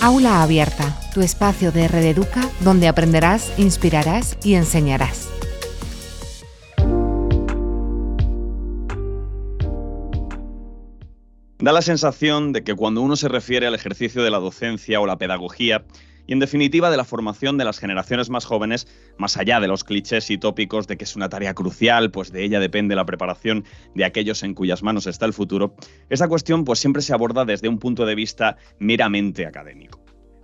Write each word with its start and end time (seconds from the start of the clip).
Aula 0.00 0.44
Abierta, 0.44 0.96
tu 1.12 1.22
espacio 1.22 1.72
de 1.72 1.88
Red 1.88 2.04
Educa 2.04 2.48
donde 2.60 2.86
aprenderás, 2.86 3.52
inspirarás 3.58 4.38
y 4.44 4.54
enseñarás. 4.54 5.28
Da 11.58 11.72
la 11.72 11.82
sensación 11.82 12.52
de 12.52 12.62
que 12.62 12.76
cuando 12.76 13.02
uno 13.02 13.16
se 13.16 13.26
refiere 13.26 13.66
al 13.66 13.74
ejercicio 13.74 14.22
de 14.22 14.30
la 14.30 14.38
docencia 14.38 15.00
o 15.00 15.06
la 15.06 15.18
pedagogía, 15.18 15.84
y 16.28 16.34
en 16.34 16.38
definitiva 16.38 16.90
de 16.90 16.96
la 16.96 17.04
formación 17.04 17.58
de 17.58 17.64
las 17.64 17.80
generaciones 17.80 18.30
más 18.30 18.44
jóvenes, 18.44 18.86
más 19.16 19.36
allá 19.36 19.58
de 19.58 19.66
los 19.66 19.82
clichés 19.82 20.30
y 20.30 20.38
tópicos 20.38 20.86
de 20.86 20.96
que 20.96 21.04
es 21.04 21.16
una 21.16 21.28
tarea 21.28 21.54
crucial, 21.54 22.12
pues 22.12 22.30
de 22.30 22.44
ella 22.44 22.60
depende 22.60 22.94
la 22.94 23.06
preparación 23.06 23.64
de 23.96 24.04
aquellos 24.04 24.44
en 24.44 24.54
cuyas 24.54 24.84
manos 24.84 25.08
está 25.08 25.24
el 25.26 25.32
futuro, 25.32 25.74
esa 26.10 26.28
cuestión 26.28 26.64
pues 26.64 26.78
siempre 26.78 27.02
se 27.02 27.14
aborda 27.14 27.44
desde 27.44 27.68
un 27.68 27.78
punto 27.78 28.06
de 28.06 28.14
vista 28.14 28.58
meramente 28.78 29.46
académico. 29.46 30.00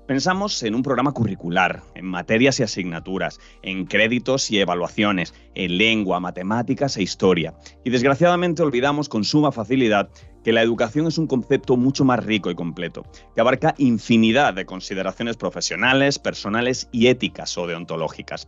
Pensamos 0.07 0.63
en 0.63 0.75
un 0.75 0.83
programa 0.83 1.13
curricular, 1.13 1.83
en 1.95 2.05
materias 2.05 2.61
y 2.61 2.63
asignaturas, 2.63 3.41
en 3.63 3.87
créditos 3.87 4.51
y 4.51 4.61
evaluaciones, 4.61 5.33
en 5.55 5.79
lengua, 5.79 6.21
matemáticas 6.21 6.99
e 6.99 7.03
historia. 7.03 7.55
Y 7.85 7.91
desgraciadamente 7.91 8.63
olvidamos 8.63 9.09
con 9.09 9.25
suma 9.25 9.51
facilidad 9.51 10.11
que 10.45 10.53
la 10.53 10.63
educación 10.63 11.09
es 11.09 11.19
un 11.19 11.27
concepto 11.27 11.77
mucho 11.77 12.05
más 12.05 12.25
rico 12.25 12.51
y 12.51 12.55
completo, 12.55 13.05
que 13.35 13.41
abarca 13.41 13.75
infinidad 13.79 14.55
de 14.55 14.67
consideraciones 14.67 15.37
profesionales, 15.37 16.21
personales 16.21 16.89
y 16.93 17.09
éticas 17.09 17.59
o 17.59 17.67
deontológicas 17.67 18.47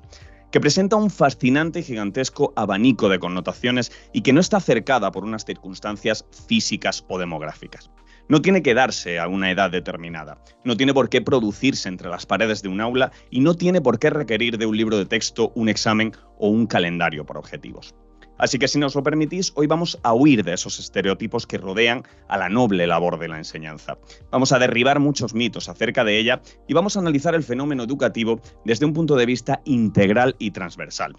que 0.50 0.60
presenta 0.60 0.96
un 0.96 1.10
fascinante 1.10 1.80
y 1.80 1.82
gigantesco 1.82 2.52
abanico 2.56 3.08
de 3.08 3.18
connotaciones 3.18 3.92
y 4.12 4.22
que 4.22 4.32
no 4.32 4.40
está 4.40 4.60
cercada 4.60 5.10
por 5.10 5.24
unas 5.24 5.44
circunstancias 5.44 6.24
físicas 6.46 7.04
o 7.08 7.18
demográficas. 7.18 7.90
No 8.28 8.42
tiene 8.42 8.62
que 8.62 8.74
darse 8.74 9.18
a 9.18 9.28
una 9.28 9.50
edad 9.50 9.70
determinada, 9.70 10.42
no 10.64 10.76
tiene 10.76 10.94
por 10.94 11.08
qué 11.08 11.20
producirse 11.20 11.88
entre 11.88 12.08
las 12.08 12.26
paredes 12.26 12.62
de 12.62 12.68
un 12.68 12.80
aula 12.80 13.12
y 13.30 13.40
no 13.40 13.54
tiene 13.54 13.80
por 13.80 13.98
qué 13.98 14.10
requerir 14.10 14.58
de 14.58 14.66
un 14.66 14.76
libro 14.76 14.96
de 14.96 15.06
texto, 15.06 15.52
un 15.54 15.68
examen 15.68 16.12
o 16.38 16.48
un 16.48 16.66
calendario 16.66 17.24
por 17.24 17.38
objetivos. 17.38 17.94
Así 18.38 18.58
que 18.58 18.68
si 18.68 18.78
nos 18.78 18.94
lo 18.94 19.02
permitís, 19.02 19.52
hoy 19.54 19.66
vamos 19.66 19.98
a 20.02 20.12
huir 20.12 20.44
de 20.44 20.52
esos 20.52 20.78
estereotipos 20.78 21.46
que 21.46 21.58
rodean 21.58 22.04
a 22.28 22.36
la 22.36 22.48
noble 22.48 22.86
labor 22.86 23.18
de 23.18 23.28
la 23.28 23.38
enseñanza. 23.38 23.98
Vamos 24.30 24.52
a 24.52 24.58
derribar 24.58 25.00
muchos 25.00 25.34
mitos 25.34 25.68
acerca 25.68 26.04
de 26.04 26.18
ella 26.18 26.42
y 26.68 26.74
vamos 26.74 26.96
a 26.96 27.00
analizar 27.00 27.34
el 27.34 27.42
fenómeno 27.42 27.84
educativo 27.84 28.40
desde 28.64 28.86
un 28.86 28.92
punto 28.92 29.16
de 29.16 29.26
vista 29.26 29.60
integral 29.64 30.36
y 30.38 30.50
transversal. 30.50 31.16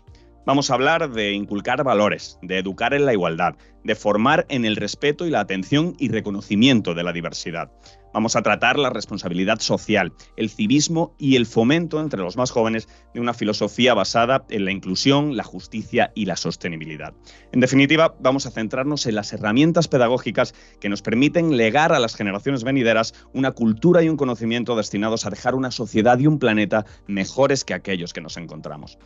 Vamos 0.47 0.71
a 0.71 0.75
hablar 0.75 1.11
de 1.11 1.33
inculcar 1.33 1.83
valores, 1.83 2.39
de 2.41 2.57
educar 2.57 2.93
en 2.93 3.05
la 3.05 3.11
igualdad, 3.11 3.57
de 3.83 3.95
formar 3.95 4.45
en 4.47 4.63
el 4.63 4.77
respeto 4.77 5.25
y 5.25 5.29
la 5.29 5.41
atención 5.41 5.93
y 5.99 6.07
reconocimiento 6.07 6.93
de 6.93 7.03
la 7.03 7.11
diversidad. 7.11 7.69
Vamos 8.13 8.37
a 8.37 8.41
tratar 8.43 8.79
la 8.79 8.89
responsabilidad 8.89 9.59
social, 9.59 10.13
el 10.37 10.49
civismo 10.49 11.13
y 11.19 11.35
el 11.35 11.47
fomento 11.47 11.99
entre 11.99 12.21
los 12.21 12.37
más 12.37 12.51
jóvenes 12.51 12.87
de 13.13 13.19
una 13.19 13.33
filosofía 13.33 13.93
basada 13.93 14.45
en 14.49 14.63
la 14.63 14.71
inclusión, 14.71 15.35
la 15.35 15.43
justicia 15.43 16.13
y 16.15 16.23
la 16.23 16.37
sostenibilidad. 16.37 17.13
En 17.51 17.59
definitiva, 17.59 18.15
vamos 18.21 18.45
a 18.45 18.51
centrarnos 18.51 19.05
en 19.05 19.15
las 19.15 19.33
herramientas 19.33 19.89
pedagógicas 19.89 20.55
que 20.79 20.87
nos 20.87 21.01
permiten 21.01 21.57
legar 21.57 21.91
a 21.91 21.99
las 21.99 22.15
generaciones 22.15 22.63
venideras 22.63 23.13
una 23.33 23.51
cultura 23.51 24.01
y 24.01 24.07
un 24.07 24.15
conocimiento 24.15 24.77
destinados 24.77 25.25
a 25.25 25.29
dejar 25.29 25.55
una 25.55 25.71
sociedad 25.71 26.17
y 26.19 26.27
un 26.27 26.39
planeta 26.39 26.85
mejores 27.05 27.65
que 27.65 27.73
aquellos 27.73 28.13
que 28.13 28.21
nos 28.21 28.37
encontramos. 28.37 28.97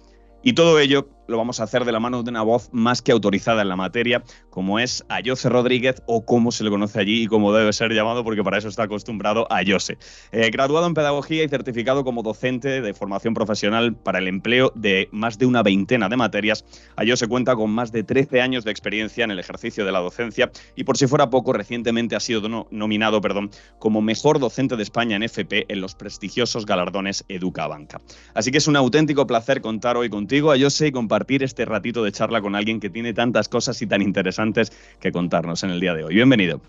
Y 0.43 0.53
todo 0.53 0.79
ello 0.79 1.07
lo 1.31 1.37
vamos 1.37 1.59
a 1.59 1.63
hacer 1.63 1.85
de 1.85 1.91
la 1.91 1.99
mano 1.99 2.21
de 2.21 2.29
una 2.29 2.43
voz 2.43 2.69
más 2.71 3.01
que 3.01 3.11
autorizada 3.11 3.61
en 3.61 3.69
la 3.69 3.75
materia, 3.75 4.23
como 4.49 4.79
es 4.79 5.03
Ayose 5.09 5.49
Rodríguez, 5.49 6.03
o 6.05 6.25
como 6.25 6.51
se 6.51 6.63
le 6.63 6.69
conoce 6.69 6.99
allí 6.99 7.23
y 7.23 7.27
como 7.27 7.53
debe 7.53 7.73
ser 7.73 7.91
llamado, 7.93 8.23
porque 8.23 8.43
para 8.43 8.57
eso 8.57 8.67
está 8.67 8.83
acostumbrado 8.83 9.47
Ayose. 9.49 9.97
Eh, 10.31 10.49
graduado 10.51 10.85
en 10.85 10.93
Pedagogía 10.93 11.43
y 11.43 11.49
certificado 11.49 12.03
como 12.03 12.21
docente 12.21 12.81
de 12.81 12.93
formación 12.93 13.33
profesional 13.33 13.95
para 13.95 14.19
el 14.19 14.27
empleo 14.27 14.71
de 14.75 15.09
más 15.11 15.37
de 15.37 15.45
una 15.45 15.63
veintena 15.63 16.09
de 16.09 16.17
materias, 16.17 16.65
Ayose 16.95 17.27
cuenta 17.27 17.55
con 17.55 17.71
más 17.71 17.91
de 17.91 18.03
13 18.03 18.41
años 18.41 18.63
de 18.63 18.71
experiencia 18.71 19.23
en 19.23 19.31
el 19.31 19.39
ejercicio 19.39 19.85
de 19.85 19.91
la 19.91 19.99
docencia 19.99 20.51
y, 20.75 20.83
por 20.83 20.97
si 20.97 21.07
fuera 21.07 21.29
poco, 21.29 21.53
recientemente 21.53 22.15
ha 22.15 22.19
sido 22.19 22.67
nominado 22.69 23.21
perdón, 23.21 23.51
como 23.79 24.01
mejor 24.01 24.39
docente 24.39 24.75
de 24.75 24.83
España 24.83 25.15
en 25.15 25.23
FP 25.23 25.65
en 25.69 25.81
los 25.81 25.95
prestigiosos 25.95 26.65
galardones 26.65 27.23
Educa 27.29 27.67
Banca. 27.67 28.01
Así 28.33 28.51
que 28.51 28.57
es 28.57 28.67
un 28.67 28.75
auténtico 28.75 29.25
placer 29.25 29.61
contar 29.61 29.97
hoy 29.97 30.09
contigo, 30.09 30.51
Ayose, 30.51 30.87
y 30.87 30.91
compartir 30.91 31.20
este 31.29 31.65
ratito 31.65 32.03
de 32.03 32.11
charla 32.11 32.41
con 32.41 32.55
alguien 32.55 32.79
que 32.79 32.89
tiene 32.89 33.13
tantas 33.13 33.47
cosas 33.49 33.81
y 33.81 33.87
tan 33.87 34.01
interesantes 34.01 34.71
que 34.99 35.11
contarnos 35.11 35.63
en 35.63 35.71
el 35.71 35.79
día 35.79 35.93
de 35.93 36.03
hoy. 36.03 36.15
Bienvenido. 36.15 36.61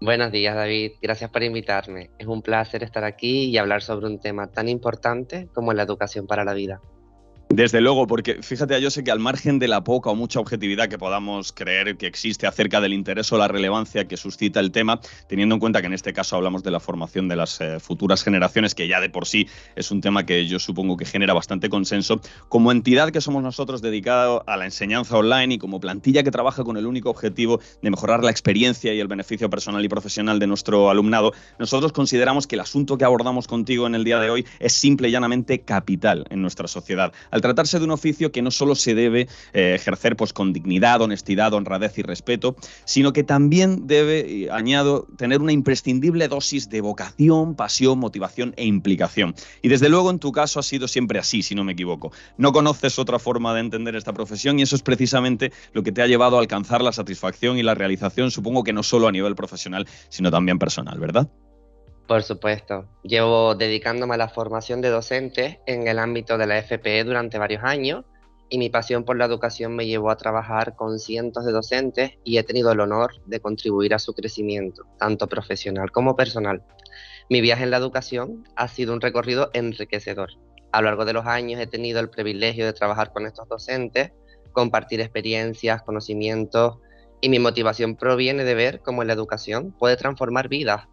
Buenos 0.00 0.32
días, 0.32 0.54
David. 0.54 0.92
Gracias 1.00 1.30
por 1.30 1.42
invitarme. 1.42 2.10
Es 2.18 2.26
un 2.26 2.42
placer 2.42 2.82
estar 2.82 3.04
aquí 3.04 3.44
y 3.44 3.56
hablar 3.58 3.82
sobre 3.82 4.06
un 4.06 4.20
tema 4.20 4.48
tan 4.48 4.68
importante 4.68 5.48
como 5.54 5.72
la 5.72 5.82
educación 5.82 6.26
para 6.26 6.44
la 6.44 6.52
vida. 6.52 6.80
Desde 7.56 7.80
luego, 7.80 8.08
porque 8.08 8.42
fíjate, 8.42 8.82
yo 8.82 8.90
sé 8.90 9.04
que 9.04 9.12
al 9.12 9.20
margen 9.20 9.60
de 9.60 9.68
la 9.68 9.84
poca 9.84 10.10
o 10.10 10.16
mucha 10.16 10.40
objetividad 10.40 10.88
que 10.88 10.98
podamos 10.98 11.52
creer 11.52 11.96
que 11.96 12.08
existe 12.08 12.48
acerca 12.48 12.80
del 12.80 12.92
interés 12.92 13.30
o 13.30 13.38
la 13.38 13.46
relevancia 13.46 14.08
que 14.08 14.16
suscita 14.16 14.58
el 14.58 14.72
tema, 14.72 15.00
teniendo 15.28 15.54
en 15.54 15.60
cuenta 15.60 15.80
que 15.80 15.86
en 15.86 15.92
este 15.92 16.12
caso 16.12 16.34
hablamos 16.34 16.64
de 16.64 16.72
la 16.72 16.80
formación 16.80 17.28
de 17.28 17.36
las 17.36 17.60
eh, 17.60 17.78
futuras 17.78 18.24
generaciones, 18.24 18.74
que 18.74 18.88
ya 18.88 19.00
de 19.00 19.08
por 19.08 19.24
sí 19.26 19.46
es 19.76 19.92
un 19.92 20.00
tema 20.00 20.26
que 20.26 20.48
yo 20.48 20.58
supongo 20.58 20.96
que 20.96 21.04
genera 21.04 21.32
bastante 21.32 21.68
consenso, 21.68 22.20
como 22.48 22.72
entidad 22.72 23.12
que 23.12 23.20
somos 23.20 23.40
nosotros 23.40 23.80
dedicada 23.80 24.42
a 24.48 24.56
la 24.56 24.64
enseñanza 24.64 25.16
online 25.16 25.54
y 25.54 25.58
como 25.58 25.78
plantilla 25.78 26.24
que 26.24 26.32
trabaja 26.32 26.64
con 26.64 26.76
el 26.76 26.86
único 26.86 27.10
objetivo 27.10 27.60
de 27.82 27.90
mejorar 27.90 28.24
la 28.24 28.32
experiencia 28.32 28.92
y 28.92 28.98
el 28.98 29.06
beneficio 29.06 29.48
personal 29.48 29.84
y 29.84 29.88
profesional 29.88 30.40
de 30.40 30.48
nuestro 30.48 30.90
alumnado, 30.90 31.32
nosotros 31.60 31.92
consideramos 31.92 32.48
que 32.48 32.56
el 32.56 32.62
asunto 32.62 32.98
que 32.98 33.04
abordamos 33.04 33.46
contigo 33.46 33.86
en 33.86 33.94
el 33.94 34.02
día 34.02 34.18
de 34.18 34.30
hoy 34.30 34.44
es 34.58 34.72
simple 34.72 35.06
y 35.06 35.12
llanamente 35.12 35.60
capital 35.60 36.26
en 36.30 36.42
nuestra 36.42 36.66
sociedad 36.66 37.12
tratarse 37.44 37.78
de 37.78 37.84
un 37.84 37.90
oficio 37.90 38.32
que 38.32 38.40
no 38.40 38.50
solo 38.50 38.74
se 38.74 38.94
debe 38.94 39.28
eh, 39.52 39.74
ejercer 39.74 40.16
pues, 40.16 40.32
con 40.32 40.54
dignidad, 40.54 41.02
honestidad, 41.02 41.52
honradez 41.52 41.98
y 41.98 42.02
respeto, 42.02 42.56
sino 42.86 43.12
que 43.12 43.22
también 43.22 43.86
debe, 43.86 44.48
añado, 44.50 45.06
tener 45.18 45.42
una 45.42 45.52
imprescindible 45.52 46.26
dosis 46.28 46.70
de 46.70 46.80
vocación, 46.80 47.54
pasión, 47.54 47.98
motivación 47.98 48.54
e 48.56 48.64
implicación. 48.64 49.34
Y 49.60 49.68
desde 49.68 49.90
luego 49.90 50.10
en 50.10 50.20
tu 50.20 50.32
caso 50.32 50.58
ha 50.58 50.62
sido 50.62 50.88
siempre 50.88 51.18
así, 51.18 51.42
si 51.42 51.54
no 51.54 51.64
me 51.64 51.72
equivoco. 51.72 52.12
No 52.38 52.52
conoces 52.52 52.98
otra 52.98 53.18
forma 53.18 53.52
de 53.52 53.60
entender 53.60 53.94
esta 53.94 54.14
profesión 54.14 54.58
y 54.58 54.62
eso 54.62 54.74
es 54.74 54.82
precisamente 54.82 55.52
lo 55.74 55.82
que 55.82 55.92
te 55.92 56.00
ha 56.00 56.06
llevado 56.06 56.38
a 56.38 56.40
alcanzar 56.40 56.80
la 56.80 56.92
satisfacción 56.92 57.58
y 57.58 57.62
la 57.62 57.74
realización, 57.74 58.30
supongo 58.30 58.64
que 58.64 58.72
no 58.72 58.82
solo 58.82 59.06
a 59.06 59.12
nivel 59.12 59.34
profesional, 59.34 59.86
sino 60.08 60.30
también 60.30 60.58
personal, 60.58 60.98
¿verdad? 60.98 61.28
Por 62.06 62.22
supuesto. 62.22 62.86
Llevo 63.02 63.54
dedicándome 63.54 64.14
a 64.14 64.18
la 64.18 64.28
formación 64.28 64.82
de 64.82 64.90
docentes 64.90 65.56
en 65.64 65.88
el 65.88 65.98
ámbito 65.98 66.36
de 66.36 66.46
la 66.46 66.58
FPE 66.58 67.04
durante 67.04 67.38
varios 67.38 67.64
años 67.64 68.04
y 68.50 68.58
mi 68.58 68.68
pasión 68.68 69.04
por 69.04 69.16
la 69.16 69.24
educación 69.24 69.74
me 69.74 69.86
llevó 69.86 70.10
a 70.10 70.16
trabajar 70.18 70.76
con 70.76 70.98
cientos 70.98 71.46
de 71.46 71.52
docentes 71.52 72.10
y 72.22 72.36
he 72.36 72.42
tenido 72.42 72.70
el 72.72 72.80
honor 72.80 73.12
de 73.24 73.40
contribuir 73.40 73.94
a 73.94 73.98
su 73.98 74.12
crecimiento, 74.12 74.84
tanto 74.98 75.28
profesional 75.28 75.90
como 75.92 76.14
personal. 76.14 76.62
Mi 77.30 77.40
viaje 77.40 77.64
en 77.64 77.70
la 77.70 77.78
educación 77.78 78.44
ha 78.54 78.68
sido 78.68 78.92
un 78.92 79.00
recorrido 79.00 79.48
enriquecedor. 79.54 80.28
A 80.72 80.82
lo 80.82 80.88
largo 80.88 81.06
de 81.06 81.14
los 81.14 81.24
años 81.24 81.58
he 81.58 81.66
tenido 81.66 82.00
el 82.00 82.10
privilegio 82.10 82.66
de 82.66 82.74
trabajar 82.74 83.14
con 83.14 83.24
estos 83.24 83.48
docentes, 83.48 84.12
compartir 84.52 85.00
experiencias, 85.00 85.82
conocimientos 85.82 86.80
y 87.22 87.30
mi 87.30 87.38
motivación 87.38 87.96
proviene 87.96 88.44
de 88.44 88.54
ver 88.54 88.82
cómo 88.82 89.04
la 89.04 89.14
educación 89.14 89.72
puede 89.72 89.96
transformar 89.96 90.48
vidas 90.48 90.86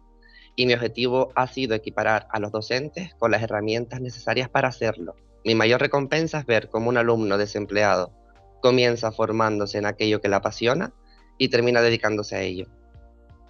y 0.56 0.66
mi 0.66 0.74
objetivo 0.74 1.32
ha 1.34 1.46
sido 1.46 1.74
equiparar 1.74 2.26
a 2.30 2.38
los 2.38 2.52
docentes 2.52 3.14
con 3.18 3.30
las 3.30 3.42
herramientas 3.42 4.00
necesarias 4.00 4.48
para 4.48 4.68
hacerlo. 4.68 5.14
Mi 5.44 5.54
mayor 5.54 5.80
recompensa 5.80 6.38
es 6.38 6.46
ver 6.46 6.68
cómo 6.68 6.88
un 6.88 6.98
alumno 6.98 7.38
desempleado 7.38 8.12
comienza 8.60 9.10
formándose 9.10 9.78
en 9.78 9.86
aquello 9.86 10.20
que 10.20 10.28
le 10.28 10.36
apasiona 10.36 10.92
y 11.38 11.48
termina 11.48 11.82
dedicándose 11.82 12.36
a 12.36 12.42
ello. 12.42 12.66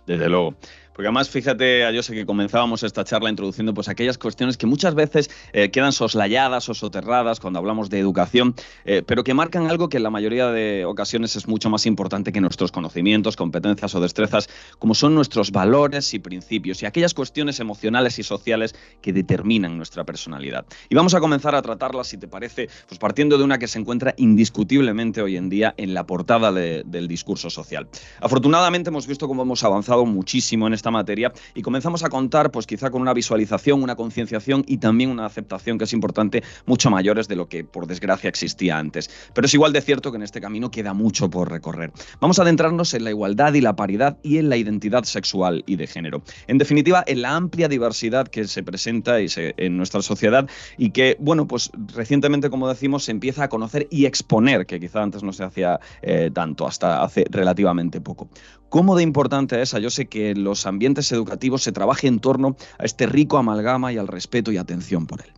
Desde 0.07 0.29
luego. 0.29 0.57
Porque 0.93 1.07
además, 1.09 1.31
fíjate, 1.31 1.93
yo 1.95 2.03
sé 2.03 2.15
que 2.15 2.27
comenzábamos 2.27 2.83
esta 2.83 3.03
charla 3.05 3.31
introduciendo 3.31 3.73
pues 3.73 3.89
aquellas 3.89 4.19
cuestiones 4.19 4.59
que 4.59 4.67
muchas 4.67 4.95
veces 4.95 5.31
eh, 5.53 5.71
quedan 5.71 5.93
soslayadas 5.93 6.69
o 6.69 6.75
soterradas 6.75 7.41
cuando 7.41 7.59
hablamos 7.59 7.89
de 7.89 7.99
educación, 7.99 8.55
eh, 8.85 9.03
pero 9.07 9.25
que 9.25 9.33
marcan 9.33 9.69
algo 9.69 9.89
que 9.89 9.97
en 9.97 10.03
la 10.03 10.11
mayoría 10.11 10.49
de 10.49 10.85
ocasiones 10.85 11.35
es 11.37 11.49
mucho 11.49 11.71
más 11.71 11.87
importante 11.87 12.31
que 12.31 12.41
nuestros 12.41 12.73
conocimientos, 12.73 13.37
competencias 13.37 13.95
o 13.95 14.01
destrezas, 14.01 14.51
como 14.79 14.95
son 14.95 15.15
nuestros 15.15 15.51
valores 15.51 16.13
y 16.13 16.19
principios 16.19 16.83
y 16.83 16.87
aquellas 16.87 17.15
cuestiones 17.15 17.59
emocionales 17.61 18.19
y 18.19 18.23
sociales 18.23 18.75
que 19.01 19.15
determinan 19.15 19.79
nuestra 19.79 20.05
personalidad. 20.05 20.67
Y 20.91 20.95
vamos 20.95 21.15
a 21.15 21.21
comenzar 21.21 21.55
a 21.55 21.63
tratarlas, 21.63 22.09
si 22.09 22.19
te 22.19 22.29
parece, 22.29 22.69
pues 22.87 22.99
partiendo 22.99 23.39
de 23.39 23.45
una 23.45 23.59
que 23.59 23.69
se 23.69 23.79
encuentra 23.79 24.15
indiscutiblemente 24.19 25.23
hoy 25.23 25.37
en 25.37 25.49
día 25.49 25.73
en 25.79 25.95
la 25.95 26.05
portada 26.05 26.53
del 26.53 27.09
discurso 27.09 27.49
social. 27.49 27.89
Afortunadamente 28.21 28.91
hemos 28.91 29.07
visto 29.07 29.27
cómo 29.27 29.43
hemos 29.43 29.65
avanzado 29.65 30.05
muchísimo 30.05 30.67
en 30.67 30.75
este 30.75 30.82
esta 30.83 30.91
materia 30.91 31.33
y 31.55 31.63
comenzamos 31.63 32.03
a 32.03 32.09
contar, 32.09 32.51
pues 32.51 32.67
quizá 32.67 32.91
con 32.91 33.01
una 33.01 33.15
visualización, 33.15 33.85
una 33.85 33.95
concienciación 33.95 34.65
y 34.67 34.79
también 34.79 35.11
una 35.11 35.27
aceptación 35.27 35.79
que 35.79 35.85
es 35.85 35.93
importante, 35.93 36.43
mucho 36.67 36.91
mayores 36.91 37.29
de 37.29 37.37
lo 37.37 37.49
que 37.49 37.63
por 37.63 37.87
desgracia 37.87 38.29
existía 38.29 38.79
antes. 38.79 39.09
Pero 39.33 39.47
es 39.47 39.55
igual 39.55 39.73
de 39.73 39.81
cierto 39.81 40.11
que 40.11 40.17
en 40.17 40.25
este 40.25 40.41
camino 40.41 40.73
queda 40.73 40.93
mucho 40.93 41.31
por 41.31 41.51
recorrer. 41.51 41.93
Vamos 42.21 42.41
a 42.41 42.43
adentrarnos 42.43 42.95
en 42.95 43.05
la 43.05 43.11
igualdad 43.11 43.55
y 43.55 43.61
la 43.61 43.77
paridad 43.77 44.19
y 44.25 44.39
en 44.39 44.49
la 44.49 44.57
identidad 44.57 45.05
sexual 45.05 45.63
y 45.67 45.77
de 45.77 45.87
género. 45.87 46.23
En 46.49 46.59
definitiva, 46.59 47.05
en 47.07 47.23
la 47.23 47.37
amplia 47.37 47.69
diversidad 47.69 48.27
que 48.27 48.49
se 48.49 48.65
presenta 48.65 49.19
en 49.21 49.77
nuestra 49.77 50.03
sociedad 50.03 50.49
y 50.77 50.91
que, 50.91 51.17
bueno, 51.21 51.47
pues 51.47 51.71
recientemente, 51.95 52.51
como 52.51 52.69
decimos, 52.69 53.05
se 53.05 53.13
empieza 53.13 53.45
a 53.45 53.49
conocer 53.49 53.87
y 53.89 54.07
exponer, 54.07 54.67
que 54.67 54.81
quizá 54.81 55.01
antes 55.03 55.23
no 55.23 55.33
se 55.33 55.45
hacía 55.45 55.79
eh, 56.03 56.31
tanto, 56.35 56.67
hasta 56.67 57.05
hace 57.05 57.25
relativamente 57.31 58.01
poco. 58.01 58.29
¿Cómo 58.73 58.97
de 58.97 59.03
importante 59.03 59.61
es? 59.61 59.73
Yo 59.73 59.91
sé 59.91 60.07
que 60.07 60.35
los 60.35 60.65
ambientes 60.73 61.13
educativos 61.13 61.63
se 61.63 61.73
trabaje 61.73 62.09
en 62.09 62.19
torno 62.19 62.57
a 62.79 62.85
este 62.85 63.07
rico 63.07 63.39
amalgama 63.39 63.93
y 63.93 63.99
al 63.99 64.09
respeto 64.09 64.51
y 64.51 64.57
atención 64.57 65.07
por 65.07 65.23
él. 65.23 65.33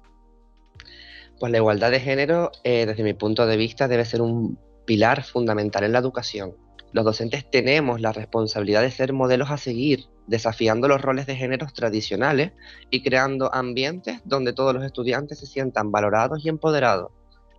Pues 1.39 1.51
la 1.51 1.59
igualdad 1.59 1.91
de 1.91 2.01
género, 2.01 2.53
eh, 2.63 2.87
desde 2.87 3.03
mi 3.03 3.13
punto 3.13 3.47
de 3.47 3.57
vista, 3.57 3.89
debe 3.89 4.05
ser 4.05 4.23
un 4.23 4.59
pilar 4.87 5.25
fundamental 5.25 5.85
en 5.85 5.93
la 5.93 5.99
educación. 5.99 6.55
Los 6.93 7.05
docentes 7.05 7.51
tenemos 7.51 8.01
la 8.01 8.13
responsabilidad 8.13 8.83
de 8.83 8.91
ser 8.91 9.13
modelos 9.13 9.51
a 9.51 9.57
seguir, 9.57 10.07
desafiando 10.29 10.87
los 10.87 11.03
roles 11.03 11.27
de 11.27 11.35
géneros 11.35 11.75
tradicionales 11.75 12.53
y 12.91 13.03
creando 13.03 13.53
ambientes 13.53 14.21
donde 14.25 14.53
todos 14.53 14.73
los 14.75 14.85
estudiantes 14.85 15.41
se 15.41 15.47
sientan 15.47 15.91
valorados 15.91 16.45
y 16.45 16.49
empoderados. 16.49 17.11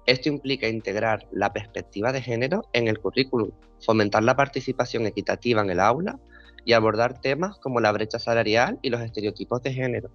Esto 0.06 0.30
implica 0.30 0.68
integrar 0.68 1.27
la 1.31 1.51
perspectiva 1.51 2.13
de 2.13 2.22
género 2.22 2.63
en 2.74 2.88
el 2.88 3.00
currículum, 3.00 3.51
fomentar 3.83 4.24
la 4.24 4.36
participación 4.36 5.06
equitativa 5.06 5.62
en 5.62 5.69
el 5.69 5.80
aula 5.80 6.18
y 6.66 6.74
abordar 6.74 7.22
temas 7.22 7.58
como 7.60 7.80
la 7.80 7.92
brecha 7.92 8.20
salarial 8.20 8.80
y 8.82 8.90
los 8.90 9.02
estereotipos 9.02 9.62
de 9.62 9.74
género. 9.74 10.10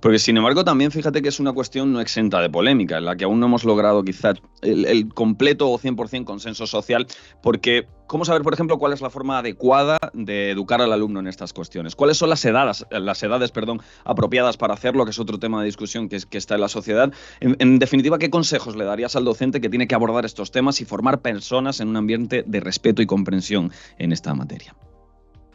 Porque 0.00 0.18
sin 0.18 0.36
embargo 0.36 0.64
también 0.64 0.90
fíjate 0.90 1.20
que 1.20 1.28
es 1.28 1.38
una 1.38 1.52
cuestión 1.52 1.92
no 1.92 2.00
exenta 2.00 2.40
de 2.40 2.48
polémica, 2.48 2.98
en 2.98 3.04
la 3.04 3.16
que 3.16 3.24
aún 3.24 3.40
no 3.40 3.46
hemos 3.46 3.64
logrado 3.64 4.02
quizás 4.02 4.36
el, 4.62 5.12
completo 5.12 5.70
o 5.70 5.78
100% 5.78 6.24
consenso 6.24 6.66
social, 6.66 7.06
porque 7.42 7.86
¿cómo 8.06 8.24
saber, 8.24 8.42
por 8.42 8.54
ejemplo, 8.54 8.78
cuál 8.78 8.94
es 8.94 9.02
la 9.02 9.10
forma 9.10 9.38
adecuada 9.38 9.98
de 10.14 10.50
educar 10.50 10.80
al 10.80 10.92
alumno 10.92 11.20
en 11.20 11.26
estas 11.26 11.52
cuestiones? 11.52 11.94
¿Cuáles 11.94 12.16
son 12.16 12.30
las 12.30 12.44
edades, 12.44 12.86
las 12.90 13.22
edades 13.22 13.50
perdón, 13.50 13.82
apropiadas 14.04 14.56
para 14.56 14.74
hacerlo, 14.74 15.04
que 15.04 15.10
es 15.10 15.18
otro 15.18 15.38
tema 15.38 15.60
de 15.60 15.66
discusión 15.66 16.08
que, 16.08 16.18
que 16.28 16.38
está 16.38 16.54
en 16.54 16.62
la 16.62 16.68
sociedad? 16.68 17.12
en 17.40 17.78
definitiva, 17.78 18.18
¿qué 18.18 18.30
consejos 18.30 18.76
le 18.76 18.84
darías 18.84 19.14
al 19.14 19.24
docente 19.24 19.60
que 19.60 19.68
tiene 19.68 19.86
que 19.86 19.94
abordar 19.94 20.24
estos 20.24 20.50
temas 20.50 20.80
y 20.80 20.84
formar 20.84 21.20
personas 21.20 21.80
en 21.80 21.88
un 21.88 21.96
ambiente 21.96 22.44
de 22.46 22.60
respeto 22.60 23.02
y 23.02 23.06
comprensión 23.06 23.72
en 23.98 24.12
esta 24.12 24.34
materia? 24.34 24.74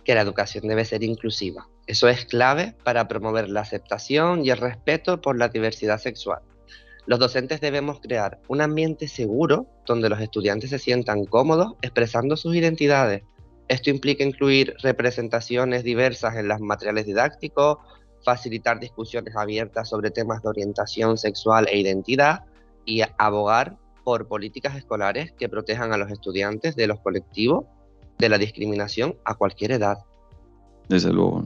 Que 0.04 0.16
la 0.16 0.22
educación 0.22 0.68
debe 0.68 0.86
ser 0.86 1.04
inclusiva. 1.04 1.68
Eso 1.88 2.08
es 2.08 2.26
clave 2.26 2.76
para 2.84 3.08
promover 3.08 3.50
la 3.50 3.62
aceptación 3.62 4.46
y 4.46 4.50
el 4.50 4.58
respeto 4.58 5.22
por 5.22 5.38
la 5.38 5.50
diversidad 5.50 6.00
sexual. 6.00 6.42
Los 7.06 7.20
docentes 7.20 7.60
debemos 7.60 8.00
crear 8.00 8.40
un 8.48 8.62
ambiente 8.62 9.08
seguro 9.08 9.68
donde 9.86 10.08
los 10.08 10.22
estudiantes 10.22 10.70
se 10.70 10.80
sientan 10.80 11.26
cómodos 11.26 11.74
expresando 11.82 12.38
sus 12.38 12.56
identidades. 12.56 13.24
Esto 13.68 13.90
implica 13.90 14.24
incluir 14.24 14.76
representaciones 14.82 15.84
diversas 15.84 16.38
en 16.38 16.48
los 16.48 16.62
materiales 16.62 17.06
didácticos, 17.06 17.78
facilitar 18.24 18.80
discusiones 18.80 19.36
abiertas 19.36 19.90
sobre 19.90 20.12
temas 20.12 20.42
de 20.42 20.50
orientación 20.50 21.18
sexual 21.18 21.68
e 21.70 21.78
identidad 21.78 22.46
y 22.86 23.02
abogar 23.18 23.78
por 24.06 24.28
políticas 24.28 24.76
escolares 24.76 25.34
que 25.34 25.50
protejan 25.50 25.92
a 25.92 25.98
los 25.98 26.10
estudiantes 26.10 26.76
de 26.76 26.88
los 26.88 27.00
colectivos 27.02 27.66
de 28.24 28.30
la 28.30 28.38
discriminación 28.38 29.16
a 29.26 29.36
cualquier 29.36 29.74
edad. 29.74 29.98
Desde 30.88 31.12
luego. 31.12 31.46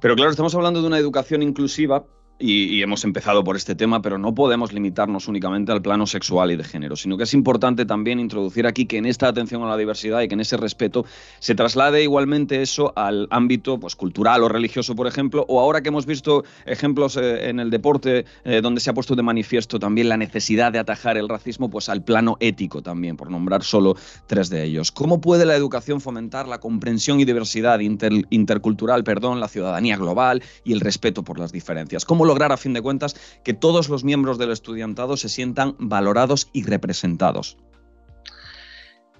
Pero 0.00 0.16
claro, 0.16 0.30
estamos 0.30 0.54
hablando 0.54 0.80
de 0.80 0.86
una 0.86 0.98
educación 0.98 1.42
inclusiva 1.42 2.04
y, 2.42 2.82
hemos 2.82 3.04
empezado 3.04 3.44
por 3.44 3.56
este 3.56 3.74
tema, 3.74 4.02
pero 4.02 4.18
no 4.18 4.34
podemos 4.34 4.72
limitarnos 4.72 5.28
únicamente 5.28 5.70
al 5.70 5.80
plano 5.80 6.06
sexual 6.06 6.50
y 6.50 6.56
de 6.56 6.64
género, 6.64 6.96
sino 6.96 7.16
que 7.16 7.22
es 7.22 7.34
importante 7.34 7.86
también 7.86 8.18
introducir 8.18 8.66
aquí 8.66 8.86
que 8.86 8.96
en 8.96 9.06
esta 9.06 9.28
atención 9.28 9.62
a 9.62 9.68
la 9.68 9.76
diversidad 9.76 10.20
y 10.22 10.28
que 10.28 10.34
en 10.34 10.40
ese 10.40 10.56
respeto 10.56 11.04
se 11.38 11.54
traslade 11.54 12.02
igualmente 12.02 12.60
eso 12.60 12.92
al 12.96 13.28
ámbito 13.30 13.78
pues, 13.78 13.94
cultural 13.94 14.42
o 14.42 14.48
religioso, 14.48 14.96
por 14.96 15.06
ejemplo, 15.06 15.44
o 15.48 15.60
ahora 15.60 15.82
que 15.82 15.88
hemos 15.88 16.04
visto 16.04 16.42
ejemplos 16.66 17.16
eh, 17.16 17.48
en 17.48 17.60
el 17.60 17.70
deporte 17.70 18.24
eh, 18.44 18.60
donde 18.60 18.80
se 18.80 18.90
ha 18.90 18.94
puesto 18.94 19.14
de 19.14 19.22
manifiesto 19.22 19.78
también 19.78 20.08
la 20.08 20.16
necesidad 20.16 20.72
de 20.72 20.80
atajar 20.80 21.16
el 21.16 21.28
racismo, 21.28 21.70
pues 21.70 21.88
al 21.88 22.02
plano 22.02 22.36
ético 22.40 22.82
también, 22.82 23.16
por 23.16 23.30
nombrar 23.30 23.62
solo 23.62 23.96
tres 24.26 24.50
de 24.50 24.64
ellos. 24.64 24.90
¿Cómo 24.90 25.20
puede 25.20 25.46
la 25.46 25.54
educación 25.54 26.00
fomentar 26.00 26.48
la 26.48 26.58
comprensión 26.58 27.20
y 27.20 27.24
diversidad 27.24 27.78
intercultural, 27.80 29.04
perdón, 29.04 29.38
la 29.38 29.48
ciudadanía 29.48 29.96
global 29.96 30.42
y 30.64 30.72
el 30.72 30.80
respeto 30.80 31.22
por 31.22 31.38
las 31.38 31.52
diferencias? 31.52 32.04
¿Cómo 32.04 32.31
lograr, 32.32 32.52
a 32.52 32.56
fin 32.56 32.72
de 32.72 32.82
cuentas, 32.82 33.14
que 33.44 33.54
todos 33.54 33.88
los 33.88 34.04
miembros 34.04 34.38
del 34.38 34.50
estudiantado 34.50 35.16
se 35.16 35.28
sientan 35.28 35.76
valorados 35.78 36.48
y 36.52 36.64
representados? 36.64 37.58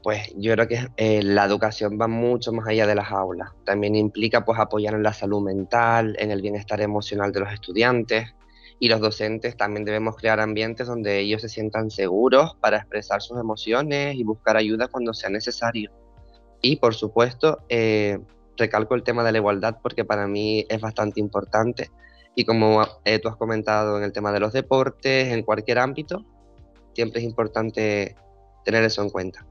Pues 0.02 0.32
yo 0.36 0.52
creo 0.54 0.66
que 0.66 0.88
eh, 0.96 1.22
la 1.22 1.44
educación 1.44 1.98
va 2.00 2.08
mucho 2.08 2.52
más 2.52 2.66
allá 2.66 2.86
de 2.86 2.94
las 2.94 3.12
aulas. 3.12 3.50
También 3.64 3.94
implica 3.94 4.44
pues 4.44 4.58
apoyar 4.58 4.94
en 4.94 5.02
la 5.02 5.12
salud 5.12 5.42
mental, 5.42 6.16
en 6.18 6.30
el 6.30 6.42
bienestar 6.42 6.80
emocional 6.80 7.30
de 7.32 7.40
los 7.40 7.52
estudiantes 7.52 8.34
y 8.80 8.88
los 8.88 9.00
docentes 9.00 9.56
también 9.56 9.84
debemos 9.84 10.16
crear 10.16 10.40
ambientes 10.40 10.88
donde 10.88 11.20
ellos 11.20 11.42
se 11.42 11.48
sientan 11.48 11.88
seguros 11.92 12.56
para 12.60 12.78
expresar 12.78 13.22
sus 13.22 13.38
emociones 13.38 14.16
y 14.16 14.24
buscar 14.24 14.56
ayuda 14.56 14.88
cuando 14.88 15.14
sea 15.14 15.30
necesario. 15.30 15.92
Y 16.60 16.76
por 16.76 16.96
supuesto, 16.96 17.58
eh, 17.68 18.18
recalco 18.56 18.96
el 18.96 19.04
tema 19.04 19.22
de 19.22 19.30
la 19.30 19.38
igualdad 19.38 19.76
porque 19.80 20.04
para 20.04 20.26
mí 20.26 20.66
es 20.68 20.80
bastante 20.80 21.20
importante 21.20 21.90
y 22.34 22.44
como 22.44 22.82
eh, 23.04 23.18
tú 23.18 23.28
has 23.28 23.36
comentado 23.36 23.98
en 23.98 24.04
el 24.04 24.12
tema 24.12 24.32
de 24.32 24.40
los 24.40 24.52
deportes, 24.52 25.32
en 25.32 25.42
cualquier 25.42 25.78
ámbito, 25.78 26.24
siempre 26.94 27.20
es 27.20 27.26
importante 27.26 28.16
tener 28.64 28.84
eso 28.84 29.02
en 29.02 29.10
cuenta. 29.10 29.46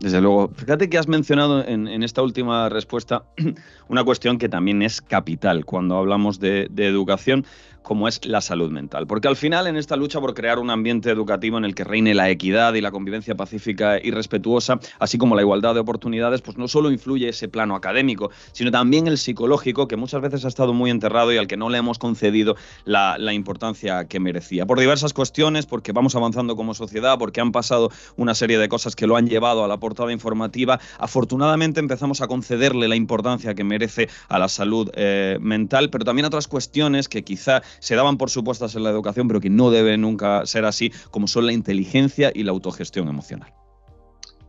Desde 0.00 0.20
luego. 0.20 0.50
Fíjate 0.54 0.90
que 0.90 0.98
has 0.98 1.08
mencionado 1.08 1.64
en, 1.66 2.02
esta 2.02 2.22
última 2.22 2.68
respuesta 2.68 3.24
una 3.88 4.04
cuestión 4.04 4.36
que 4.36 4.48
también 4.48 4.82
es 4.82 5.00
capital 5.00 5.64
cuando 5.64 5.96
hablamos 5.96 6.38
de 6.38 6.68
educación, 6.76 7.46
como 7.86 8.08
es 8.08 8.26
la 8.26 8.40
salud 8.40 8.72
mental. 8.72 9.06
Porque 9.06 9.28
al 9.28 9.36
final, 9.36 9.68
en 9.68 9.76
esta 9.76 9.94
lucha 9.94 10.20
por 10.20 10.34
crear 10.34 10.58
un 10.58 10.70
ambiente 10.70 11.08
educativo 11.08 11.56
en 11.56 11.64
el 11.64 11.76
que 11.76 11.84
reine 11.84 12.14
la 12.14 12.28
equidad 12.28 12.74
y 12.74 12.80
la 12.80 12.90
convivencia 12.90 13.36
pacífica 13.36 14.00
y 14.02 14.10
respetuosa, 14.10 14.80
así 14.98 15.18
como 15.18 15.36
la 15.36 15.42
igualdad 15.42 15.74
de 15.74 15.80
oportunidades, 15.80 16.42
pues 16.42 16.58
no 16.58 16.66
solo 16.66 16.90
influye 16.90 17.28
ese 17.28 17.46
plano 17.46 17.76
académico, 17.76 18.32
sino 18.50 18.72
también 18.72 19.06
el 19.06 19.18
psicológico, 19.18 19.86
que 19.86 19.94
muchas 19.94 20.20
veces 20.20 20.44
ha 20.44 20.48
estado 20.48 20.74
muy 20.74 20.90
enterrado 20.90 21.32
y 21.32 21.36
al 21.36 21.46
que 21.46 21.56
no 21.56 21.68
le 21.68 21.78
hemos 21.78 22.00
concedido 22.00 22.56
la, 22.84 23.16
importancia 23.32 24.06
que 24.06 24.18
merecía. 24.18 24.66
Por 24.66 24.80
diversas 24.80 25.12
cuestiones, 25.12 25.66
porque 25.66 25.92
vamos 25.92 26.16
avanzando 26.16 26.56
como 26.56 26.74
sociedad, 26.74 27.18
porque 27.18 27.40
han 27.40 27.52
pasado 27.52 27.92
una 28.16 28.34
serie 28.34 28.58
de 28.58 28.68
cosas 28.68 28.96
que 28.96 29.06
lo 29.06 29.14
han 29.16 29.28
llevado 29.28 29.62
a 29.62 29.68
la 29.68 29.76
portada 29.76 30.10
informativa, 30.10 30.80
afortunadamente 30.98 31.78
empezamos 31.78 32.20
a 32.20 32.26
concederle 32.26 32.88
la 32.88 32.96
importancia 32.96 33.54
que 33.54 33.62
merece 33.62 34.08
a 34.28 34.40
la 34.40 34.48
salud 34.48 34.90
eh, 34.94 35.38
mental, 35.40 35.88
pero 35.90 36.04
también 36.04 36.26
otras 36.26 36.48
cuestiones 36.48 37.08
que 37.08 37.22
quizá 37.22 37.62
se 37.78 37.94
daban 37.94 38.18
por 38.18 38.30
supuestas 38.30 38.74
en 38.74 38.84
la 38.84 38.90
educación, 38.90 39.28
pero 39.28 39.40
que 39.40 39.50
no 39.50 39.70
debe 39.70 39.96
nunca 39.96 40.44
ser 40.46 40.64
así, 40.64 40.92
como 41.10 41.26
son 41.26 41.46
la 41.46 41.52
inteligencia 41.52 42.30
y 42.34 42.42
la 42.42 42.52
autogestión 42.52 43.08
emocional. 43.08 43.52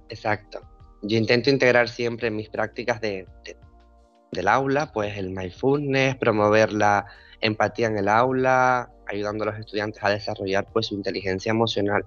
Exacto. 0.10 0.62
Yo 1.02 1.18
intento 1.18 1.50
integrar 1.50 1.90
siempre 1.90 2.28
en 2.28 2.36
mis 2.36 2.50
prácticas 2.50 3.02
de, 3.02 3.28
del 4.32 4.48
aula, 4.48 4.92
pues 4.92 5.18
el 5.18 5.30
mindfulness, 5.30 6.16
promover 6.16 6.74
la 6.74 7.06
empatía 7.42 7.88
en 7.88 7.98
el 7.98 8.08
aula, 8.08 8.92
ayudando 9.08 9.44
a 9.44 9.48
los 9.48 9.60
estudiantes 9.60 10.04
a 10.04 10.10
desarrollar 10.10 10.68
pues 10.72 10.88
su 10.88 10.96
inteligencia 10.96 11.52
emocional, 11.52 12.06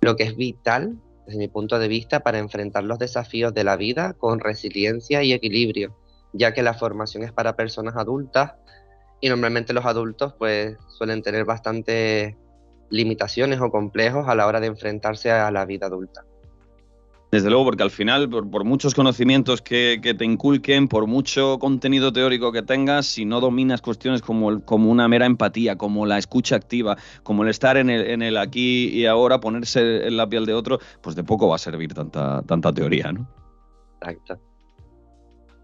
lo 0.00 0.16
que 0.16 0.24
es 0.24 0.36
vital 0.36 0.98
desde 1.26 1.38
mi 1.38 1.48
punto 1.48 1.78
de 1.78 1.88
vista 1.88 2.20
para 2.20 2.38
enfrentar 2.38 2.84
los 2.84 2.98
desafíos 2.98 3.52
de 3.52 3.64
la 3.64 3.76
vida 3.76 4.14
con 4.14 4.40
resiliencia 4.40 5.22
y 5.22 5.32
equilibrio, 5.32 5.96
ya 6.32 6.54
que 6.54 6.62
la 6.62 6.74
formación 6.74 7.22
es 7.22 7.32
para 7.32 7.56
personas 7.56 7.96
adultas 7.96 8.52
y 9.20 9.28
normalmente 9.28 9.72
los 9.72 9.84
adultos 9.84 10.34
pues 10.38 10.76
suelen 10.88 11.22
tener 11.22 11.44
bastantes 11.44 12.34
limitaciones 12.90 13.60
o 13.60 13.70
complejos 13.70 14.28
a 14.28 14.34
la 14.34 14.46
hora 14.46 14.60
de 14.60 14.68
enfrentarse 14.68 15.30
a 15.30 15.50
la 15.50 15.64
vida 15.64 15.86
adulta. 15.86 16.24
Desde 17.30 17.50
luego, 17.50 17.66
porque 17.66 17.82
al 17.82 17.90
final, 17.90 18.30
por, 18.30 18.64
muchos 18.64 18.94
conocimientos 18.94 19.60
que, 19.60 20.00
te 20.16 20.24
inculquen, 20.24 20.88
por 20.88 21.06
mucho 21.06 21.58
contenido 21.58 22.10
teórico 22.10 22.52
que 22.52 22.62
tengas, 22.62 23.04
si 23.04 23.26
no 23.26 23.40
dominas 23.40 23.82
cuestiones 23.82 24.22
como, 24.22 24.64
como 24.64 24.90
una 24.90 25.08
mera 25.08 25.26
empatía, 25.26 25.76
como 25.76 26.06
la 26.06 26.16
escucha 26.16 26.56
activa, 26.56 26.96
como 27.22 27.42
el 27.42 27.50
estar 27.50 27.76
en 27.76 27.90
el, 27.90 28.06
en 28.06 28.22
el 28.22 28.38
aquí 28.38 28.88
y 28.88 29.04
ahora, 29.04 29.40
ponerse 29.40 30.06
en 30.06 30.16
la 30.16 30.26
piel 30.26 30.46
de 30.46 30.54
otro, 30.54 30.78
pues 31.02 31.16
de 31.16 31.24
poco 31.24 31.48
va 31.48 31.56
a 31.56 31.58
servir 31.58 31.92
tanta, 31.92 32.42
tanta 32.46 32.72
teoría, 32.72 33.12
¿no? 33.12 33.28
Exacto. 34.00 34.47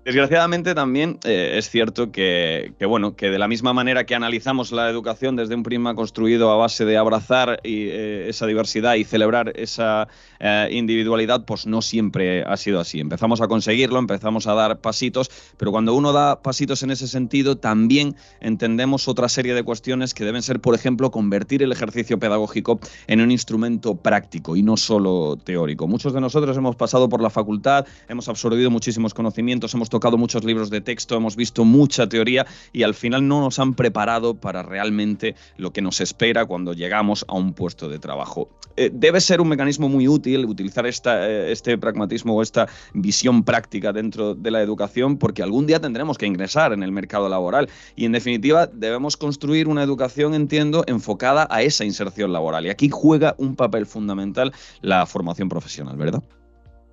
Desgraciadamente 0.04 0.74
también 0.74 1.18
eh, 1.24 1.54
es 1.56 1.70
cierto 1.70 2.12
que, 2.12 2.74
bueno, 2.86 3.16
que 3.16 3.30
de 3.30 3.38
la 3.38 3.48
misma 3.48 3.72
manera 3.72 4.04
que 4.04 4.14
analizamos 4.14 4.70
la 4.70 4.90
educación 4.90 5.34
desde 5.34 5.54
un 5.54 5.62
prisma 5.62 5.94
construido 5.94 6.50
a 6.50 6.56
base 6.56 6.84
de 6.84 6.98
abrazar 6.98 7.58
eh, 7.64 8.26
esa 8.28 8.46
diversidad 8.46 8.96
y 8.96 9.04
celebrar 9.04 9.54
esa 9.56 10.08
eh, 10.40 10.68
individualidad, 10.72 11.46
pues 11.46 11.66
no 11.66 11.80
siempre 11.80 12.42
ha 12.42 12.58
sido 12.58 12.80
así. 12.80 13.00
Empezamos 13.00 13.40
a 13.40 13.48
conseguirlo, 13.48 13.98
empezamos 13.98 14.46
a 14.46 14.52
dar 14.52 14.78
pasitos, 14.78 15.30
pero 15.56 15.70
cuando 15.70 15.94
uno 15.94 16.12
da 16.12 16.42
pasitos 16.42 16.82
en 16.82 16.90
ese 16.90 17.08
sentido, 17.08 17.56
también 17.56 18.14
entendemos 18.42 19.08
otra 19.08 19.30
serie 19.30 19.54
de 19.54 19.62
cuestiones 19.62 20.12
que 20.12 20.26
deben 20.26 20.42
ser, 20.42 20.60
por 20.60 20.74
ejemplo, 20.74 21.10
convertir 21.10 21.62
el 21.62 21.72
ejercicio 21.72 22.18
pedagógico 22.18 22.78
en 23.06 23.22
un 23.22 23.30
instrumento 23.30 23.94
práctico 23.94 24.54
y 24.54 24.62
no 24.62 24.76
solo 24.76 25.38
teórico. 25.42 25.88
Muchos 25.88 26.12
de 26.12 26.20
nosotros 26.20 26.54
hemos 26.58 26.76
pasado 26.76 27.08
por 27.08 27.22
la 27.22 27.30
facultad, 27.30 27.86
hemos 28.06 28.28
absorbido 28.28 28.70
muchísimos 28.70 29.14
conocimientos, 29.14 29.72
hemos 29.72 29.93
tocado 29.94 30.18
muchos 30.18 30.42
libros 30.42 30.70
de 30.70 30.80
texto, 30.80 31.16
hemos 31.16 31.36
visto 31.36 31.64
mucha 31.64 32.08
teoría 32.08 32.44
y 32.72 32.82
al 32.82 32.94
final 32.94 33.28
no 33.28 33.40
nos 33.40 33.60
han 33.60 33.74
preparado 33.74 34.34
para 34.34 34.64
realmente 34.64 35.36
lo 35.56 35.72
que 35.72 35.82
nos 35.82 36.00
espera 36.00 36.46
cuando 36.46 36.72
llegamos 36.72 37.24
a 37.28 37.34
un 37.34 37.52
puesto 37.52 37.88
de 37.88 38.00
trabajo. 38.00 38.48
Eh, 38.76 38.90
debe 38.92 39.20
ser 39.20 39.40
un 39.40 39.46
mecanismo 39.46 39.88
muy 39.88 40.08
útil 40.08 40.46
utilizar 40.46 40.84
eh, 40.84 41.52
este 41.52 41.78
pragmatismo 41.78 42.34
o 42.34 42.42
esta 42.42 42.66
visión 42.92 43.44
práctica 43.44 43.92
dentro 43.92 44.34
de 44.34 44.50
la 44.50 44.62
educación 44.62 45.16
porque 45.16 45.44
algún 45.44 45.64
día 45.68 45.80
tendremos 45.80 46.18
que 46.18 46.26
ingresar 46.26 46.72
en 46.72 46.82
el 46.82 46.90
mercado 46.90 47.28
laboral 47.28 47.68
y 47.94 48.04
en 48.04 48.10
definitiva 48.10 48.66
debemos 48.66 49.16
construir 49.16 49.68
una 49.68 49.84
educación, 49.84 50.34
entiendo, 50.34 50.82
enfocada 50.88 51.46
a 51.50 51.62
esa 51.62 51.84
inserción 51.84 52.32
laboral 52.32 52.66
y 52.66 52.70
aquí 52.70 52.88
juega 52.92 53.36
un 53.38 53.54
papel 53.54 53.86
fundamental 53.86 54.52
la 54.82 55.06
formación 55.06 55.48
profesional, 55.48 55.96
¿verdad? 55.96 56.24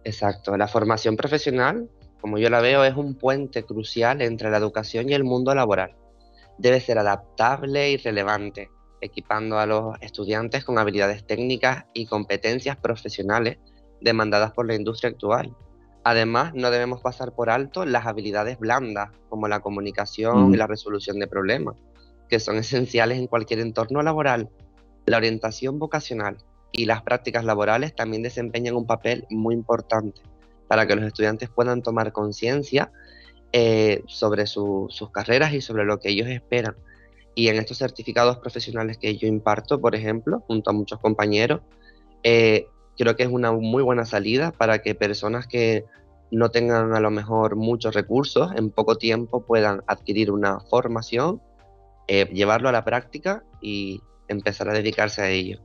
Exacto, 0.03 0.55
la 0.55 0.67
formación 0.67 1.17
profesional 1.17 1.89
como 2.21 2.37
yo 2.37 2.49
la 2.49 2.61
veo, 2.61 2.85
es 2.85 2.95
un 2.95 3.15
puente 3.15 3.63
crucial 3.63 4.21
entre 4.21 4.51
la 4.51 4.57
educación 4.57 5.09
y 5.09 5.13
el 5.13 5.23
mundo 5.23 5.55
laboral. 5.55 5.95
Debe 6.59 6.79
ser 6.79 6.99
adaptable 6.99 7.89
y 7.89 7.97
relevante, 7.97 8.69
equipando 9.01 9.57
a 9.57 9.65
los 9.65 9.95
estudiantes 10.01 10.63
con 10.63 10.77
habilidades 10.77 11.25
técnicas 11.25 11.85
y 11.93 12.05
competencias 12.05 12.77
profesionales 12.77 13.57
demandadas 14.01 14.51
por 14.51 14.67
la 14.67 14.75
industria 14.75 15.09
actual. 15.09 15.55
Además, 16.03 16.53
no 16.53 16.69
debemos 16.69 17.01
pasar 17.01 17.33
por 17.33 17.49
alto 17.49 17.85
las 17.85 18.05
habilidades 18.05 18.59
blandas, 18.59 19.09
como 19.29 19.47
la 19.47 19.59
comunicación 19.59 20.53
y 20.53 20.55
mm. 20.55 20.59
la 20.59 20.67
resolución 20.67 21.19
de 21.19 21.27
problemas, 21.27 21.75
que 22.29 22.39
son 22.39 22.57
esenciales 22.57 23.17
en 23.17 23.27
cualquier 23.27 23.59
entorno 23.59 24.03
laboral. 24.03 24.49
La 25.07 25.17
orientación 25.17 25.79
vocacional 25.79 26.37
y 26.71 26.85
las 26.85 27.01
prácticas 27.01 27.43
laborales 27.43 27.95
también 27.95 28.21
desempeñan 28.21 28.75
un 28.75 28.85
papel 28.85 29.25
muy 29.29 29.55
importante 29.55 30.21
para 30.71 30.87
que 30.87 30.95
los 30.95 31.03
estudiantes 31.03 31.49
puedan 31.49 31.81
tomar 31.81 32.13
conciencia 32.13 32.93
eh, 33.51 34.03
sobre 34.07 34.47
sus 34.47 35.09
carreras 35.11 35.51
y 35.53 35.59
sobre 35.59 35.83
lo 35.83 35.99
que 35.99 36.07
ellos 36.07 36.29
esperan. 36.29 36.77
Y 37.35 37.49
en 37.49 37.57
estos 37.57 37.79
certificados 37.79 38.37
profesionales 38.37 38.97
que 38.97 39.17
yo 39.17 39.27
imparto, 39.27 39.81
por 39.81 39.95
ejemplo, 39.95 40.39
junto 40.47 40.69
a 40.69 40.73
muchos 40.73 40.97
compañeros, 40.99 41.59
eh, 42.23 42.67
creo 42.97 43.17
que 43.17 43.23
es 43.23 43.29
una 43.29 43.51
muy 43.51 43.83
buena 43.83 44.05
salida 44.05 44.53
para 44.53 44.81
que 44.81 44.95
personas 44.95 45.45
que 45.45 45.83
no 46.31 46.51
tengan 46.51 46.93
a 46.93 47.01
lo 47.01 47.11
mejor 47.11 47.57
muchos 47.57 47.93
recursos, 47.93 48.53
en 48.55 48.69
poco 48.69 48.95
tiempo 48.95 49.45
puedan 49.45 49.81
adquirir 49.87 50.31
una 50.31 50.61
formación, 50.61 51.41
eh, 52.07 52.29
llevarlo 52.31 52.69
a 52.69 52.71
la 52.71 52.85
práctica 52.85 53.43
y 53.59 53.99
empezar 54.29 54.69
a 54.69 54.73
dedicarse 54.73 55.21
a 55.21 55.29
ello. 55.29 55.59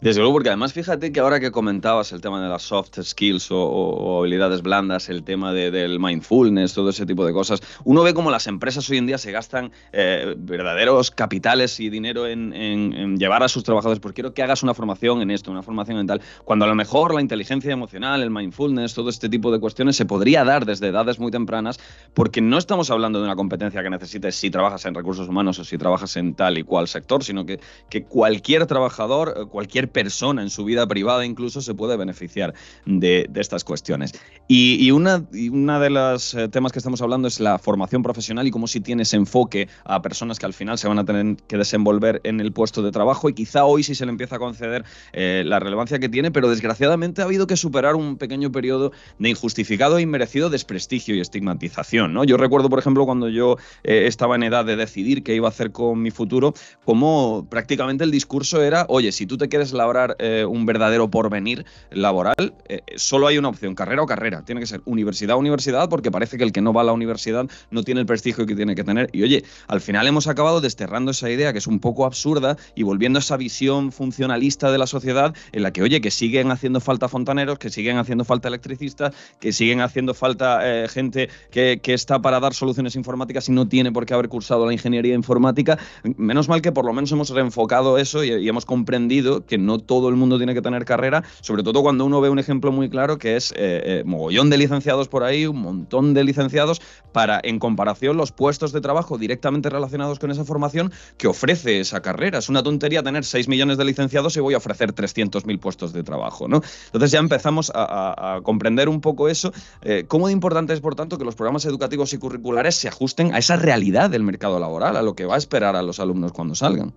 Desde 0.00 0.20
luego, 0.20 0.34
porque 0.34 0.50
además 0.50 0.72
fíjate 0.72 1.12
que 1.12 1.20
ahora 1.20 1.40
que 1.40 1.50
comentabas 1.50 2.12
el 2.12 2.20
tema 2.20 2.42
de 2.42 2.48
las 2.48 2.62
soft 2.62 3.00
skills 3.00 3.48
o, 3.50 4.18
habilidades 4.20 4.60
blandas, 4.60 5.08
el 5.08 5.22
tema 5.22 5.52
del 5.52 6.00
mindfulness, 6.00 6.74
todo 6.74 6.90
ese 6.90 7.06
tipo 7.06 7.24
de 7.24 7.32
cosas, 7.32 7.62
uno 7.84 8.02
ve 8.02 8.12
como 8.12 8.30
las 8.30 8.46
empresas 8.46 8.90
hoy 8.90 8.98
en 8.98 9.06
día 9.06 9.18
se 9.18 9.32
gastan 9.32 9.72
eh, 9.92 10.34
verdaderos 10.36 11.10
capitales 11.10 11.78
y 11.80 11.90
dinero 11.90 12.26
en, 12.26 13.16
llevar 13.16 13.44
a 13.44 13.48
sus 13.48 13.62
trabajadores, 13.62 14.00
porque 14.00 14.16
quiero 14.16 14.34
que 14.34 14.42
hagas 14.42 14.62
una 14.62 14.74
formación 14.74 15.22
en 15.22 15.30
esto, 15.30 15.50
una 15.50 15.62
formación 15.62 15.98
en 15.98 16.06
tal, 16.06 16.20
cuando 16.44 16.64
a 16.64 16.68
lo 16.68 16.74
mejor 16.74 17.14
la 17.14 17.20
inteligencia 17.20 17.72
emocional, 17.72 18.22
el 18.22 18.30
mindfulness, 18.30 18.94
todo 18.94 19.08
este 19.08 19.28
tipo 19.28 19.52
de 19.52 19.60
cuestiones 19.60 19.96
se 19.96 20.04
podría 20.04 20.44
dar 20.44 20.66
desde 20.66 20.88
edades 20.88 21.18
muy 21.18 21.30
tempranas, 21.30 21.78
porque 22.12 22.40
no 22.40 22.58
estamos 22.58 22.90
hablando 22.90 23.20
de 23.20 23.24
una 23.24 23.36
competencia 23.36 23.82
que 23.82 23.90
necesites 23.90 24.34
si 24.34 24.50
trabajas 24.50 24.84
en 24.84 24.94
recursos 24.94 25.28
humanos 25.28 25.58
o 25.60 25.64
si 25.64 25.78
trabajas 25.78 26.16
en 26.16 26.34
tal 26.34 26.58
y 26.58 26.64
cual 26.64 26.88
sector, 26.88 27.24
sino 27.24 27.46
que, 27.46 27.60
que 27.88 28.04
cualquier 28.04 28.66
trabajador, 28.66 29.34
eh, 29.36 29.46
persona 29.86 30.42
en 30.42 30.50
su 30.50 30.64
vida 30.64 30.86
privada 30.86 31.24
incluso 31.24 31.60
se 31.60 31.74
puede 31.74 31.96
beneficiar 31.96 32.54
de, 32.86 33.28
estas 33.34 33.64
cuestiones. 33.64 34.12
Y, 34.48 34.88
y 34.88 34.90
de 34.90 35.90
los 35.90 36.34
eh, 36.34 36.48
temas 36.48 36.72
que 36.72 36.78
estamos 36.78 37.00
hablando 37.02 37.28
es 37.28 37.40
la 37.40 37.58
formación 37.58 38.02
profesional 38.02 38.46
y 38.46 38.50
cómo 38.50 38.66
si 38.66 38.80
tienes 38.80 39.12
enfoque 39.14 39.68
a 39.84 40.02
personas 40.02 40.38
que 40.38 40.46
al 40.46 40.52
final 40.52 40.78
se 40.78 40.88
van 40.88 40.98
a 40.98 41.04
tener 41.04 41.36
que 41.48 41.56
desenvolver 41.56 42.20
en 42.24 42.40
el 42.40 42.52
puesto 42.52 42.82
de 42.82 42.90
trabajo 42.90 43.28
y 43.28 43.34
quizá 43.34 43.64
hoy 43.64 43.82
sí 43.82 43.94
se 43.94 44.04
le 44.04 44.10
empieza 44.10 44.36
a 44.36 44.38
conceder 44.38 44.84
eh, 45.12 45.42
la 45.46 45.58
relevancia 45.60 45.98
que 45.98 46.08
tiene, 46.08 46.30
pero 46.30 46.48
desgraciadamente 46.48 47.22
ha 47.22 47.24
habido 47.24 47.46
que 47.46 47.56
superar 47.56 47.94
un 47.94 48.16
pequeño 48.16 48.50
periodo 48.52 48.92
de 49.18 49.30
injustificado 49.30 49.98
e 49.98 50.02
inmerecido 50.02 50.50
desprestigio 50.50 51.14
y 51.14 51.20
estigmatización. 51.20 52.12
¿no? 52.12 52.24
Yo 52.24 52.36
recuerdo, 52.36 52.70
por 52.70 52.78
ejemplo, 52.78 53.04
cuando 53.04 53.28
yo 53.28 53.56
eh, 53.82 54.04
estaba 54.06 54.36
en 54.36 54.44
edad 54.44 54.64
de 54.64 54.76
decidir 54.76 55.22
qué 55.22 55.34
iba 55.34 55.48
a 55.48 55.50
hacer 55.50 55.72
con 55.72 56.00
mi 56.00 56.10
futuro, 56.10 56.54
cómo 56.84 57.46
prácticamente 57.50 58.04
el 58.04 58.10
discurso 58.10 58.62
era, 58.62 58.86
oye, 58.88 59.12
si 59.12 59.26
tú 59.26 59.36
te 59.36 59.48
quieres 59.48 59.72
labrar 59.74 60.16
eh, 60.18 60.44
un 60.44 60.66
verdadero 60.66 61.10
porvenir 61.10 61.64
laboral, 61.90 62.54
eh, 62.68 62.82
solo 62.96 63.26
hay 63.26 63.38
una 63.38 63.48
opción, 63.48 63.74
carrera 63.74 64.02
o 64.02 64.06
carrera. 64.06 64.42
Tiene 64.44 64.60
que 64.60 64.66
ser 64.66 64.80
universidad 64.84 65.36
o 65.36 65.38
universidad, 65.38 65.88
porque 65.88 66.10
parece 66.10 66.38
que 66.38 66.44
el 66.44 66.52
que 66.52 66.60
no 66.60 66.72
va 66.72 66.82
a 66.82 66.84
la 66.84 66.92
universidad 66.92 67.46
no 67.70 67.82
tiene 67.82 68.00
el 68.00 68.06
prestigio 68.06 68.46
que 68.46 68.54
tiene 68.54 68.74
que 68.74 68.84
tener. 68.84 69.08
Y 69.12 69.22
oye, 69.22 69.44
al 69.68 69.80
final 69.80 70.06
hemos 70.06 70.26
acabado 70.26 70.60
desterrando 70.60 71.10
esa 71.10 71.30
idea 71.30 71.52
que 71.52 71.58
es 71.58 71.66
un 71.66 71.80
poco 71.80 72.06
absurda 72.06 72.56
y 72.74 72.82
volviendo 72.82 73.18
a 73.18 73.20
esa 73.20 73.36
visión 73.36 73.92
funcionalista 73.92 74.70
de 74.70 74.78
la 74.78 74.86
sociedad 74.86 75.34
en 75.52 75.62
la 75.62 75.72
que, 75.72 75.82
oye, 75.82 76.00
que 76.00 76.10
siguen 76.10 76.50
haciendo 76.50 76.80
falta 76.80 77.08
fontaneros, 77.08 77.58
que 77.58 77.70
siguen 77.70 77.98
haciendo 77.98 78.24
falta 78.24 78.48
electricistas, 78.48 79.14
que 79.40 79.52
siguen 79.52 79.80
haciendo 79.80 80.14
falta 80.14 80.60
eh, 80.62 80.88
gente 80.88 81.28
que, 81.50 81.80
está 81.94 82.20
para 82.20 82.40
dar 82.40 82.54
soluciones 82.54 82.96
informáticas 82.96 83.48
y 83.48 83.52
no 83.52 83.68
tiene 83.68 83.92
por 83.92 84.04
qué 84.04 84.14
haber 84.14 84.28
cursado 84.28 84.66
la 84.66 84.72
ingeniería 84.72 85.14
informática. 85.14 85.78
Menos 86.16 86.48
mal 86.48 86.60
que 86.60 86.72
por 86.72 86.84
lo 86.84 86.92
menos 86.92 87.12
hemos 87.12 87.30
reenfocado 87.30 87.98
eso 87.98 88.24
y 88.24 88.48
hemos 88.48 88.64
comprendido 88.64 89.46
que 89.46 89.58
no 89.64 89.78
todo 89.78 90.08
el 90.08 90.16
mundo 90.16 90.36
tiene 90.36 90.54
que 90.54 90.62
tener 90.62 90.84
carrera, 90.84 91.24
sobre 91.40 91.62
todo 91.62 91.82
cuando 91.82 92.04
uno 92.04 92.20
ve 92.20 92.30
un 92.30 92.38
ejemplo 92.38 92.72
muy 92.72 92.88
claro 92.88 93.18
que 93.18 93.36
es 93.36 93.52
eh, 93.52 93.56
eh, 93.56 94.02
mogollón 94.04 94.50
de 94.50 94.58
licenciados 94.58 95.08
por 95.08 95.24
ahí, 95.24 95.46
un 95.46 95.60
montón 95.60 96.14
de 96.14 96.24
licenciados, 96.24 96.80
para 97.12 97.40
en 97.42 97.58
comparación 97.58 98.16
los 98.16 98.32
puestos 98.32 98.72
de 98.72 98.80
trabajo 98.80 99.18
directamente 99.18 99.70
relacionados 99.70 100.18
con 100.18 100.30
esa 100.30 100.44
formación 100.44 100.92
que 101.16 101.28
ofrece 101.28 101.80
esa 101.80 102.02
carrera. 102.02 102.38
Es 102.38 102.48
una 102.48 102.62
tontería 102.62 103.02
tener 103.02 103.24
6 103.24 103.48
millones 103.48 103.78
de 103.78 103.84
licenciados 103.84 104.36
y 104.36 104.40
voy 104.40 104.54
a 104.54 104.58
ofrecer 104.58 104.94
300.000 104.94 105.58
puestos 105.60 105.92
de 105.92 106.02
trabajo. 106.02 106.48
¿no? 106.48 106.60
Entonces 106.86 107.10
ya 107.10 107.20
empezamos 107.20 107.70
a, 107.74 108.40
comprender 108.42 108.88
un 108.88 109.00
poco 109.00 109.28
eso. 109.28 109.52
Eh, 109.82 110.04
¿Cómo 110.08 110.26
de 110.26 110.32
importante 110.32 110.72
es, 110.72 110.80
por 110.80 110.94
tanto, 110.94 111.18
que 111.18 111.24
los 111.24 111.34
programas 111.34 111.64
educativos 111.64 112.12
y 112.12 112.18
curriculares 112.18 112.74
se 112.74 112.88
ajusten 112.88 113.34
a 113.34 113.38
esa 113.38 113.56
realidad 113.56 114.10
del 114.10 114.22
mercado 114.22 114.58
laboral, 114.58 114.96
a 114.96 115.02
lo 115.02 115.14
que 115.14 115.24
va 115.24 115.36
a 115.36 115.38
esperar 115.38 115.76
a 115.76 115.82
los 115.82 116.00
alumnos 116.00 116.32
cuando 116.32 116.54
salgan? 116.54 116.92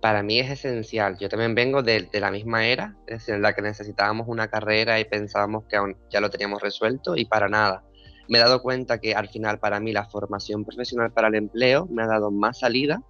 Para 0.00 0.22
mí 0.22 0.38
es 0.38 0.50
esencial. 0.50 1.18
Yo 1.18 1.28
también 1.28 1.54
vengo 1.54 1.82
de, 1.82 2.08
la 2.12 2.30
misma 2.30 2.66
era, 2.66 2.96
es 3.06 3.18
decir, 3.18 3.34
en 3.34 3.42
la 3.42 3.54
que 3.54 3.62
necesitábamos 3.62 4.28
una 4.28 4.48
carrera 4.48 4.98
y 4.98 5.04
pensábamos 5.04 5.64
que 5.68 5.76
ya 6.10 6.20
lo 6.20 6.30
teníamos 6.30 6.62
resuelto 6.62 7.16
y 7.16 7.26
para 7.26 7.48
nada. 7.48 7.84
Me 8.28 8.38
he 8.38 8.40
dado 8.40 8.62
cuenta 8.62 8.98
que 8.98 9.14
al 9.14 9.28
final 9.28 9.58
para 9.58 9.80
mí 9.80 9.92
la 9.92 10.08
formación 10.08 10.64
profesional 10.64 11.12
para 11.12 11.28
el 11.28 11.34
empleo 11.34 11.86
me 11.90 12.02
ha 12.02 12.06
dado 12.06 12.30
más 12.30 12.60
salida 12.60 13.02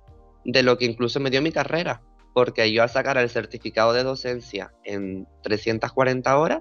de 0.44 0.62
lo 0.62 0.78
que 0.78 0.86
incluso 0.86 1.20
me 1.20 1.30
dio 1.30 1.42
mi 1.42 1.52
carrera, 1.52 2.02
porque 2.34 2.72
yo 2.72 2.82
al 2.82 2.88
sacar 2.88 3.18
el 3.18 3.28
certificado 3.28 3.92
de 3.92 4.02
docencia 4.02 4.72
en 4.84 5.28
340 5.42 6.38
horas, 6.38 6.60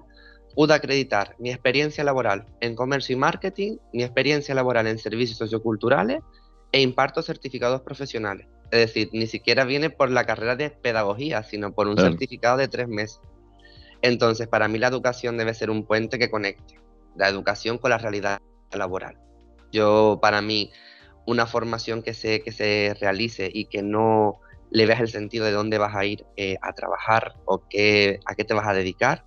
pude 0.54 0.74
acreditar 0.74 1.36
mi 1.38 1.50
experiencia 1.50 2.04
laboral 2.04 2.46
en 2.60 2.74
comercio 2.74 3.16
y 3.16 3.18
marketing, 3.18 3.76
mi 3.92 4.02
experiencia 4.02 4.54
laboral 4.54 4.86
en 4.86 4.98
servicios 4.98 5.38
socioculturales 5.38 6.20
e 6.72 6.82
imparto 6.82 7.22
certificados 7.22 7.80
profesionales. 7.80 8.46
Es 8.70 8.78
decir, 8.78 9.10
ni 9.12 9.26
siquiera 9.26 9.64
viene 9.64 9.90
por 9.90 10.10
la 10.10 10.24
carrera 10.24 10.56
de 10.56 10.70
pedagogía, 10.70 11.42
sino 11.42 11.72
por 11.72 11.88
un 11.88 11.96
certificado 11.96 12.56
de 12.56 12.68
tres 12.68 12.88
meses. 12.88 13.20
Entonces, 14.02 14.48
para 14.48 14.68
mí 14.68 14.78
la 14.78 14.88
educación 14.88 15.36
debe 15.36 15.54
ser 15.54 15.70
un 15.70 15.84
puente 15.84 16.18
que 16.18 16.30
conecte 16.30 16.80
la 17.16 17.28
educación 17.28 17.78
con 17.78 17.90
la 17.90 17.98
realidad 17.98 18.40
laboral. 18.72 19.18
Yo, 19.72 20.18
para 20.22 20.40
mí, 20.40 20.70
una 21.26 21.46
formación 21.46 22.02
que 22.02 22.14
se, 22.14 22.42
que 22.42 22.52
se 22.52 22.94
realice 23.00 23.50
y 23.52 23.66
que 23.66 23.82
no 23.82 24.40
le 24.70 24.86
veas 24.86 25.00
el 25.00 25.08
sentido 25.08 25.44
de 25.44 25.52
dónde 25.52 25.78
vas 25.78 25.94
a 25.94 26.04
ir 26.04 26.24
eh, 26.36 26.56
a 26.62 26.72
trabajar 26.72 27.34
o 27.44 27.66
qué, 27.68 28.20
a 28.24 28.34
qué 28.34 28.44
te 28.44 28.54
vas 28.54 28.68
a 28.68 28.72
dedicar, 28.72 29.24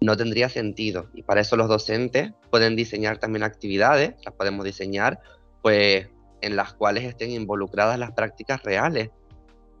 no 0.00 0.16
tendría 0.16 0.48
sentido. 0.48 1.08
Y 1.14 1.22
para 1.22 1.40
eso 1.40 1.56
los 1.56 1.68
docentes 1.68 2.32
pueden 2.50 2.76
diseñar 2.76 3.18
también 3.18 3.42
actividades, 3.42 4.14
las 4.24 4.34
podemos 4.34 4.64
diseñar, 4.64 5.20
pues 5.62 6.08
en 6.44 6.56
las 6.56 6.74
cuales 6.74 7.04
estén 7.04 7.30
involucradas 7.30 7.98
las 7.98 8.12
prácticas 8.12 8.62
reales, 8.62 9.10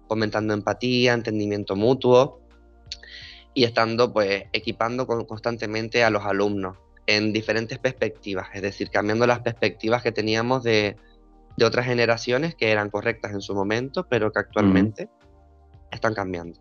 fomentando 0.08 0.54
empatía, 0.54 1.12
entendimiento 1.12 1.76
mutuo 1.76 2.40
y 3.52 3.64
estando 3.64 4.12
pues 4.12 4.44
equipando 4.52 5.06
constantemente 5.06 6.02
a 6.04 6.10
los 6.10 6.24
alumnos. 6.24 6.76
en 7.06 7.34
diferentes 7.34 7.78
perspectivas, 7.78 8.48
es 8.54 8.62
decir, 8.62 8.88
cambiando 8.88 9.26
las 9.26 9.40
perspectivas 9.40 10.02
que 10.02 10.10
teníamos 10.10 10.62
de, 10.62 10.96
de 11.58 11.64
otras 11.66 11.84
generaciones 11.84 12.54
que 12.54 12.70
eran 12.70 12.88
correctas 12.88 13.32
en 13.32 13.42
su 13.42 13.54
momento, 13.54 14.06
pero 14.08 14.32
que 14.32 14.38
actualmente 14.38 15.10
están 15.90 16.14
cambiando. 16.14 16.58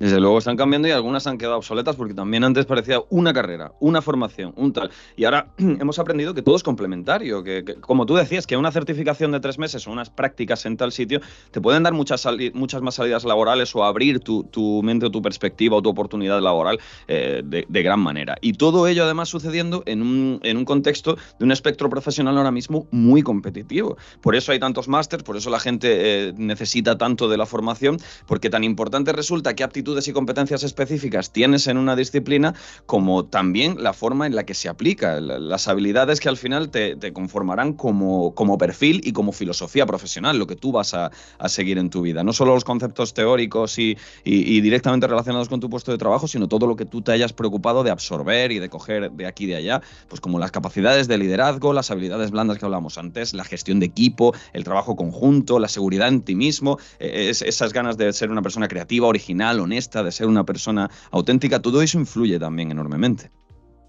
Desde 0.00 0.18
luego 0.18 0.38
están 0.38 0.56
cambiando 0.56 0.88
y 0.88 0.92
algunas 0.92 1.26
han 1.26 1.36
quedado 1.36 1.58
obsoletas 1.58 1.94
porque 1.94 2.14
también 2.14 2.42
antes 2.42 2.64
parecía 2.64 3.02
una 3.10 3.34
carrera, 3.34 3.74
una 3.80 4.00
formación, 4.00 4.54
un 4.56 4.72
tal. 4.72 4.90
Y 5.14 5.24
ahora 5.26 5.48
hemos 5.58 5.98
aprendido 5.98 6.32
que 6.32 6.40
todo 6.40 6.56
es 6.56 6.62
complementario, 6.62 7.44
que, 7.44 7.76
como 7.82 8.06
tú 8.06 8.14
decías, 8.14 8.46
que 8.46 8.56
una 8.56 8.72
certificación 8.72 9.30
de 9.30 9.40
tres 9.40 9.58
meses 9.58 9.86
o 9.86 9.92
unas 9.92 10.08
prácticas 10.08 10.64
en 10.64 10.78
tal 10.78 10.92
sitio 10.92 11.20
te 11.50 11.60
pueden 11.60 11.82
dar 11.82 11.92
muchas, 11.92 12.26
muchas 12.54 12.80
más 12.80 12.94
salidas 12.94 13.24
laborales 13.24 13.76
o 13.76 13.84
abrir 13.84 14.20
tu, 14.20 14.80
mente 14.82 15.04
o 15.04 15.10
tu 15.10 15.20
perspectiva 15.20 15.76
o 15.76 15.82
tu 15.82 15.90
oportunidad 15.90 16.40
laboral 16.40 16.80
eh, 17.06 17.42
de, 17.44 17.82
gran 17.82 18.00
manera. 18.00 18.36
Y 18.40 18.54
todo 18.54 18.86
ello 18.86 19.04
además 19.04 19.28
sucediendo 19.28 19.82
en 19.84 20.00
un, 20.00 20.64
contexto 20.64 21.18
de 21.38 21.44
un 21.44 21.52
espectro 21.52 21.90
profesional 21.90 22.38
ahora 22.38 22.50
mismo 22.50 22.86
muy 22.90 23.20
competitivo. 23.22 23.98
Por 24.22 24.34
eso 24.34 24.52
hay 24.52 24.58
tantos 24.58 24.88
másters, 24.88 25.24
por 25.24 25.36
eso 25.36 25.50
la 25.50 25.60
gente 25.60 26.28
eh, 26.28 26.32
necesita 26.38 26.96
tanto 26.96 27.28
de 27.28 27.36
la 27.36 27.44
formación, 27.44 27.98
porque 28.26 28.48
tan 28.48 28.64
importante 28.64 29.12
resulta 29.12 29.54
que 29.54 29.62
aptitud 29.62 29.89
y 30.08 30.12
competencias 30.12 30.62
específicas 30.62 31.32
tienes 31.32 31.66
en 31.66 31.76
una 31.76 31.96
disciplina, 31.96 32.54
como 32.86 33.24
también 33.24 33.82
la 33.82 33.92
forma 33.92 34.26
en 34.26 34.34
la 34.34 34.44
que 34.44 34.54
se 34.54 34.68
aplica, 34.68 35.20
las 35.20 35.68
habilidades 35.68 36.20
que 36.20 36.28
al 36.28 36.36
final 36.36 36.70
te, 36.70 36.96
conformarán 37.12 37.72
como, 37.72 38.34
como, 38.34 38.56
perfil 38.56 39.00
y 39.04 39.12
como 39.12 39.32
filosofía 39.32 39.86
profesional, 39.86 40.38
lo 40.38 40.46
que 40.46 40.56
tú 40.56 40.72
vas 40.72 40.94
a, 40.94 41.10
seguir 41.46 41.78
en 41.78 41.90
tu 41.90 42.02
vida. 42.02 42.22
No 42.22 42.32
solo 42.32 42.54
los 42.54 42.64
conceptos 42.64 43.14
teóricos 43.14 43.78
y, 43.78 43.96
directamente 44.24 45.06
relacionados 45.06 45.48
con 45.48 45.60
tu 45.60 45.68
puesto 45.68 45.90
de 45.90 45.98
trabajo, 45.98 46.28
sino 46.28 46.46
todo 46.46 46.66
lo 46.66 46.76
que 46.76 46.84
tú 46.84 47.02
te 47.02 47.12
hayas 47.12 47.32
preocupado 47.32 47.82
de 47.82 47.90
absorber 47.90 48.52
y 48.52 48.58
de 48.58 48.68
coger 48.68 49.10
de 49.10 49.26
aquí 49.26 49.44
y 49.44 49.48
de 49.48 49.56
allá, 49.56 49.82
pues 50.08 50.20
como 50.20 50.38
las 50.38 50.52
capacidades 50.52 51.08
de 51.08 51.18
liderazgo, 51.18 51.72
las 51.72 51.90
habilidades 51.90 52.30
blandas 52.30 52.58
que 52.58 52.64
hablábamos 52.64 52.98
antes, 52.98 53.34
la 53.34 53.44
gestión 53.44 53.80
de 53.80 53.86
equipo, 53.86 54.34
el 54.52 54.64
trabajo 54.64 54.94
conjunto, 54.94 55.58
la 55.58 55.68
seguridad 55.68 56.08
en 56.08 56.22
ti 56.22 56.34
mismo, 56.34 56.78
e, 56.98 57.30
esas 57.30 57.72
ganas 57.72 57.96
de 57.96 58.12
ser 58.12 58.30
una 58.30 58.42
persona 58.42 58.68
creativa, 58.68 59.06
original, 59.06 59.60
honesta 59.60 59.79
de 59.80 60.12
ser 60.12 60.26
una 60.26 60.44
persona 60.44 60.90
auténtica, 61.10 61.60
todo 61.60 61.82
eso 61.82 61.98
influye 61.98 62.38
también 62.38 62.70
enormemente. 62.70 63.30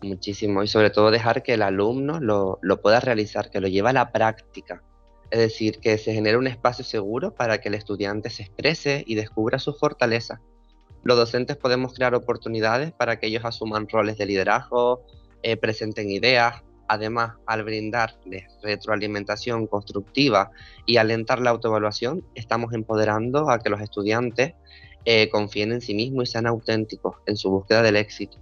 Muchísimo, 0.01 0.63
y 0.63 0.67
sobre 0.67 0.89
todo 0.89 1.11
dejar 1.11 1.43
que 1.43 1.53
el 1.53 1.61
alumno 1.61 2.19
lo, 2.19 2.57
lo 2.61 2.81
pueda 2.81 2.99
realizar, 2.99 3.51
que 3.51 3.61
lo 3.61 3.67
lleve 3.67 3.89
a 3.89 3.93
la 3.93 4.11
práctica. 4.11 4.81
Es 5.29 5.39
decir, 5.39 5.79
que 5.79 5.97
se 5.97 6.13
genere 6.13 6.37
un 6.37 6.47
espacio 6.47 6.83
seguro 6.83 7.33
para 7.35 7.59
que 7.59 7.69
el 7.69 7.75
estudiante 7.75 8.29
se 8.29 8.43
exprese 8.43 9.03
y 9.05 9.15
descubra 9.15 9.59
su 9.59 9.73
fortaleza. 9.73 10.41
Los 11.03 11.17
docentes 11.17 11.57
podemos 11.57 11.93
crear 11.93 12.13
oportunidades 12.13 12.91
para 12.91 13.19
que 13.19 13.27
ellos 13.27 13.45
asuman 13.45 13.87
roles 13.89 14.17
de 14.17 14.25
liderazgo, 14.25 15.03
eh, 15.41 15.57
presenten 15.57 16.11
ideas. 16.11 16.61
Además, 16.87 17.33
al 17.45 17.63
brindarles 17.63 18.43
retroalimentación 18.61 19.65
constructiva 19.65 20.51
y 20.85 20.97
alentar 20.97 21.39
la 21.39 21.51
autoevaluación, 21.51 22.23
estamos 22.35 22.73
empoderando 22.73 23.49
a 23.49 23.59
que 23.59 23.69
los 23.69 23.81
estudiantes 23.81 24.53
eh, 25.05 25.29
confíen 25.29 25.71
en 25.71 25.81
sí 25.81 25.93
mismos 25.93 26.29
y 26.29 26.31
sean 26.31 26.47
auténticos 26.47 27.17
en 27.25 27.37
su 27.37 27.49
búsqueda 27.49 27.81
del 27.81 27.95
éxito. 27.95 28.37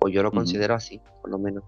O 0.00 0.08
yo 0.08 0.22
lo 0.22 0.32
considero 0.32 0.74
así, 0.74 1.00
por 1.20 1.30
lo 1.30 1.38
menos. 1.38 1.64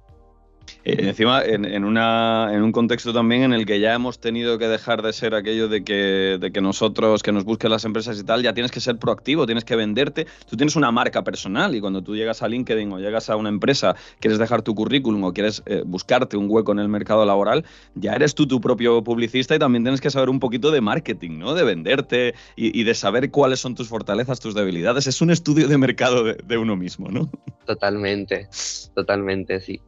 Eh, 0.84 0.96
encima, 1.08 1.42
en, 1.42 1.84
una, 1.84 2.50
un 2.52 2.72
contexto 2.72 3.12
también 3.12 3.42
en 3.42 3.52
el 3.52 3.64
que 3.64 3.80
ya 3.80 3.94
hemos 3.94 4.18
tenido 4.18 4.58
que 4.58 4.68
dejar 4.68 5.02
de 5.02 5.12
ser 5.12 5.34
aquello 5.34 5.68
de 5.68 5.82
que, 5.82 6.38
de 6.38 6.52
que 6.52 6.60
nosotros, 6.60 7.22
que 7.22 7.32
nos 7.32 7.44
busquen 7.44 7.70
las 7.70 7.84
empresas 7.84 8.18
y 8.20 8.24
tal, 8.24 8.42
ya 8.42 8.52
tienes 8.52 8.70
que 8.70 8.80
ser 8.80 8.98
proactivo, 8.98 9.46
tienes 9.46 9.64
que 9.64 9.76
venderte. 9.76 10.26
Tú 10.48 10.56
tienes 10.56 10.76
una 10.76 10.90
marca 10.90 11.24
personal 11.24 11.74
y 11.74 11.80
cuando 11.80 12.02
tú 12.02 12.14
llegas 12.14 12.42
a 12.42 12.48
LinkedIn 12.48 12.92
o 12.92 12.98
llegas 12.98 13.30
a 13.30 13.36
una 13.36 13.48
empresa, 13.48 13.96
quieres 14.20 14.38
dejar 14.38 14.62
tu 14.62 14.74
currículum 14.74 15.24
o 15.24 15.32
quieres 15.32 15.62
eh, 15.66 15.82
buscarte 15.86 16.36
un 16.36 16.46
hueco 16.50 16.72
en 16.72 16.80
el 16.80 16.88
mercado 16.88 17.24
laboral, 17.24 17.64
ya 17.94 18.12
eres 18.12 18.34
tú 18.34 18.46
tu 18.46 18.60
propio 18.60 19.02
publicista 19.02 19.54
y 19.54 19.58
también 19.58 19.84
tienes 19.84 20.00
que 20.00 20.10
saber 20.10 20.28
un 20.28 20.40
poquito 20.40 20.70
de 20.70 20.80
marketing, 20.80 21.38
¿no? 21.38 21.54
De 21.54 21.64
venderte 21.64 22.34
y, 22.56 22.84
de 22.84 22.94
saber 22.94 23.30
cuáles 23.30 23.60
son 23.60 23.74
tus 23.74 23.88
fortalezas, 23.88 24.40
tus 24.40 24.54
debilidades. 24.54 25.06
Es 25.06 25.22
un 25.22 25.30
estudio 25.30 25.68
de 25.68 25.78
mercado 25.78 26.24
de, 26.24 26.34
de 26.34 26.58
uno 26.58 26.76
mismo, 26.76 27.08
¿no? 27.10 27.30
Totalmente, 27.64 28.48
totalmente, 28.94 29.60
sí. 29.60 29.80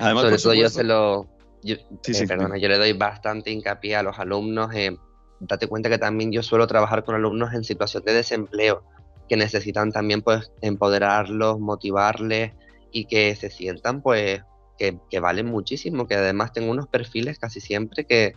Sobre 0.00 0.38
todo 0.38 0.54
yo 0.54 0.68
se 0.68 0.84
lo... 0.84 1.28
Yo, 1.62 1.76
eh, 1.76 2.26
perdona, 2.26 2.56
yo 2.56 2.68
le 2.68 2.78
doy 2.78 2.94
bastante 2.94 3.50
hincapié 3.50 3.96
a 3.96 4.02
los 4.02 4.18
alumnos. 4.18 4.74
Eh, 4.74 4.96
date 5.40 5.66
cuenta 5.66 5.90
que 5.90 5.98
también 5.98 6.32
yo 6.32 6.42
suelo 6.42 6.66
trabajar 6.66 7.04
con 7.04 7.14
alumnos 7.14 7.52
en 7.52 7.64
situación 7.64 8.02
de 8.04 8.14
desempleo, 8.14 8.82
que 9.28 9.36
necesitan 9.36 9.92
también 9.92 10.22
pues 10.22 10.50
empoderarlos, 10.62 11.60
motivarles 11.60 12.52
y 12.92 13.04
que 13.04 13.36
se 13.36 13.50
sientan 13.50 14.02
pues 14.02 14.42
que, 14.78 14.98
que 15.10 15.20
valen 15.20 15.46
muchísimo, 15.46 16.06
que 16.06 16.14
además 16.14 16.52
tengo 16.52 16.70
unos 16.70 16.88
perfiles 16.88 17.38
casi 17.38 17.60
siempre 17.60 18.04
que 18.04 18.32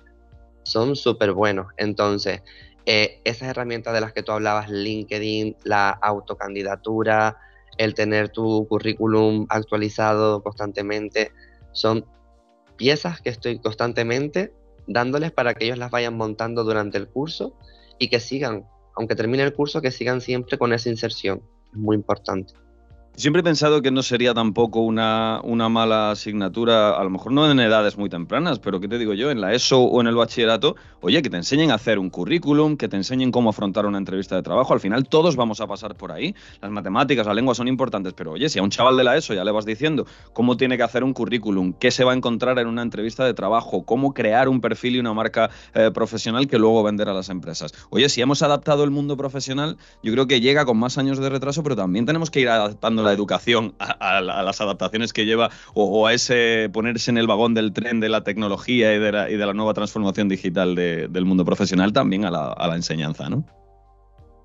son 0.63 0.95
súper 0.95 1.31
buenos. 1.31 1.67
Entonces, 1.77 2.41
eh, 2.85 3.21
esas 3.23 3.49
herramientas 3.49 3.93
de 3.93 4.01
las 4.01 4.13
que 4.13 4.23
tú 4.23 4.31
hablabas, 4.31 4.69
LinkedIn, 4.69 5.55
la 5.63 5.89
autocandidatura, 5.89 7.37
el 7.77 7.93
tener 7.93 8.29
tu 8.29 8.67
currículum 8.67 9.45
actualizado 9.49 10.43
constantemente, 10.43 11.31
son 11.73 12.05
piezas 12.77 13.21
que 13.21 13.29
estoy 13.29 13.59
constantemente 13.59 14.53
dándoles 14.87 15.31
para 15.31 15.53
que 15.53 15.65
ellos 15.65 15.77
las 15.77 15.91
vayan 15.91 16.15
montando 16.15 16.63
durante 16.63 16.97
el 16.97 17.07
curso 17.07 17.57
y 17.99 18.09
que 18.09 18.19
sigan, 18.19 18.65
aunque 18.95 19.15
termine 19.15 19.43
el 19.43 19.53
curso, 19.53 19.81
que 19.81 19.91
sigan 19.91 20.21
siempre 20.21 20.57
con 20.57 20.73
esa 20.73 20.89
inserción. 20.89 21.41
Es 21.71 21.77
muy 21.77 21.95
importante. 21.95 22.53
Siempre 23.15 23.41
he 23.41 23.43
pensado 23.43 23.83
que 23.83 23.91
no 23.91 24.01
sería 24.01 24.33
tampoco 24.33 24.79
una, 24.79 25.39
una, 25.43 25.69
mala 25.69 26.09
asignatura, 26.09 26.97
a 26.97 27.03
lo 27.03 27.11
mejor 27.11 27.31
no 27.31 27.49
en 27.49 27.59
edades 27.59 27.95
muy 27.95 28.09
tempranas, 28.09 28.57
pero 28.57 28.79
¿qué 28.79 28.87
te 28.87 28.97
digo 28.97 29.13
yo? 29.13 29.29
En 29.29 29.39
la 29.39 29.53
ESO 29.53 29.83
o 29.83 30.01
en 30.01 30.07
el 30.07 30.15
bachillerato, 30.15 30.75
oye, 30.99 31.21
que 31.21 31.29
te 31.29 31.37
enseñen 31.37 31.69
a 31.69 31.75
hacer 31.75 31.99
un 31.99 32.09
currículum, 32.09 32.75
que 32.75 32.87
te 32.87 32.95
enseñen 32.97 33.31
cómo 33.31 33.51
afrontar 33.51 33.85
una 33.85 33.99
entrevista 33.99 34.35
de 34.35 34.41
trabajo. 34.41 34.73
Al 34.73 34.79
final 34.79 35.07
todos 35.07 35.35
vamos 35.35 35.61
a 35.61 35.67
pasar 35.67 35.93
por 35.93 36.11
ahí. 36.11 36.33
Las 36.59 36.71
matemáticas, 36.71 37.27
la 37.27 37.35
lengua 37.35 37.53
son 37.53 37.67
importantes, 37.67 38.13
pero 38.13 38.31
oye, 38.31 38.49
si 38.49 38.57
a 38.57 38.63
un 38.63 38.71
chaval 38.71 38.97
de 38.97 39.03
la 39.03 39.15
ESO 39.15 39.35
ya 39.35 39.43
le 39.43 39.51
vas 39.51 39.65
diciendo 39.65 40.07
cómo 40.33 40.57
tiene 40.57 40.75
que 40.75 40.83
hacer 40.83 41.03
un 41.03 41.13
currículum, 41.13 41.73
qué 41.73 41.91
se 41.91 42.03
va 42.03 42.13
a 42.13 42.15
encontrar 42.15 42.57
en 42.57 42.65
una 42.65 42.81
entrevista 42.81 43.25
de 43.25 43.35
trabajo, 43.35 43.83
cómo 43.83 44.15
crear 44.15 44.49
un 44.49 44.59
perfil 44.59 44.95
y 44.95 44.99
una 44.99 45.13
marca 45.13 45.51
eh, 45.75 45.91
profesional 45.93 46.47
que 46.47 46.57
luego 46.57 46.81
vender 46.81 47.09
a 47.09 47.13
las 47.13 47.29
empresas. 47.29 47.73
Oye, 47.91 48.09
si 48.09 48.21
hemos 48.21 48.41
adaptado 48.41 48.83
el 48.83 48.89
mundo 48.89 49.15
profesional, 49.17 49.77
yo 50.01 50.11
creo 50.13 50.25
que 50.25 50.41
llega 50.41 50.65
con 50.65 50.77
más 50.77 50.97
años 50.97 51.19
de 51.19 51.29
retraso, 51.29 51.61
pero 51.61 51.75
también 51.75 52.07
tenemos 52.07 52.31
que 52.31 52.39
ir 52.39 52.49
adaptando 52.49 53.02
la 53.03 53.13
educación 53.13 53.75
a, 53.79 54.21
las 54.21 54.61
adaptaciones 54.61 55.13
que 55.13 55.25
lleva 55.25 55.49
o, 55.73 56.07
a 56.07 56.13
ese 56.13 56.69
ponerse 56.71 57.11
en 57.11 57.17
el 57.17 57.27
vagón 57.27 57.53
del 57.53 57.73
tren 57.73 57.99
de 57.99 58.09
la 58.09 58.23
tecnología 58.23 58.93
y 58.93 58.99
de 58.99 59.11
la, 59.11 59.53
nueva 59.53 59.73
transformación 59.73 60.29
digital 60.29 60.75
del 60.75 61.25
mundo 61.25 61.45
profesional 61.45 61.93
también 61.93 62.25
a 62.25 62.31
la, 62.31 62.75
enseñanza, 62.75 63.29
¿no? 63.29 63.45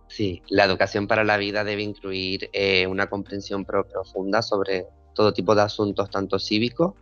Sí, 0.09 0.43
la 0.49 0.65
educación 0.65 1.07
para 1.07 1.25
la 1.25 1.37
vida 1.37 1.65
debe 1.65 1.83
incluir 1.83 2.49
eh, 2.53 2.87
una 2.87 3.09
comprensión 3.09 3.65
profunda 3.65 4.43
sobre 4.43 4.87
todo 5.15 5.33
tipo 5.33 5.55
de 5.55 5.63
asuntos, 5.63 6.11
tanto 6.11 6.39
cívicos 6.39 6.95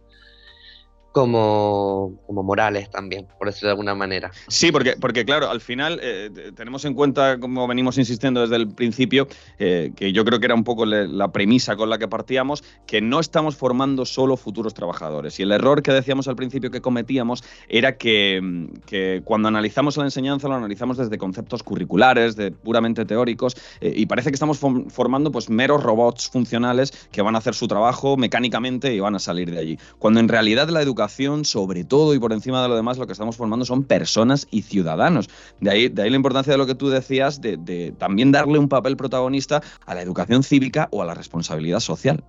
como, 1.17 2.13
como 2.27 2.43
morales 2.43 2.91
también, 2.91 3.27
por 3.39 3.47
decirlo 3.47 3.69
de 3.69 3.71
alguna 3.71 3.95
manera. 3.95 4.31
Sí, 4.49 4.71
porque, 4.71 4.97
porque 5.01 5.25
claro, 5.25 5.49
al 5.49 5.63
final 5.63 5.99
eh, 6.03 6.53
tenemos 6.55 6.85
en 6.85 6.93
cuenta, 6.93 7.41
como 7.41 7.67
venimos 7.67 7.97
insistiendo 7.97 8.43
desde 8.43 8.57
el 8.57 8.69
principio, 8.69 9.27
eh, 9.59 9.93
que 9.97 10.13
yo 10.13 10.27
creo 10.27 10.41
que 10.41 10.45
era 10.45 10.55
un 10.55 10.63
poco 10.63 10.85
la 10.85 11.33
premisa 11.33 11.75
con 11.75 11.89
la 11.89 11.97
que 11.97 12.07
partíamos, 12.07 12.63
que 12.87 13.01
no 13.01 13.19
estamos 13.19 13.57
formando 13.57 14.05
solo 14.05 14.37
futuros 14.37 14.75
trabajadores. 14.75 15.41
Y 15.41 15.45
el 15.45 15.53
error 15.53 15.83
que 15.83 15.91
decíamos 15.91 16.29
al 16.29 16.37
principio 16.37 16.71
que 16.71 16.83
cometíamos 16.83 17.43
era 17.71 17.97
que, 17.97 18.69
que 18.85 19.23
cuando 19.25 19.49
analizamos 19.49 19.97
la 19.97 20.05
enseñanza 20.05 20.49
lo 20.49 20.57
analizamos 20.57 20.99
desde 20.99 21.17
conceptos 21.17 21.63
curriculares, 21.63 22.37
de 22.37 22.51
puramente 22.51 23.07
teóricos, 23.07 23.57
eh, 23.81 23.91
y 23.97 24.05
parece 24.05 24.29
que 24.29 24.35
estamos 24.35 24.59
formando 24.59 25.33
pues 25.33 25.49
meros 25.49 25.83
robots 25.83 26.29
funcionales 26.29 27.09
que 27.11 27.23
van 27.23 27.37
a 27.37 27.39
hacer 27.39 27.55
su 27.55 27.69
trabajo 27.69 28.19
mecánicamente 28.19 28.93
y 28.95 29.01
van 29.01 29.15
a 29.15 29.19
salir 29.19 29.51
de 29.51 29.59
allí. 29.59 29.79
Cuando 29.99 30.21
en 30.21 30.29
realidad 30.29 30.69
la 30.69 30.83
educación 30.83 31.06
sobre 31.09 31.85
todo 31.85 32.15
y 32.15 32.19
por 32.19 32.33
encima 32.33 32.63
de 32.63 32.69
lo 32.69 32.77
demás, 32.77 32.99
lo 32.99 33.07
que 33.07 33.13
estamos 33.13 33.37
formando 33.37 33.65
son 33.65 33.85
personas 33.85 34.47
y 34.51 34.63
ciudadanos. 34.63 35.29
De 35.61 35.71
ahí, 35.71 35.89
de 35.89 36.03
ahí 36.03 36.11
la 36.11 36.17
importancia 36.17 36.53
de 36.53 36.59
lo 36.59 36.67
que 36.67 36.75
tú 36.75 36.89
decías, 36.89 37.41
de, 37.41 37.95
también 37.99 38.33
darle 38.33 38.59
un 38.59 38.69
papel 38.69 38.97
protagonista 38.97 39.63
a 39.87 39.95
la 39.95 40.03
educación 40.03 40.43
cívica 40.43 40.89
o 40.91 41.03
a 41.03 41.07
la 41.07 41.15
responsabilidad 41.15 41.81
social. 41.81 42.23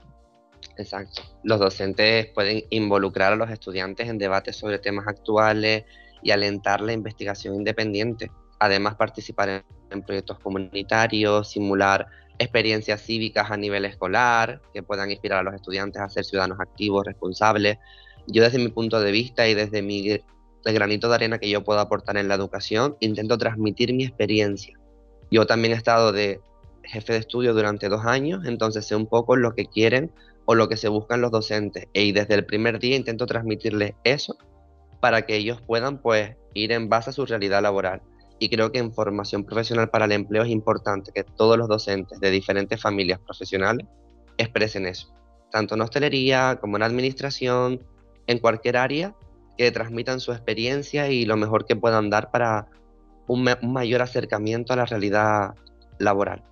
Exacto. 0.78 1.24
Los 1.44 1.60
docentes 1.60 2.28
pueden 2.34 2.64
involucrar 2.70 3.34
a 3.34 3.36
los 3.36 3.50
estudiantes 3.50 4.08
en 4.08 4.18
debates 4.18 4.56
sobre 4.56 4.80
temas 4.80 5.08
actuales 5.08 5.86
y 6.22 6.32
alentar 6.32 6.82
la 6.82 6.94
investigación 6.94 7.56
independiente. 7.56 8.32
Además, 8.60 8.96
participar 8.96 9.64
en 9.92 10.02
proyectos 10.04 10.40
comunitarios, 10.40 11.50
simular 11.52 12.08
experiencias 12.40 13.02
cívicas 13.02 13.50
a 13.50 13.58
nivel 13.58 13.86
escolar 13.86 14.62
que 14.74 14.84
puedan 14.84 15.10
inspirar 15.12 15.40
a 15.40 15.44
los 15.44 15.56
estudiantes 15.56 16.02
a 16.02 16.10
ser 16.10 16.26
ciudadanos 16.26 16.60
activos, 16.60 17.06
responsables, 17.06 17.78
yo 18.28 18.44
desde 18.44 18.60
mi 18.60 18.70
punto 18.70 19.00
de 19.00 19.12
vista 19.12 19.48
y 19.48 19.54
desde 19.54 19.82
mi 19.82 20.20
el 20.66 20.74
granito 20.74 21.08
de 21.08 21.16
arena 21.16 21.40
que 21.40 21.50
yo 21.50 21.64
puedo 21.64 21.80
aportar 21.80 22.18
en 22.18 22.28
la 22.28 22.36
educación, 22.36 22.98
intento 23.00 23.38
transmitir 23.38 23.94
mi 23.94 24.04
experiencia. 24.04 24.78
Yo 25.32 25.48
también 25.48 25.74
he 25.74 25.78
estado 25.78 26.12
de 26.12 26.42
jefe 26.84 27.14
de 27.14 27.20
estudio 27.20 27.54
durante 27.54 27.90
dos 27.90 28.06
años, 28.06 28.46
entonces 28.46 28.86
sé 28.86 28.96
un 28.96 29.08
poco 29.08 29.36
lo 29.36 29.56
que 29.56 29.66
quieren 29.66 30.12
o 30.46 30.56
lo 30.56 30.68
que 30.68 30.78
se 30.78 30.90
buscan 30.90 31.22
los 31.22 31.32
docentes. 31.32 31.88
Y 31.94 32.12
desde 32.12 32.34
el 32.36 32.46
primer 32.46 32.80
día 32.80 32.96
intento 32.96 33.26
transmitirles 33.26 33.94
eso 34.04 34.38
para 35.00 35.22
que 35.24 35.36
ellos 35.36 35.62
puedan 35.62 36.02
pues 36.02 36.36
ir 36.54 36.72
en 36.72 36.90
base 36.90 37.12
a 37.12 37.14
su 37.14 37.26
realidad 37.26 37.62
laboral. 37.62 38.02
Y 38.40 38.50
creo 38.50 38.72
que 38.72 38.80
en 38.80 38.94
formación 38.94 39.44
profesional 39.44 39.90
para 39.90 40.06
el 40.06 40.12
empleo 40.12 40.44
es 40.44 40.50
importante 40.50 41.12
que 41.14 41.24
todos 41.24 41.58
los 41.58 41.68
docentes 41.68 42.20
de 42.20 42.30
diferentes 42.30 42.82
familias 42.82 43.20
profesionales 43.20 43.88
expresen 44.38 44.86
eso, 44.86 45.14
tanto 45.52 45.76
en 45.76 45.82
hostelería 45.82 46.58
como 46.62 46.78
en 46.78 46.84
administración, 46.84 47.82
en 48.28 48.40
cualquier 48.40 48.78
área, 48.78 49.16
que 49.58 49.72
transmitan 49.72 50.20
su 50.20 50.32
experiencia 50.32 51.10
y 51.10 51.26
lo 51.26 51.36
mejor 51.36 51.66
que 51.66 51.76
puedan 51.76 52.10
dar 52.10 52.30
para 52.30 52.68
un, 53.28 53.48
mayor 53.64 54.02
acercamiento 54.02 54.74
a 54.74 54.76
la 54.76 54.86
realidad 54.86 55.56
laboral. 55.98 56.44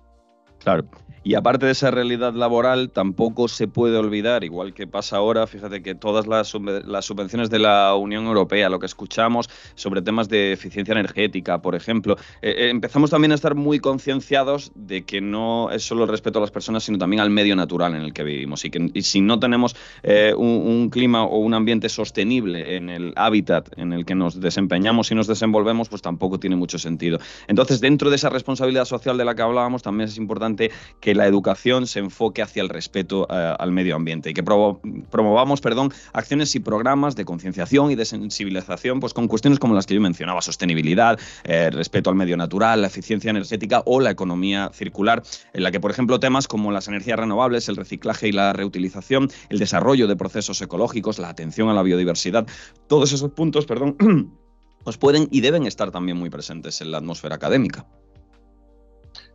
Claro. 0.66 0.84
Y 1.26 1.34
aparte 1.34 1.66
de 1.66 1.72
esa 1.72 1.90
realidad 1.90 2.34
laboral, 2.34 2.90
tampoco 2.90 3.48
se 3.48 3.66
puede 3.66 3.96
olvidar, 3.96 4.44
igual 4.44 4.72
que 4.74 4.86
pasa 4.86 5.16
ahora, 5.16 5.48
fíjate 5.48 5.82
que 5.82 5.96
todas 5.96 6.28
las, 6.28 6.46
subvenciones 6.46 7.50
de 7.50 7.58
la 7.58 7.96
Unión 7.96 8.26
Europea, 8.26 8.68
lo 8.68 8.78
que 8.78 8.86
escuchamos 8.86 9.50
sobre 9.74 10.02
temas 10.02 10.28
de 10.28 10.52
eficiencia 10.52 10.92
energética, 10.92 11.60
por 11.60 11.74
ejemplo, 11.74 12.14
eh, 12.42 12.54
eh, 12.56 12.68
empezamos 12.70 13.10
también 13.10 13.32
a 13.32 13.34
estar 13.34 13.56
muy 13.56 13.80
concienciados 13.80 14.70
de 14.76 15.02
que 15.02 15.20
no 15.20 15.68
es 15.72 15.82
solo 15.82 16.04
el 16.04 16.10
respeto 16.10 16.38
a 16.38 16.42
las 16.42 16.52
personas, 16.52 16.84
sino 16.84 16.96
también 16.96 17.18
al 17.18 17.30
medio 17.30 17.56
natural 17.56 17.96
en 17.96 18.02
el 18.02 18.12
que 18.12 18.22
vivimos. 18.22 18.64
Y 18.64 18.70
que 18.70 19.02
si 19.02 19.20
no 19.20 19.40
tenemos 19.40 19.74
eh, 20.04 20.32
un, 20.32 20.90
clima 20.90 21.24
o 21.24 21.38
un 21.38 21.54
ambiente 21.54 21.88
sostenible 21.88 22.76
en 22.76 22.88
el 22.88 23.12
hábitat 23.16 23.76
en 23.76 23.92
el 23.92 24.04
que 24.04 24.14
nos 24.14 24.40
desempeñamos 24.40 25.10
y 25.10 25.16
nos 25.16 25.26
desenvolvemos, 25.26 25.88
pues 25.88 26.02
tampoco 26.02 26.38
tiene 26.38 26.54
mucho 26.54 26.78
sentido. 26.78 27.18
Entonces, 27.48 27.80
dentro 27.80 28.10
de 28.10 28.14
esa 28.14 28.30
responsabilidad 28.30 28.84
social 28.84 29.18
de 29.18 29.24
la 29.24 29.34
que 29.34 29.42
hablábamos, 29.42 29.82
también 29.82 30.08
es 30.08 30.18
importante 30.18 30.55
que 31.00 31.14
la 31.14 31.26
educación 31.26 31.86
se 31.86 32.00
enfoque 32.00 32.42
hacia 32.42 32.62
el 32.62 32.68
respeto 32.68 33.26
eh, 33.30 33.54
al 33.58 33.72
medio 33.72 33.96
ambiente 33.96 34.30
y 34.30 34.34
que 34.34 34.42
promovamos 34.42 35.60
perdón, 35.60 35.92
acciones 36.12 36.54
y 36.54 36.60
programas 36.60 37.16
de 37.16 37.24
concienciación 37.24 37.90
y 37.90 37.94
de 37.94 38.04
sensibilización 38.04 39.00
pues, 39.00 39.14
con 39.14 39.28
cuestiones 39.28 39.58
como 39.58 39.74
las 39.74 39.86
que 39.86 39.94
yo 39.94 40.00
mencionaba, 40.00 40.42
sostenibilidad, 40.42 41.18
eh, 41.44 41.70
respeto 41.70 42.10
al 42.10 42.16
medio 42.16 42.36
natural, 42.36 42.80
la 42.80 42.88
eficiencia 42.88 43.30
energética 43.30 43.82
o 43.86 44.00
la 44.00 44.10
economía 44.10 44.70
circular, 44.72 45.22
en 45.52 45.62
la 45.62 45.70
que, 45.70 45.80
por 45.80 45.90
ejemplo, 45.90 46.20
temas 46.20 46.48
como 46.48 46.72
las 46.72 46.88
energías 46.88 47.18
renovables, 47.18 47.68
el 47.68 47.76
reciclaje 47.76 48.28
y 48.28 48.32
la 48.32 48.52
reutilización, 48.52 49.28
el 49.48 49.58
desarrollo 49.58 50.06
de 50.06 50.16
procesos 50.16 50.60
ecológicos, 50.62 51.18
la 51.18 51.28
atención 51.28 51.68
a 51.68 51.74
la 51.74 51.82
biodiversidad, 51.82 52.46
todos 52.88 53.12
esos 53.12 53.30
puntos, 53.32 53.66
perdón, 53.66 53.96
pues 54.84 54.96
pueden 54.98 55.28
y 55.30 55.40
deben 55.40 55.66
estar 55.66 55.90
también 55.90 56.16
muy 56.16 56.30
presentes 56.30 56.80
en 56.80 56.90
la 56.92 56.98
atmósfera 56.98 57.36
académica. 57.36 57.86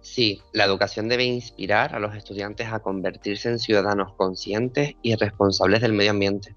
Sí, 0.02 0.42
la 0.52 0.66
educación 0.66 1.08
debe 1.08 1.24
inspirar 1.26 1.96
a 1.96 2.00
los 2.00 2.16
estudiantes 2.16 2.68
a 2.68 2.80
convertirse 2.80 3.50
en 3.50 3.60
ciudadanos 3.60 4.14
conscientes 4.16 4.96
y 5.04 5.16
responsables 5.16 5.82
del 5.82 5.94
medio 5.94 6.12
ambiente. 6.12 6.56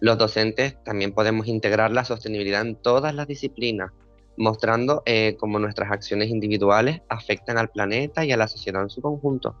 Los 0.00 0.18
docentes 0.18 0.82
también 0.84 1.12
podemos 1.12 1.48
integrar 1.48 1.90
la 1.90 2.04
sostenibilidad 2.04 2.60
en 2.60 2.76
todas 2.76 3.12
las 3.12 3.26
disciplinas, 3.26 3.90
mostrando 4.36 5.02
eh, 5.04 5.36
cómo 5.38 5.58
nuestras 5.58 5.90
acciones 5.90 6.28
individuales 6.28 7.02
afectan 7.08 7.58
al 7.58 7.70
planeta 7.70 8.24
y 8.24 8.30
a 8.30 8.36
la 8.36 8.46
sociedad 8.46 8.82
en 8.82 8.90
su 8.90 9.02
conjunto, 9.02 9.56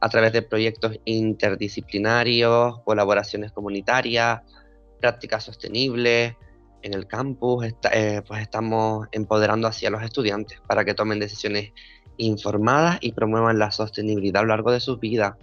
a 0.00 0.08
través 0.08 0.32
de 0.32 0.42
proyectos 0.42 0.98
interdisciplinarios, 1.04 2.80
colaboraciones 2.80 3.52
comunitarias, 3.52 4.40
prácticas 5.00 5.44
sostenibles. 5.44 6.34
En 6.82 6.92
el 6.92 7.06
campus 7.06 7.66
eh, 7.92 8.20
pues 8.26 8.42
estamos 8.42 9.06
empoderando 9.12 9.68
hacia 9.68 9.90
los 9.90 10.02
estudiantes 10.02 10.60
para 10.66 10.84
que 10.84 10.92
tomen 10.92 11.18
decisiones 11.18 11.72
informadas 12.16 12.98
y 13.00 13.12
promuevan 13.12 13.58
la 13.58 13.70
sostenibilidad 13.70 14.40
a 14.40 14.44
lo 14.44 14.48
largo 14.50 14.72
de 14.72 14.80
sus 14.80 15.00
vidas. 15.00 15.34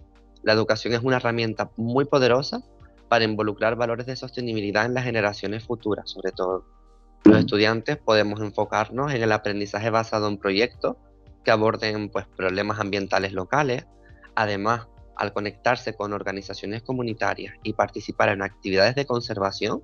La 0.43 0.53
educación 0.53 0.93
es 0.93 1.01
una 1.03 1.17
herramienta 1.17 1.71
muy 1.77 2.05
poderosa 2.05 2.63
para 3.09 3.25
involucrar 3.25 3.75
valores 3.75 4.05
de 4.05 4.15
sostenibilidad 4.15 4.85
en 4.85 4.93
las 4.93 5.03
generaciones 5.03 5.63
futuras, 5.63 6.09
sobre 6.09 6.31
todo. 6.31 6.65
Los 7.25 7.37
estudiantes 7.37 7.97
podemos 7.97 8.39
enfocarnos 8.39 9.13
en 9.13 9.21
el 9.21 9.31
aprendizaje 9.31 9.89
basado 9.89 10.27
en 10.27 10.37
proyectos 10.37 10.95
que 11.43 11.51
aborden 11.51 12.09
pues, 12.09 12.25
problemas 12.35 12.79
ambientales 12.79 13.33
locales. 13.33 13.85
Además, 14.35 14.87
al 15.17 15.33
conectarse 15.33 15.93
con 15.93 16.13
organizaciones 16.13 16.81
comunitarias 16.81 17.53
y 17.63 17.73
participar 17.73 18.29
en 18.29 18.41
actividades 18.41 18.95
de 18.95 19.05
conservación, 19.05 19.83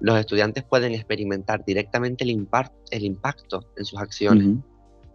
los 0.00 0.18
estudiantes 0.18 0.62
pueden 0.62 0.92
experimentar 0.92 1.64
directamente 1.64 2.24
el, 2.24 2.30
impacto 2.30 3.64
en 3.76 3.84
sus 3.84 3.98
acciones. 3.98 4.58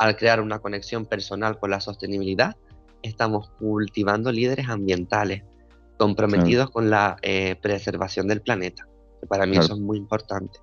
Al 0.02 0.16
crear 0.16 0.42
una 0.42 0.58
conexión 0.58 1.06
personal 1.06 1.60
con 1.60 1.70
la 1.70 1.80
sostenibilidad, 1.80 2.56
estamos 3.04 3.52
cultivando 3.60 4.32
líderes 4.32 4.68
ambientales 4.68 5.44
comprometidos 6.00 6.72
con 6.72 6.90
la 6.90 7.18
eh, 7.22 7.56
preservación 7.62 8.28
del 8.28 8.42
planeta. 8.42 8.88
para 9.30 9.46
mí 9.46 9.58
eso 9.58 9.76
es 9.76 9.80
muy 9.80 10.00
importante. 10.00 10.58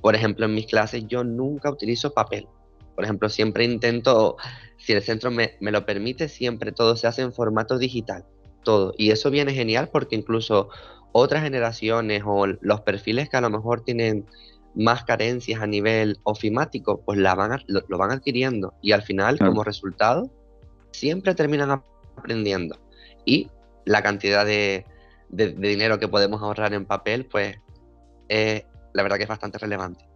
Por 0.00 0.16
ejemplo, 0.16 0.46
en 0.46 0.54
mis 0.56 0.66
clases 0.66 1.06
yo 1.06 1.22
nunca 1.22 1.70
utilizo 1.70 2.12
papel. 2.12 2.48
Por 2.96 3.04
ejemplo, 3.04 3.28
siempre 3.28 3.64
intento, 3.64 4.36
si 4.78 4.94
el 4.94 5.02
centro 5.02 5.30
me, 5.30 5.52
me 5.60 5.70
lo 5.70 5.86
permite, 5.86 6.28
siempre 6.28 6.72
todo 6.72 6.96
se 6.96 7.06
hace 7.06 7.22
en 7.22 7.32
formato 7.32 7.78
digital. 7.78 8.24
Todo. 8.64 8.94
Y 8.98 9.12
eso 9.12 9.30
viene 9.30 9.54
genial 9.54 9.90
porque 9.92 10.16
incluso 10.16 10.70
otras 11.12 11.44
generaciones 11.44 12.24
o 12.26 12.48
los 12.48 12.80
perfiles 12.80 13.28
que 13.28 13.36
a 13.36 13.42
lo 13.42 13.50
mejor 13.50 13.82
tienen 13.82 14.26
más 14.74 15.04
carencias 15.04 15.60
a 15.60 15.66
nivel 15.66 16.18
ofimático, 16.22 17.02
pues 17.04 17.18
la 17.18 17.34
van 17.34 17.62
lo, 17.66 17.98
van 17.98 18.10
adquiriendo 18.10 18.74
y 18.80 18.92
al 18.92 19.02
final, 19.02 19.38
como 19.38 19.64
resultado, 19.64 20.30
siempre 20.92 21.34
terminan 21.34 21.82
aprendiendo. 22.16 22.78
Y 23.24 23.48
la 23.84 24.02
cantidad 24.02 24.46
de, 24.46 24.84
dinero 25.28 25.98
que 25.98 26.08
podemos 26.08 26.42
ahorrar 26.42 26.74
en 26.74 26.84
papel, 26.84 27.26
pues 27.26 27.56
la 28.28 29.02
verdad 29.02 29.16
que 29.16 29.24
es 29.24 29.28
bastante 29.28 29.58
relevante. 29.58 30.06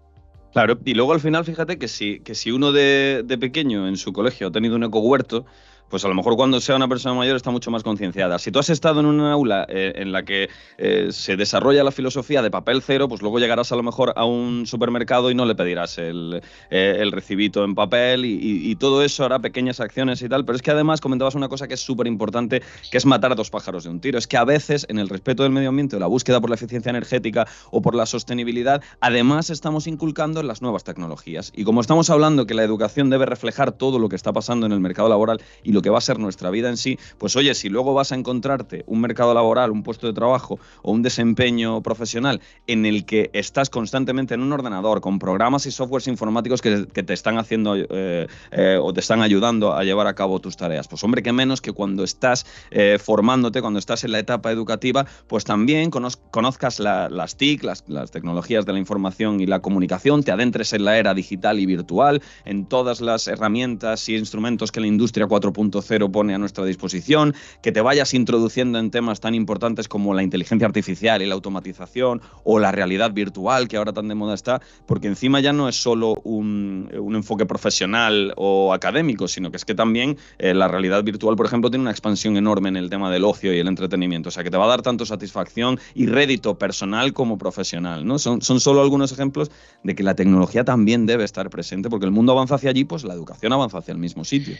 Claro, 0.53 0.79
y 0.85 0.95
luego 0.95 1.13
al 1.13 1.21
final, 1.21 1.45
fíjate 1.45 1.79
que 1.79 1.87
si, 1.87 2.21
que 2.21 2.35
si 2.35 2.51
uno 2.51 2.73
de, 2.73 3.23
de 3.27 3.37
pequeño 3.37 3.89
en 3.89 3.97
su 3.99 4.15
colegio 4.15 4.49
ha 4.49 4.51
tenido 4.51 4.77
un 4.77 4.85
ecohuerto, 4.85 5.45
pues 5.89 6.05
a 6.05 6.09
lo 6.09 6.15
mejor 6.15 6.37
cuando 6.37 6.61
sea 6.61 6.77
una 6.77 6.89
persona 6.89 7.15
mayor 7.15 7.37
está 7.37 7.51
mucho 7.51 7.71
más 7.71 7.83
concienciada. 7.83 8.39
Si 8.39 8.51
tú 8.51 8.59
has 8.59 8.71
estado 8.71 9.01
en 9.01 9.07
una 9.07 9.33
aula 9.33 9.67
eh, 9.69 9.93
en 9.97 10.13
la 10.13 10.25
que 10.25 10.49
eh, 10.79 11.09
se 11.11 11.37
desarrolla 11.37 11.85
la 11.85 11.93
filosofía 11.93 12.43
de 12.43 12.51
papel 12.51 12.83
cero, 12.83 13.09
pues 13.09 13.23
luego 13.23 13.39
llegarás 13.39 13.73
a 13.73 13.77
lo 13.77 13.83
mejor 13.83 14.13
a 14.17 14.25
un 14.25 14.67
supermercado 14.67 15.31
y 15.31 15.35
no 15.35 15.45
le 15.45 15.55
pedirás 15.55 15.99
el, 15.99 16.43
eh, 16.71 16.97
el 16.99 17.13
recibito 17.13 17.65
en 17.65 17.75
papel 17.75 18.25
y, 18.25 18.77
todo 18.77 19.03
eso 19.03 19.25
hará 19.25 19.39
pequeñas 19.39 19.81
acciones 19.81 20.21
y 20.21 20.29
tal. 20.29 20.45
Pero 20.45 20.57
es 20.57 20.63
que 20.63 20.71
además 20.71 21.01
comentabas 21.01 21.35
una 21.35 21.49
cosa 21.49 21.67
que 21.67 21.75
es 21.75 21.81
súper 21.81 22.07
importante, 22.07 22.63
que 22.91 22.99
es 22.99 23.07
matar 23.07 23.33
a 23.33 23.35
dos 23.35 23.49
pájaros 23.49 23.85
de 23.85 23.91
un 23.91 24.01
tiro. 24.01 24.19
Es 24.19 24.27
que 24.27 24.37
a 24.37 24.45
veces 24.45 24.85
en 24.91 24.99
el 24.99 25.09
respeto 25.09 25.45
del 25.45 25.53
medio 25.53 25.71
ambiente 25.71 25.99
la 25.99 26.07
búsqueda 26.09 26.41
por 26.41 26.51
la 26.51 26.57
eficiencia 26.57 26.91
energética 26.91 27.47
o 27.71 27.81
por 27.81 27.95
la 27.95 28.05
sostenibilidad, 28.05 28.83
además 29.01 29.49
estamos 29.49 29.87
inculcando 29.87 30.43
las 30.43 30.61
nuevas 30.61 30.85
tecnologías. 30.85 31.53
Y 31.57 31.65
como 31.65 31.81
estamos 31.81 32.11
hablando 32.11 32.47
que 32.47 32.53
la 32.53 32.65
educación 32.65 33.09
debe 33.09 33.25
reflejar 33.25 33.73
todo 33.73 33.99
lo 33.99 34.11
que 34.11 34.17
está 34.17 34.35
pasando 34.35 34.67
en 34.67 34.73
el 34.73 34.81
mercado 34.81 35.09
laboral 35.09 35.41
y 35.63 35.73
lo 35.77 35.83
que 35.83 35.91
va 35.91 35.99
a 35.99 36.01
ser 36.01 36.19
nuestra 36.19 36.51
vida 36.51 36.71
en 36.71 36.79
sí, 36.79 36.99
pues 37.19 37.37
oye, 37.37 37.55
si 37.55 37.69
luego 37.69 37.93
vas 37.93 38.11
a 38.11 38.15
encontrarte 38.15 38.83
un 38.87 39.01
mercado 39.01 39.35
laboral, 39.35 39.71
un 39.71 39.83
puesto 39.83 40.07
de 40.07 40.15
trabajo 40.15 40.59
o 40.83 40.91
un 40.91 41.03
desempeño 41.03 41.83
profesional 41.83 42.41
en 42.67 42.87
el 42.87 43.05
que 43.05 43.29
estás 43.35 43.69
constantemente 43.69 44.35
en 44.35 44.41
un 44.41 44.53
ordenador 44.53 45.03
con 45.03 45.19
programas 45.19 45.67
y 45.67 45.71
softwares 45.71 46.09
informáticos 46.09 46.63
que, 46.63 46.87
te 46.87 47.13
están 47.13 47.37
haciendo 47.39 47.77
eh, 47.77 48.27
eh, 48.53 48.79
o 48.81 48.93
te 48.95 49.01
están 49.01 49.21
ayudando 49.21 49.75
a 49.75 49.85
llevar 49.85 50.07
a 50.07 50.15
cabo 50.15 50.41
tus 50.41 50.57
tareas, 50.57 50.89
pues 50.89 51.05
hombre, 51.05 51.23
que 51.23 51.33
menos 51.33 51.61
que 51.61 51.73
cuando 51.73 52.05
estás 52.05 52.47
eh, 52.71 52.99
formándote, 52.99 53.61
cuando 53.61 53.79
estás 53.79 54.03
en 54.05 54.13
la 54.13 54.19
etapa 54.19 54.51
educativa, 54.51 55.07
pues 55.27 55.45
también 55.45 55.91
conozcas 55.91 56.81
las 56.81 57.37
TIC, 57.37 57.65
las, 57.65 57.85
las 57.87 58.11
tecnologías 58.11 58.65
de 58.65 58.73
la 58.73 58.79
información 58.79 59.41
y 59.41 59.47
la 59.47 59.61
comunicación, 59.61 60.23
te 60.23 60.33
adentres 60.33 60.73
en 60.73 60.87
la 60.87 60.97
era 60.97 61.13
digital 61.13 61.61
y 61.61 61.67
virtual, 61.67 62.23
en 62.47 62.65
todas 62.65 63.03
las 63.03 63.29
herramientas 63.29 64.09
y 64.09 64.17
instrumentos 64.17 64.73
que 64.73 64.81
la 64.81 64.87
industria 64.87 65.27
4.0 65.27 65.66
pone 66.13 66.35
a 66.35 66.39
nuestra 66.39 66.65
disposición, 66.65 67.35
que 67.63 67.73
te 67.73 67.81
vayas 67.81 68.15
introduciendo 68.15 68.79
en 68.79 68.91
temas 68.91 69.21
tan 69.21 69.35
importantes 69.35 69.89
como 69.89 70.15
la 70.15 70.23
inteligencia 70.23 70.67
artificial 70.67 71.23
y 71.23 71.27
la 71.27 71.35
automatización 71.35 72.21
o 72.45 72.59
la 72.59 72.73
realidad 72.73 73.13
virtual, 73.13 73.69
que 73.69 73.77
ahora 73.77 73.93
tan 73.93 74.09
de 74.09 74.15
moda 74.15 74.35
está, 74.35 74.61
porque 74.87 75.09
encima 75.09 75.41
ya 75.41 75.53
no 75.53 75.69
es 75.69 75.77
solo 75.77 76.15
un, 76.25 76.89
enfoque 77.17 77.47
profesional 77.47 78.35
o 78.37 78.75
académico, 78.75 79.27
sino 79.27 79.51
que 79.51 79.57
es 79.57 79.65
que 79.65 79.75
también 79.75 80.19
eh, 80.39 80.53
la 80.53 80.69
realidad 80.69 81.03
virtual, 81.03 81.35
por 81.35 81.47
ejemplo, 81.47 81.71
tiene 81.71 81.83
una 81.83 81.91
expansión 81.91 82.37
enorme 82.37 82.69
en 82.69 82.77
el 82.77 82.91
tema 82.91 83.11
del 83.11 83.25
ocio 83.25 83.55
y 83.55 83.59
el 83.59 83.69
entretenimiento, 83.69 84.29
o 84.29 84.33
sea, 84.33 84.45
que 84.45 84.51
te 84.51 84.59
va 84.59 84.65
a 84.65 84.69
dar 84.69 84.83
tanto 84.83 85.07
satisfacción 85.07 85.79
y 85.95 86.07
rédito 86.07 86.59
personal 86.59 87.13
como 87.13 87.39
profesional, 87.39 88.07
¿no? 88.07 88.19
Son, 88.19 88.43
son 88.43 88.61
solo 88.61 88.83
algunos 88.83 89.13
ejemplos 89.13 89.51
de 89.83 89.95
que 89.95 90.03
la 90.03 90.15
tecnología 90.15 90.65
también 90.65 91.07
debe 91.07 91.25
estar 91.25 91.49
presente, 91.49 91.89
porque 91.89 92.07
el 92.07 92.13
mundo 92.13 92.33
avanza 92.33 92.57
hacia 92.57 92.71
allí, 92.71 92.85
pues 92.85 93.05
la 93.05 93.15
educación 93.15 93.53
avanza 93.53 93.79
hacia 93.79 93.93
el 93.93 93.99
mismo 93.99 94.25
sitio 94.25 94.57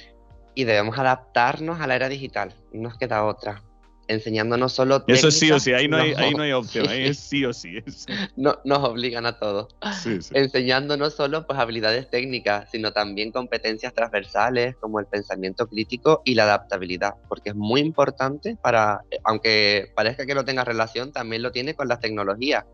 y 0.57 0.65
debemos 0.65 0.99
adaptarnos 0.99 1.81
a 1.81 1.87
la 1.87 1.95
era 1.95 2.09
digital, 2.09 2.53
no 2.73 2.89
nos 2.89 2.99
queda 2.99 3.25
otra. 3.25 3.63
enseñando 4.09 4.57
no 4.57 4.69
solo 4.69 5.05
Eso 5.09 5.31
sí 5.31 5.51
o 5.53 5.61
sí, 5.61 5.73
ahí 5.73 5.87
no, 5.87 5.99
hay, 5.99 6.15
ahí 6.15 6.33
no 6.33 6.45
hay 6.45 6.53
opción, 6.53 6.89
ahí 6.89 7.07
es 7.07 7.19
sí 7.19 7.45
o 7.45 7.53
sí. 7.53 7.81
No, 8.37 8.59
nos 8.65 8.79
obligan 8.79 9.27
a 9.27 9.39
todos. 9.39 9.69
Sí, 10.01 10.19
enseñando 10.33 10.97
no 10.97 11.11
solo 11.11 11.47
pues, 11.47 11.59
habilidades 11.59 12.09
técnicas, 12.09 12.71
sino 12.71 12.93
también 12.93 13.33
competencias 13.33 13.93
transversales 13.93 14.77
como 14.77 14.99
el 14.99 15.07
pensamiento 15.07 15.67
crítico 15.67 16.23
y 16.25 16.35
la 16.35 16.45
adaptabilidad, 16.45 17.15
porque 17.29 17.51
es 17.51 17.57
muy 17.57 17.83
importante 17.83 18.57
para, 18.63 19.03
aunque 19.25 19.93
parezca 19.95 20.25
que 20.25 20.35
no 20.35 20.47
tenga 20.47 20.65
relación, 20.65 21.13
también 21.13 21.43
lo 21.43 21.53
tiene 21.53 21.75
con 21.75 21.87
las 21.87 22.01
tecnologías, 22.01 22.65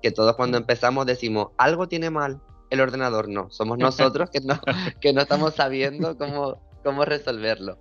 que 0.00 0.12
todos 0.12 0.36
cuando 0.36 0.56
empezamos 0.56 1.04
decimos, 1.04 1.48
algo 1.58 1.88
tiene 1.88 2.10
mal, 2.10 2.40
el 2.70 2.80
ordenador 2.80 3.28
no, 3.28 3.50
somos 3.50 3.78
nosotros 3.78 4.30
que 4.30 4.40
no, 4.40 4.60
que 5.00 5.12
no 5.12 5.22
estamos 5.22 5.54
sabiendo 5.54 6.16
cómo, 6.16 6.60
cómo 6.84 7.04
resolverlo. 7.04 7.78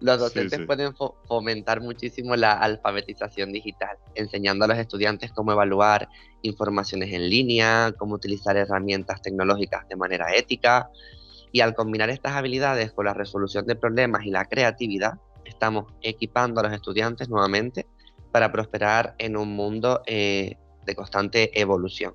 Los 0.00 0.18
docentes 0.18 0.66
pueden 0.66 0.94
fomentar 1.26 1.80
muchísimo 1.80 2.36
la 2.36 2.52
alfabetización 2.52 3.52
digital, 3.52 3.96
enseñando 4.14 4.64
a 4.64 4.68
los 4.68 4.78
estudiantes 4.78 5.32
cómo 5.32 5.52
evaluar 5.52 6.08
informaciones 6.42 7.12
en 7.12 7.28
línea, 7.28 7.94
cómo 7.98 8.14
utilizar 8.14 8.56
herramientas 8.56 9.22
tecnológicas 9.22 9.88
de 9.88 9.96
manera 9.96 10.34
ética. 10.34 10.90
Y 11.52 11.60
al 11.60 11.74
combinar 11.74 12.10
estas 12.10 12.32
habilidades 12.32 12.92
con 12.92 13.06
la 13.06 13.14
resolución 13.14 13.66
de 13.66 13.76
problemas 13.76 14.24
y 14.26 14.30
la 14.30 14.44
creatividad, 14.44 15.14
estamos 15.44 15.92
equipando 16.02 16.60
a 16.60 16.64
los 16.64 16.72
estudiantes 16.72 17.28
nuevamente 17.28 17.86
para 18.32 18.50
prosperar 18.50 19.14
en 19.18 19.36
un 19.36 19.54
mundo 19.54 20.02
eh, 20.06 20.56
de 20.84 20.94
constante 20.94 21.58
evolución. 21.60 22.14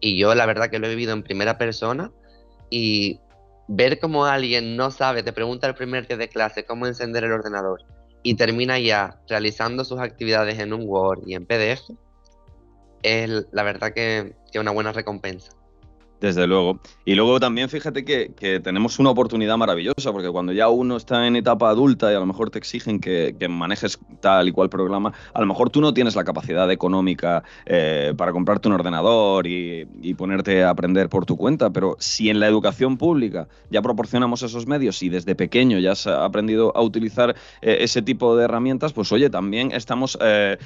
Y 0.00 0.18
yo 0.18 0.34
la 0.34 0.46
verdad 0.46 0.70
que 0.70 0.78
lo 0.78 0.86
he 0.86 0.90
vivido 0.90 1.12
en 1.12 1.22
primera 1.22 1.58
persona 1.58 2.10
y 2.70 3.20
ver 3.72 4.00
cómo 4.00 4.24
alguien 4.24 4.76
no 4.76 4.90
sabe, 4.90 5.22
te 5.22 5.32
pregunta 5.32 5.68
el 5.68 5.76
primer 5.76 6.08
día 6.08 6.16
de 6.16 6.28
clase 6.28 6.64
cómo 6.64 6.88
encender 6.88 7.22
el 7.22 7.30
ordenador 7.30 7.84
y 8.24 8.34
termina 8.34 8.80
ya 8.80 9.20
realizando 9.28 9.84
sus 9.84 10.00
actividades 10.00 10.58
en 10.58 10.72
un 10.72 10.82
Word 10.88 11.22
y 11.26 11.34
en 11.34 11.46
PDF, 11.46 11.88
es 13.04 13.46
la 13.52 13.62
verdad 13.62 13.92
que, 13.94 14.34
que 14.50 14.58
una 14.58 14.72
buena 14.72 14.92
recompensa. 14.92 15.52
Desde 16.20 16.46
luego. 16.46 16.78
Y 17.06 17.14
luego 17.14 17.40
también 17.40 17.70
fíjate 17.70 18.04
que, 18.04 18.60
tenemos 18.62 18.98
una 18.98 19.10
oportunidad 19.10 19.56
maravillosa, 19.56 20.12
porque 20.12 20.28
cuando 20.28 20.52
ya 20.52 20.68
uno 20.68 20.96
está 20.96 21.26
en 21.26 21.36
etapa 21.36 21.70
adulta 21.70 22.12
y 22.12 22.14
a 22.14 22.20
lo 22.20 22.26
mejor 22.26 22.50
te 22.50 22.58
exigen 22.58 23.00
que, 23.00 23.34
manejes 23.48 23.98
tal 24.20 24.48
y 24.48 24.52
cual 24.52 24.68
programa, 24.68 25.12
a 25.32 25.40
lo 25.40 25.46
mejor 25.46 25.70
tú 25.70 25.80
no 25.80 25.94
tienes 25.94 26.14
la 26.14 26.24
capacidad 26.24 26.70
económica 26.70 27.42
eh, 27.64 28.12
para 28.16 28.32
comprarte 28.32 28.68
un 28.68 28.74
ordenador 28.74 29.46
y, 29.46 29.86
ponerte 30.16 30.62
a 30.62 30.70
aprender 30.70 31.08
por 31.08 31.24
tu 31.24 31.36
cuenta, 31.36 31.70
pero 31.70 31.96
si 31.98 32.28
en 32.28 32.40
la 32.40 32.46
educación 32.46 32.98
pública 32.98 33.48
ya 33.70 33.80
proporcionamos 33.80 34.42
esos 34.42 34.66
medios 34.66 35.02
y 35.02 35.08
desde 35.08 35.34
pequeño 35.34 35.78
ya 35.78 35.92
has 35.92 36.06
aprendido 36.06 36.76
a 36.76 36.82
utilizar 36.82 37.34
eh, 37.62 37.78
ese 37.80 38.02
tipo 38.02 38.36
de 38.36 38.44
herramientas, 38.44 38.92
pues 38.92 39.10
oye, 39.12 39.30
también 39.30 39.72
estamos, 39.72 40.18
eh, 40.20 40.58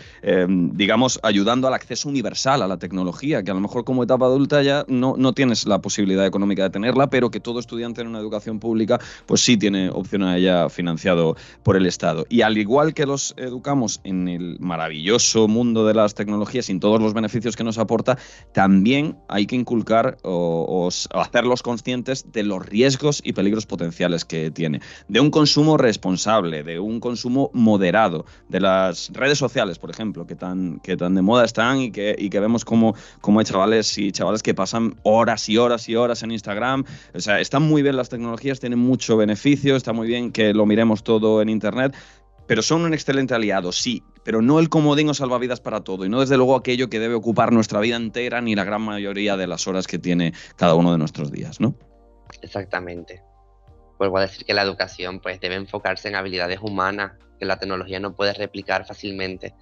digamos, 0.48 1.20
ayudando 1.22 1.68
al 1.68 1.74
acceso 1.74 2.08
universal 2.08 2.62
a 2.62 2.66
la 2.66 2.78
tecnología, 2.78 3.44
que 3.44 3.52
a 3.52 3.54
lo 3.54 3.60
mejor 3.60 3.84
como 3.84 4.02
etapa 4.02 4.26
adulta 4.26 4.62
ya 4.62 4.84
no, 4.88 5.14
no 5.16 5.32
tienes 5.32 5.43
la 5.66 5.80
posibilidad 5.80 6.26
económica 6.26 6.64
de 6.64 6.70
tenerla, 6.70 7.08
pero 7.08 7.30
que 7.30 7.40
todo 7.40 7.60
estudiante 7.60 8.00
en 8.00 8.08
una 8.08 8.18
educación 8.18 8.60
pública, 8.60 8.98
pues 9.26 9.40
sí 9.40 9.56
tiene 9.56 9.90
opción 9.90 10.22
a 10.22 10.36
ella 10.36 10.68
financiado 10.68 11.36
por 11.62 11.76
el 11.76 11.86
Estado. 11.86 12.26
Y 12.28 12.42
al 12.42 12.58
igual 12.58 12.94
que 12.94 13.06
los 13.06 13.34
educamos 13.36 14.00
en 14.04 14.28
el 14.28 14.56
maravilloso 14.60 15.48
mundo 15.48 15.86
de 15.86 15.94
las 15.94 16.14
tecnologías, 16.14 16.66
sin 16.66 16.80
todos 16.80 17.00
los 17.00 17.14
beneficios 17.14 17.56
que 17.56 17.64
nos 17.64 17.78
aporta, 17.78 18.18
también 18.52 19.16
hay 19.28 19.46
que 19.46 19.56
inculcar 19.56 20.16
o, 20.22 20.88
hacerlos 21.14 21.62
conscientes 21.62 22.32
de 22.32 22.42
los 22.42 22.64
riesgos 22.64 23.20
y 23.24 23.32
peligros 23.32 23.66
potenciales 23.66 24.24
que 24.24 24.50
tiene, 24.50 24.80
de 25.08 25.20
un 25.20 25.30
consumo 25.30 25.76
responsable, 25.76 26.62
de 26.62 26.78
un 26.78 27.00
consumo 27.00 27.50
moderado, 27.52 28.26
de 28.48 28.60
las 28.60 29.10
redes 29.12 29.38
sociales, 29.38 29.78
por 29.78 29.90
ejemplo, 29.90 30.26
que 30.26 30.34
tan, 30.34 30.80
que 30.80 30.96
tan 30.96 31.14
de 31.14 31.22
moda 31.22 31.44
están 31.44 31.80
y 31.80 31.90
que, 31.90 32.14
y 32.18 32.30
que 32.30 32.40
vemos 32.40 32.64
como, 32.64 32.94
como 33.20 33.40
hay 33.40 33.46
chavales 33.46 33.96
y 33.98 34.12
chavales 34.12 34.42
que 34.42 34.54
pasan 34.54 34.96
horas 35.02 35.33
y 35.48 35.58
horas 35.58 35.88
y 35.88 35.96
horas 35.96 36.22
en 36.22 36.30
Instagram. 36.30 36.84
O 37.14 37.20
sea, 37.20 37.40
están 37.40 37.62
muy 37.62 37.82
bien 37.82 37.96
las 37.96 38.08
tecnologías, 38.08 38.60
tienen 38.60 38.78
mucho 38.78 39.16
beneficio, 39.16 39.76
está 39.76 39.92
muy 39.92 40.06
bien 40.06 40.32
que 40.32 40.54
lo 40.54 40.66
miremos 40.66 41.02
todo 41.02 41.42
en 41.42 41.48
Internet, 41.48 41.94
pero 42.46 42.62
son 42.62 42.82
un 42.82 42.94
excelente 42.94 43.34
aliado, 43.34 43.72
sí, 43.72 44.02
pero 44.22 44.42
no 44.42 44.58
el 44.58 44.68
comodín 44.68 45.08
o 45.08 45.14
salvavidas 45.14 45.60
para 45.60 45.82
todo, 45.82 46.04
y 46.04 46.08
no 46.08 46.20
desde 46.20 46.36
luego 46.36 46.56
aquello 46.56 46.88
que 46.88 46.98
debe 46.98 47.14
ocupar 47.14 47.52
nuestra 47.52 47.80
vida 47.80 47.96
entera 47.96 48.40
ni 48.40 48.54
la 48.54 48.64
gran 48.64 48.82
mayoría 48.82 49.36
de 49.36 49.46
las 49.46 49.66
horas 49.66 49.86
que 49.86 49.98
tiene 49.98 50.32
cada 50.56 50.74
uno 50.74 50.92
de 50.92 50.98
nuestros 50.98 51.30
días, 51.30 51.60
¿no? 51.60 51.74
Exactamente. 52.42 53.22
Vuelvo 53.98 54.18
a 54.18 54.22
decir 54.22 54.44
que 54.44 54.54
la 54.54 54.62
educación 54.62 55.20
pues, 55.20 55.40
debe 55.40 55.54
enfocarse 55.54 56.08
en 56.08 56.16
habilidades 56.16 56.58
humanas 56.60 57.12
que 57.38 57.44
la 57.44 57.58
tecnología 57.58 58.00
no 58.00 58.14
puede 58.14 58.32
replicar 58.34 58.86
fácilmente. 58.86 59.54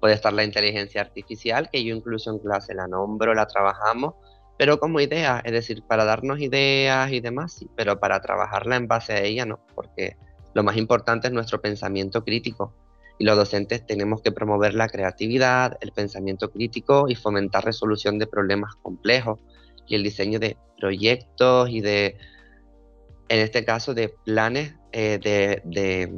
Puede 0.00 0.14
estar 0.14 0.32
la 0.32 0.44
inteligencia 0.44 1.00
artificial, 1.00 1.70
que 1.70 1.82
yo 1.84 1.94
incluso 1.94 2.30
en 2.30 2.38
clase 2.38 2.74
la 2.74 2.86
nombro, 2.86 3.34
la 3.34 3.46
trabajamos, 3.46 4.14
pero 4.62 4.78
como 4.78 5.00
idea, 5.00 5.42
es 5.44 5.50
decir, 5.50 5.82
para 5.82 6.04
darnos 6.04 6.38
ideas 6.38 7.10
y 7.10 7.18
demás, 7.18 7.52
sí, 7.52 7.68
pero 7.74 7.98
para 7.98 8.20
trabajarla 8.20 8.76
en 8.76 8.86
base 8.86 9.12
a 9.12 9.20
ella 9.20 9.44
no, 9.44 9.58
porque 9.74 10.16
lo 10.54 10.62
más 10.62 10.76
importante 10.76 11.26
es 11.26 11.32
nuestro 11.32 11.60
pensamiento 11.60 12.22
crítico 12.22 12.72
y 13.18 13.24
los 13.24 13.36
docentes 13.36 13.84
tenemos 13.84 14.22
que 14.22 14.30
promover 14.30 14.74
la 14.74 14.86
creatividad, 14.86 15.76
el 15.80 15.90
pensamiento 15.90 16.52
crítico 16.52 17.06
y 17.08 17.16
fomentar 17.16 17.64
resolución 17.64 18.20
de 18.20 18.28
problemas 18.28 18.76
complejos 18.76 19.40
y 19.88 19.96
el 19.96 20.04
diseño 20.04 20.38
de 20.38 20.56
proyectos 20.78 21.68
y 21.68 21.80
de, 21.80 22.16
en 23.30 23.40
este 23.40 23.64
caso, 23.64 23.94
de 23.94 24.14
planes, 24.24 24.76
eh, 24.92 25.18
de, 25.20 25.60
de 25.64 26.08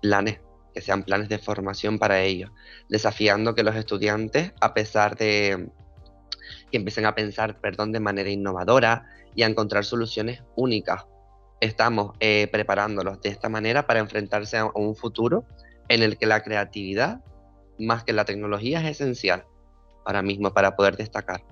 planes 0.00 0.40
que 0.74 0.80
sean 0.80 1.04
planes 1.04 1.28
de 1.28 1.38
formación 1.38 2.00
para 2.00 2.22
ellos, 2.22 2.50
desafiando 2.88 3.54
que 3.54 3.62
los 3.62 3.76
estudiantes, 3.76 4.52
a 4.60 4.74
pesar 4.74 5.16
de, 5.16 5.70
que 6.72 6.78
empiecen 6.78 7.06
a 7.06 7.14
pensar, 7.14 7.60
perdón, 7.60 7.92
de 7.92 8.00
manera 8.00 8.30
innovadora 8.30 9.06
y 9.36 9.42
a 9.42 9.46
encontrar 9.46 9.84
soluciones 9.84 10.42
únicas. 10.56 11.04
Estamos 11.60 12.16
eh, 12.18 12.48
preparándolos 12.50 13.20
de 13.20 13.28
esta 13.28 13.48
manera 13.48 13.86
para 13.86 14.00
enfrentarse 14.00 14.58
a 14.58 14.66
un 14.74 14.96
futuro 14.96 15.44
en 15.88 16.02
el 16.02 16.18
que 16.18 16.26
la 16.26 16.42
creatividad, 16.42 17.20
más 17.78 18.02
que 18.02 18.12
la 18.12 18.24
tecnología, 18.24 18.80
es 18.80 19.00
esencial 19.00 19.44
ahora 20.04 20.22
mismo 20.22 20.52
para 20.52 20.74
poder 20.74 20.96
destacar. 20.96 21.44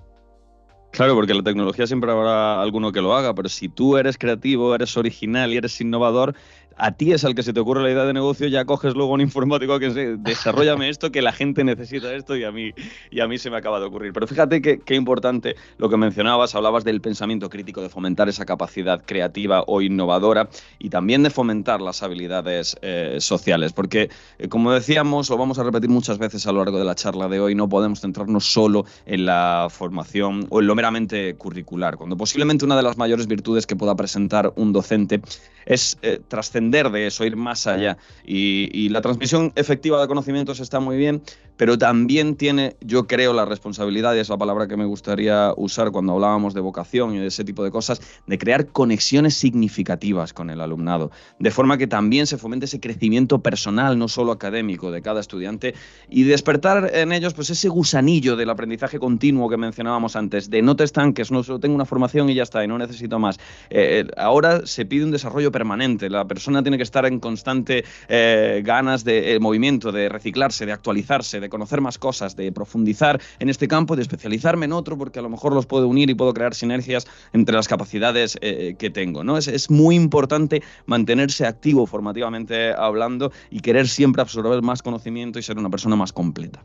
Claro, 0.91 1.15
porque 1.15 1.33
la 1.33 1.43
tecnología 1.43 1.87
siempre 1.87 2.11
habrá 2.11 2.61
alguno 2.61 2.91
que 2.91 2.99
lo 2.99 3.15
haga, 3.15 3.33
pero 3.33 3.47
si 3.47 3.69
tú 3.69 3.95
eres 3.95 4.17
creativo, 4.17 4.75
eres 4.75 4.97
original 4.97 5.53
y 5.53 5.57
eres 5.57 5.79
innovador, 5.79 6.35
a 6.77 6.91
ti 6.91 7.11
es 7.11 7.23
al 7.25 7.35
que 7.35 7.43
se 7.43 7.53
te 7.53 7.59
ocurre 7.59 7.83
la 7.83 7.91
idea 7.91 8.05
de 8.05 8.13
negocio, 8.13 8.47
ya 8.47 8.65
coges 8.65 8.95
luego 8.95 9.13
un 9.13 9.21
informático 9.21 9.77
que 9.79 9.91
se 9.91 10.17
desarrollame 10.17 10.89
esto, 10.89 11.11
que 11.11 11.21
la 11.21 11.31
gente 11.31 11.63
necesita 11.63 12.13
esto 12.13 12.35
y 12.35 12.43
a 12.43 12.51
mí, 12.51 12.71
y 13.09 13.19
a 13.19 13.27
mí 13.27 13.37
se 13.37 13.49
me 13.49 13.57
acaba 13.57 13.79
de 13.79 13.85
ocurrir. 13.85 14.13
Pero 14.13 14.27
fíjate 14.27 14.61
qué 14.61 14.95
importante 14.95 15.55
lo 15.77 15.89
que 15.89 15.97
mencionabas, 15.97 16.55
hablabas 16.55 16.83
del 16.83 17.01
pensamiento 17.01 17.49
crítico, 17.49 17.81
de 17.81 17.89
fomentar 17.89 18.29
esa 18.29 18.45
capacidad 18.45 19.03
creativa 19.05 19.63
o 19.67 19.81
innovadora 19.81 20.49
y 20.79 20.89
también 20.89 21.23
de 21.23 21.29
fomentar 21.29 21.81
las 21.81 22.03
habilidades 22.03 22.77
eh, 22.81 23.17
sociales, 23.19 23.73
porque 23.73 24.09
eh, 24.39 24.47
como 24.47 24.71
decíamos, 24.71 25.29
lo 25.29 25.37
vamos 25.37 25.59
a 25.59 25.63
repetir 25.63 25.89
muchas 25.89 26.17
veces 26.17 26.47
a 26.47 26.51
lo 26.51 26.59
largo 26.59 26.79
de 26.79 26.85
la 26.85 26.95
charla 26.95 27.27
de 27.27 27.39
hoy, 27.39 27.55
no 27.55 27.67
podemos 27.69 28.01
centrarnos 28.01 28.45
solo 28.45 28.85
en 29.05 29.25
la 29.25 29.67
formación 29.69 30.47
o 30.49 30.61
en 30.61 30.67
lo 30.67 30.75
meramente 30.75 31.35
curricular, 31.35 31.97
cuando 31.97 32.17
posiblemente 32.17 32.65
una 32.65 32.77
de 32.77 32.83
las 32.83 32.97
mayores 32.97 33.27
virtudes 33.27 33.67
que 33.67 33.75
pueda 33.75 33.95
presentar 33.95 34.53
un 34.55 34.73
docente 34.73 35.21
es 35.65 35.97
eh, 36.01 36.19
trascender 36.27 36.60
de 36.69 37.07
eso, 37.07 37.25
ir 37.25 37.35
más 37.35 37.65
allá. 37.65 37.97
Y, 38.25 38.89
la 38.89 39.01
transmisión 39.01 39.53
efectiva 39.55 40.01
de 40.01 40.07
conocimientos 40.07 40.59
está 40.59 40.79
muy 40.79 40.97
bien, 40.97 41.21
pero 41.61 41.77
también 41.77 42.37
tiene, 42.37 42.75
yo 42.81 43.05
creo, 43.05 43.33
la 43.33 43.45
responsabilidad, 43.45 44.15
y 44.15 44.17
es 44.17 44.29
la 44.29 44.37
palabra 44.39 44.67
que 44.67 44.77
me 44.77 44.85
gustaría 44.85 45.53
usar 45.55 45.91
cuando 45.91 46.13
hablábamos 46.13 46.55
de 46.55 46.59
vocación 46.59 47.13
y 47.13 47.19
de 47.19 47.27
ese 47.27 47.43
tipo 47.43 47.63
de 47.63 47.69
cosas, 47.69 48.01
de 48.25 48.39
crear 48.39 48.65
conexiones 48.69 49.35
significativas 49.35 50.33
con 50.33 50.49
el 50.49 50.59
alumnado, 50.59 51.11
de 51.37 51.51
forma 51.51 51.77
que 51.77 51.85
también 51.85 52.25
se 52.25 52.39
fomente 52.39 52.65
ese 52.65 52.79
crecimiento 52.79 53.43
personal, 53.43 53.99
no 53.99 54.07
solo 54.07 54.31
académico, 54.31 54.89
de 54.89 55.03
cada 55.03 55.19
estudiante, 55.19 55.75
y 56.09 56.23
despertar 56.23 56.89
en 56.95 57.11
ellos 57.11 57.35
pues 57.35 57.51
ese 57.51 57.69
gusanillo 57.69 58.35
del 58.35 58.49
aprendizaje 58.49 58.97
continuo 58.97 59.47
que 59.47 59.57
mencionábamos 59.57 60.15
antes, 60.15 60.49
de 60.49 60.63
no 60.63 60.75
te 60.75 60.83
estanques, 60.83 61.31
no 61.31 61.43
solo 61.43 61.59
tengo 61.59 61.75
una 61.75 61.85
formación 61.85 62.27
y 62.31 62.33
ya 62.33 62.41
está, 62.41 62.63
y 62.63 62.67
no 62.67 62.79
necesito 62.79 63.19
más. 63.19 63.39
Eh, 63.69 64.07
ahora 64.17 64.65
se 64.65 64.87
pide 64.87 65.03
un 65.03 65.11
desarrollo 65.11 65.51
permanente, 65.51 66.09
la 66.09 66.25
persona 66.25 66.63
tiene 66.63 66.77
que 66.77 66.83
estar 66.83 67.05
en 67.05 67.19
constante 67.19 67.83
eh, 68.09 68.63
ganas 68.65 69.03
de 69.03 69.35
eh, 69.35 69.39
movimiento, 69.39 69.91
de 69.91 70.09
reciclarse, 70.09 70.65
de 70.65 70.71
actualizarse, 70.71 71.39
de 71.39 71.50
conocer 71.51 71.81
más 71.81 71.99
cosas, 71.99 72.35
de 72.35 72.51
profundizar 72.51 73.21
en 73.37 73.49
este 73.49 73.67
campo, 73.67 73.95
de 73.95 74.01
especializarme 74.01 74.65
en 74.65 74.73
otro, 74.73 74.97
porque 74.97 75.19
a 75.19 75.21
lo 75.21 75.29
mejor 75.29 75.53
los 75.53 75.67
puedo 75.67 75.87
unir 75.87 76.09
y 76.09 76.15
puedo 76.15 76.33
crear 76.33 76.55
sinergias 76.55 77.05
entre 77.33 77.55
las 77.55 77.67
capacidades 77.67 78.39
eh, 78.41 78.75
que 78.79 78.89
tengo. 78.89 79.23
¿no? 79.23 79.37
Es, 79.37 79.47
es 79.47 79.69
muy 79.69 79.95
importante 79.95 80.63
mantenerse 80.87 81.45
activo 81.45 81.85
formativamente 81.85 82.73
hablando 82.73 83.31
y 83.51 83.59
querer 83.59 83.87
siempre 83.87 84.23
absorber 84.23 84.63
más 84.63 84.81
conocimiento 84.81 85.37
y 85.37 85.43
ser 85.43 85.59
una 85.59 85.69
persona 85.69 85.95
más 85.95 86.11
completa. 86.11 86.63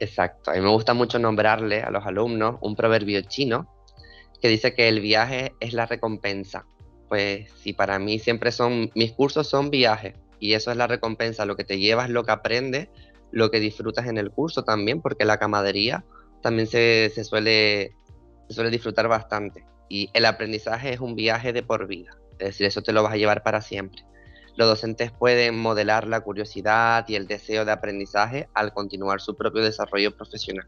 Exacto. 0.00 0.50
A 0.50 0.54
mí 0.54 0.60
me 0.60 0.70
gusta 0.70 0.92
mucho 0.92 1.20
nombrarle 1.20 1.82
a 1.82 1.90
los 1.90 2.04
alumnos 2.04 2.56
un 2.60 2.74
proverbio 2.74 3.22
chino 3.22 3.72
que 4.42 4.48
dice 4.48 4.74
que 4.74 4.88
el 4.88 5.00
viaje 5.00 5.54
es 5.60 5.72
la 5.72 5.86
recompensa 5.86 6.66
pues 7.08 7.50
si 7.62 7.72
para 7.72 7.98
mí 7.98 8.18
siempre 8.18 8.52
son, 8.52 8.90
mis 8.94 9.12
cursos 9.12 9.48
son 9.48 9.70
viajes, 9.70 10.14
Y 10.38 10.52
eso 10.52 10.70
es 10.70 10.76
la 10.76 10.86
recompensa, 10.86 11.46
lo 11.46 11.56
que 11.56 11.64
te 11.64 11.78
llevas, 11.78 12.10
lo 12.10 12.24
que 12.24 12.32
aprendes, 12.32 12.88
lo 13.36 13.50
que 13.50 13.60
disfrutas 13.60 14.06
en 14.06 14.16
el 14.16 14.30
curso 14.30 14.64
también, 14.64 15.02
porque 15.02 15.26
la 15.26 15.36
camadería 15.36 16.06
también 16.40 16.66
se, 16.66 17.10
suele, 17.22 17.94
se 18.48 18.54
suele 18.54 18.70
disfrutar 18.70 19.08
bastante. 19.08 19.66
Y 19.90 20.08
el 20.14 20.24
aprendizaje 20.24 20.94
es 20.94 21.00
un 21.00 21.14
viaje 21.14 21.52
de 21.52 21.62
por 21.62 21.86
vida, 21.86 22.16
es 22.38 22.48
decir, 22.48 22.66
eso 22.66 22.80
te 22.80 22.94
lo 22.94 23.02
vas 23.02 23.12
a 23.12 23.18
llevar 23.18 23.42
para 23.42 23.60
siempre. 23.60 24.02
Los 24.56 24.68
docentes 24.68 25.12
pueden 25.12 25.58
modelar 25.58 26.08
la 26.08 26.20
curiosidad 26.20 27.04
y 27.08 27.14
el 27.14 27.26
deseo 27.26 27.66
de 27.66 27.72
aprendizaje 27.72 28.48
al 28.54 28.72
continuar 28.72 29.20
su 29.20 29.36
propio 29.36 29.62
desarrollo 29.62 30.16
profesional. 30.16 30.66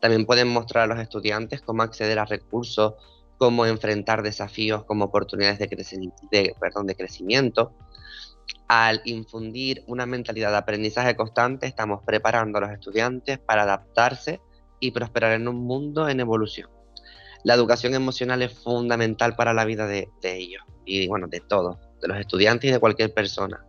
También 0.00 0.24
pueden 0.24 0.48
mostrar 0.48 0.84
a 0.84 0.94
los 0.94 1.02
estudiantes 1.02 1.60
cómo 1.60 1.82
acceder 1.82 2.18
a 2.18 2.24
recursos, 2.24 2.94
cómo 3.36 3.66
enfrentar 3.66 4.22
desafíos 4.22 4.84
como 4.84 5.04
oportunidades 5.04 5.58
de, 5.58 6.10
de, 6.30 6.56
perdón, 6.58 6.86
de 6.86 6.94
crecimiento. 6.94 7.74
Al 8.68 9.00
infundir 9.04 9.82
una 9.86 10.04
mentalidad 10.04 10.50
de 10.50 10.58
aprendizaje 10.58 11.16
constante, 11.16 11.66
estamos 11.66 12.02
preparando 12.04 12.58
a 12.58 12.62
los 12.62 12.70
estudiantes 12.70 13.38
para 13.38 13.62
adaptarse 13.62 14.40
y 14.80 14.90
prosperar 14.90 15.32
en 15.32 15.48
un 15.48 15.64
mundo 15.64 16.08
en 16.08 16.20
evolución. 16.20 16.70
La 17.44 17.54
educación 17.54 17.94
emocional 17.94 18.42
es 18.42 18.52
fundamental 18.52 19.36
para 19.36 19.54
la 19.54 19.64
vida 19.64 19.86
de, 19.86 20.08
ellos 20.22 20.62
y 20.84 21.06
bueno, 21.06 21.28
de 21.28 21.40
todos, 21.40 21.78
de 22.00 22.08
los 22.08 22.18
estudiantes 22.18 22.68
y 22.68 22.72
de 22.72 22.80
cualquier 22.80 23.14
persona. 23.14 23.64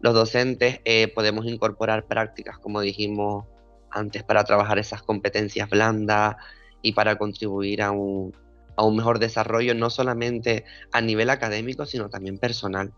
Los 0.00 0.14
docentes 0.14 0.80
eh, 0.84 1.08
podemos 1.08 1.46
incorporar 1.46 2.06
prácticas, 2.06 2.58
como 2.58 2.80
dijimos 2.80 3.46
antes, 3.90 4.22
para 4.22 4.44
trabajar 4.44 4.78
esas 4.78 5.02
competencias 5.02 5.68
blandas 5.70 6.36
y 6.82 6.92
para 6.92 7.16
contribuir 7.16 7.82
a 7.82 7.90
un, 7.90 8.34
a 8.76 8.84
un 8.84 8.96
mejor 8.96 9.18
desarrollo, 9.18 9.74
no 9.74 9.90
solamente 9.90 10.64
a 10.92 11.00
nivel 11.00 11.30
académico, 11.30 11.86
sino 11.86 12.08
también 12.08 12.38
personal. 12.38 12.92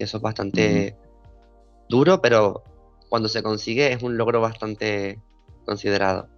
Eso 0.00 0.16
es 0.16 0.22
bastante 0.22 0.96
duro, 1.88 2.22
pero 2.22 2.64
cuando 3.10 3.28
se 3.28 3.42
consigue 3.42 3.92
es 3.92 4.02
un 4.02 4.16
logro 4.16 4.40
bastante 4.40 5.20
considerado. 5.66 6.28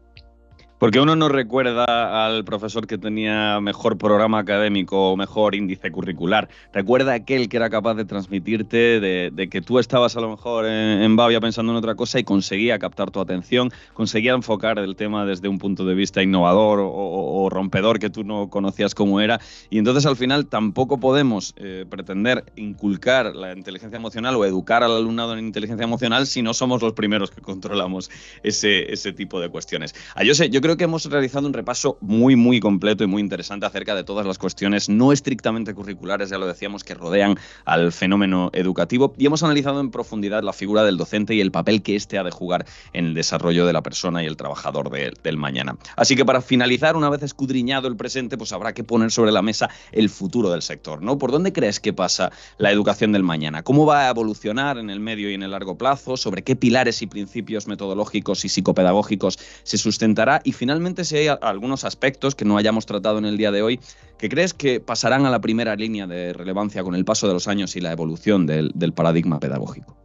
Porque 0.82 0.98
uno 0.98 1.14
no 1.14 1.28
recuerda 1.28 2.26
al 2.26 2.44
profesor 2.44 2.88
que 2.88 2.98
tenía 2.98 3.60
mejor 3.60 3.98
programa 3.98 4.40
académico 4.40 5.12
o 5.12 5.16
mejor 5.16 5.54
índice 5.54 5.92
curricular. 5.92 6.48
Recuerda 6.72 7.14
aquel 7.14 7.48
que 7.48 7.56
era 7.56 7.70
capaz 7.70 7.94
de 7.94 8.04
transmitirte 8.04 8.98
de, 8.98 9.48
que 9.48 9.60
tú 9.60 9.78
estabas 9.78 10.16
a 10.16 10.20
lo 10.20 10.30
mejor 10.30 10.66
en, 10.66 11.02
en, 11.02 11.14
Bavia 11.14 11.40
pensando 11.40 11.70
en 11.70 11.78
otra 11.78 11.94
cosa 11.94 12.18
y 12.18 12.24
conseguía 12.24 12.80
captar 12.80 13.12
tu 13.12 13.20
atención, 13.20 13.70
conseguía 13.94 14.32
enfocar 14.32 14.80
el 14.80 14.96
tema 14.96 15.24
desde 15.24 15.46
un 15.46 15.60
punto 15.60 15.84
de 15.84 15.94
vista 15.94 16.20
innovador 16.20 16.80
o, 16.82 17.48
rompedor 17.48 18.00
que 18.00 18.10
tú 18.10 18.24
no 18.24 18.50
conocías 18.50 18.92
cómo 18.92 19.20
era. 19.20 19.40
Y 19.70 19.78
entonces 19.78 20.04
al 20.04 20.16
final 20.16 20.46
tampoco 20.46 20.98
podemos 20.98 21.54
eh, 21.58 21.86
pretender 21.88 22.44
inculcar 22.56 23.36
la 23.36 23.52
inteligencia 23.52 23.98
emocional 23.98 24.34
o 24.34 24.44
educar 24.44 24.82
al 24.82 24.96
alumnado 24.96 25.34
en 25.34 25.46
inteligencia 25.46 25.84
emocional 25.84 26.26
si 26.26 26.42
no 26.42 26.52
somos 26.54 26.82
los 26.82 26.94
primeros 26.94 27.30
que 27.30 27.40
controlamos 27.40 28.10
ese, 28.42 28.92
ese 28.92 29.12
tipo 29.12 29.38
de 29.38 29.48
cuestiones. 29.48 29.94
Ah, 30.16 30.24
yo 30.24 30.34
sé, 30.34 30.50
yo 30.50 30.60
creo 30.60 30.71
que 30.76 30.84
hemos 30.84 31.04
realizado 31.06 31.46
un 31.46 31.52
repaso 31.52 31.98
muy, 32.00 32.36
muy 32.36 32.60
completo 32.60 33.04
y 33.04 33.06
muy 33.06 33.20
interesante 33.20 33.66
acerca 33.66 33.94
de 33.94 34.04
todas 34.04 34.26
las 34.26 34.38
cuestiones 34.38 34.88
no 34.88 35.12
estrictamente 35.12 35.74
curriculares, 35.74 36.30
ya 36.30 36.38
lo 36.38 36.46
decíamos, 36.46 36.84
que 36.84 36.94
rodean 36.94 37.38
al 37.64 37.92
fenómeno 37.92 38.50
educativo 38.52 39.14
y 39.18 39.26
hemos 39.26 39.42
analizado 39.42 39.80
en 39.80 39.90
profundidad 39.90 40.42
la 40.42 40.52
figura 40.52 40.84
del 40.84 40.96
docente 40.96 41.34
y 41.34 41.40
el 41.40 41.50
papel 41.50 41.82
que 41.82 41.96
éste 41.96 42.18
ha 42.18 42.24
de 42.24 42.30
jugar 42.30 42.66
en 42.92 43.06
el 43.06 43.14
desarrollo 43.14 43.66
de 43.66 43.72
la 43.72 43.82
persona 43.82 44.22
y 44.22 44.26
el 44.26 44.36
trabajador 44.36 44.90
del 44.90 45.36
mañana. 45.36 45.76
Así 45.96 46.16
que 46.16 46.24
para 46.24 46.40
finalizar, 46.40 46.96
una 46.96 47.08
vez 47.08 47.22
escudriñado 47.22 47.88
el 47.88 47.96
presente, 47.96 48.36
pues 48.36 48.52
habrá 48.52 48.72
que 48.72 48.84
poner 48.84 49.10
sobre 49.10 49.32
la 49.32 49.42
mesa 49.42 49.70
el 49.92 50.08
futuro 50.08 50.50
del 50.50 50.62
sector, 50.62 51.02
¿no? 51.02 51.18
¿Por 51.18 51.32
dónde 51.32 51.52
crees 51.52 51.80
que 51.80 51.92
pasa 51.92 52.30
la 52.58 52.70
educación 52.70 53.12
del 53.12 53.22
mañana? 53.22 53.62
¿Cómo 53.62 53.86
va 53.86 54.06
a 54.06 54.10
evolucionar 54.10 54.78
en 54.78 54.90
el 54.90 55.00
medio 55.00 55.30
y 55.30 55.34
en 55.34 55.42
el 55.42 55.50
largo 55.50 55.76
plazo? 55.76 56.16
¿Sobre 56.16 56.42
qué 56.42 56.56
pilares 56.56 57.02
y 57.02 57.06
principios 57.06 57.66
metodológicos 57.66 58.44
y 58.44 58.48
psicopedagógicos 58.48 59.38
se 59.62 59.78
sustentará? 59.78 60.40
Y 60.44 60.52
finalmente, 60.62 61.04
si 61.04 61.16
hay 61.16 61.26
algunos 61.40 61.82
aspectos 61.82 62.36
que 62.36 62.44
no 62.44 62.56
hayamos 62.56 62.86
tratado 62.86 63.18
en 63.18 63.24
el 63.24 63.36
día 63.36 63.50
de 63.50 63.62
hoy, 63.62 63.80
que 64.16 64.28
crees 64.28 64.54
que 64.54 64.78
pasarán 64.78 65.26
a 65.26 65.30
la 65.30 65.40
primera 65.40 65.74
línea 65.74 66.06
de 66.06 66.32
relevancia 66.32 66.84
con 66.84 66.94
el 66.94 67.04
paso 67.04 67.26
de 67.26 67.34
los 67.34 67.48
años 67.48 67.74
y 67.74 67.80
la 67.80 67.90
evolución 67.90 68.46
del, 68.46 68.92
paradigma 68.94 69.40
pedagógico. 69.40 69.96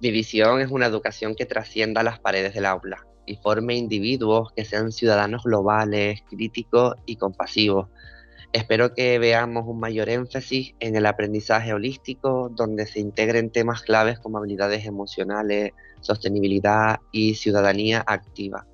Mi 0.00 0.10
visión 0.10 0.60
es 0.60 0.72
una 0.72 0.86
educación 0.86 1.36
que 1.36 1.46
trascienda 1.46 2.02
las 2.02 2.18
paredes 2.18 2.54
del 2.54 2.66
aula 2.66 3.06
y 3.24 3.36
forme 3.36 3.76
individuos 3.76 4.50
que 4.52 4.64
sean 4.64 4.90
ciudadanos 4.90 5.44
globales, 5.44 6.24
críticos 6.28 6.96
y 7.06 7.14
compasivos. 7.14 7.86
Espero 8.52 8.94
que 8.94 9.20
veamos 9.20 9.62
un 9.68 9.78
mayor 9.78 10.08
énfasis 10.08 10.74
en 10.80 10.96
el 10.96 11.06
aprendizaje 11.06 11.72
holístico, 11.72 12.50
donde 12.52 12.84
se 12.84 12.98
integren 12.98 13.50
temas 13.50 13.82
claves 13.82 14.18
como 14.18 14.38
habilidades 14.38 14.86
emocionales, 14.86 15.70
sostenibilidad 16.00 16.98
y 17.12 17.36
ciudadanía 17.36 18.02
activa. 18.04 18.66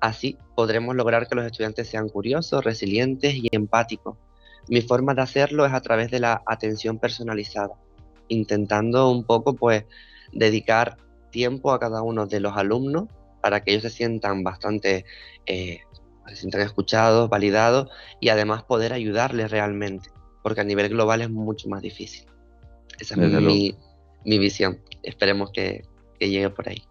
Así 0.00 0.38
podremos 0.54 0.94
lograr 0.94 1.28
que 1.28 1.34
los 1.34 1.44
estudiantes 1.44 1.88
sean 1.88 2.08
curiosos, 2.08 2.64
resilientes 2.64 3.34
y 3.34 3.48
empáticos. 3.50 4.16
Mi 4.68 4.80
forma 4.82 5.14
de 5.14 5.22
hacerlo 5.22 5.66
es 5.66 5.72
a 5.72 5.80
través 5.80 6.10
de 6.10 6.20
la 6.20 6.42
atención 6.46 6.98
personalizada, 6.98 7.74
intentando 8.28 9.10
un 9.10 9.24
poco 9.24 9.54
pues 9.54 9.84
dedicar 10.32 10.98
tiempo 11.30 11.72
a 11.72 11.80
cada 11.80 12.02
uno 12.02 12.26
de 12.26 12.40
los 12.40 12.56
alumnos 12.56 13.08
para 13.40 13.62
que 13.62 13.72
ellos 13.72 13.82
se 13.82 13.90
sientan 13.90 14.44
bastante, 14.44 15.04
eh, 15.46 15.80
se 16.28 16.36
sientan 16.36 16.60
escuchados, 16.60 17.28
validados 17.28 17.88
y 18.20 18.28
además 18.28 18.62
poder 18.64 18.92
ayudarles 18.92 19.50
realmente, 19.50 20.10
porque 20.42 20.60
a 20.60 20.64
nivel 20.64 20.90
global 20.90 21.22
es 21.22 21.30
mucho 21.30 21.68
más 21.68 21.82
difícil. 21.82 22.26
Esa 23.00 23.14
es 23.14 23.42
mi, 24.24 24.38
visión. 24.38 24.80
Esperemos 25.02 25.50
que 25.52 25.82
llegue 26.18 26.50
por 26.50 26.68
ahí. 26.68 26.87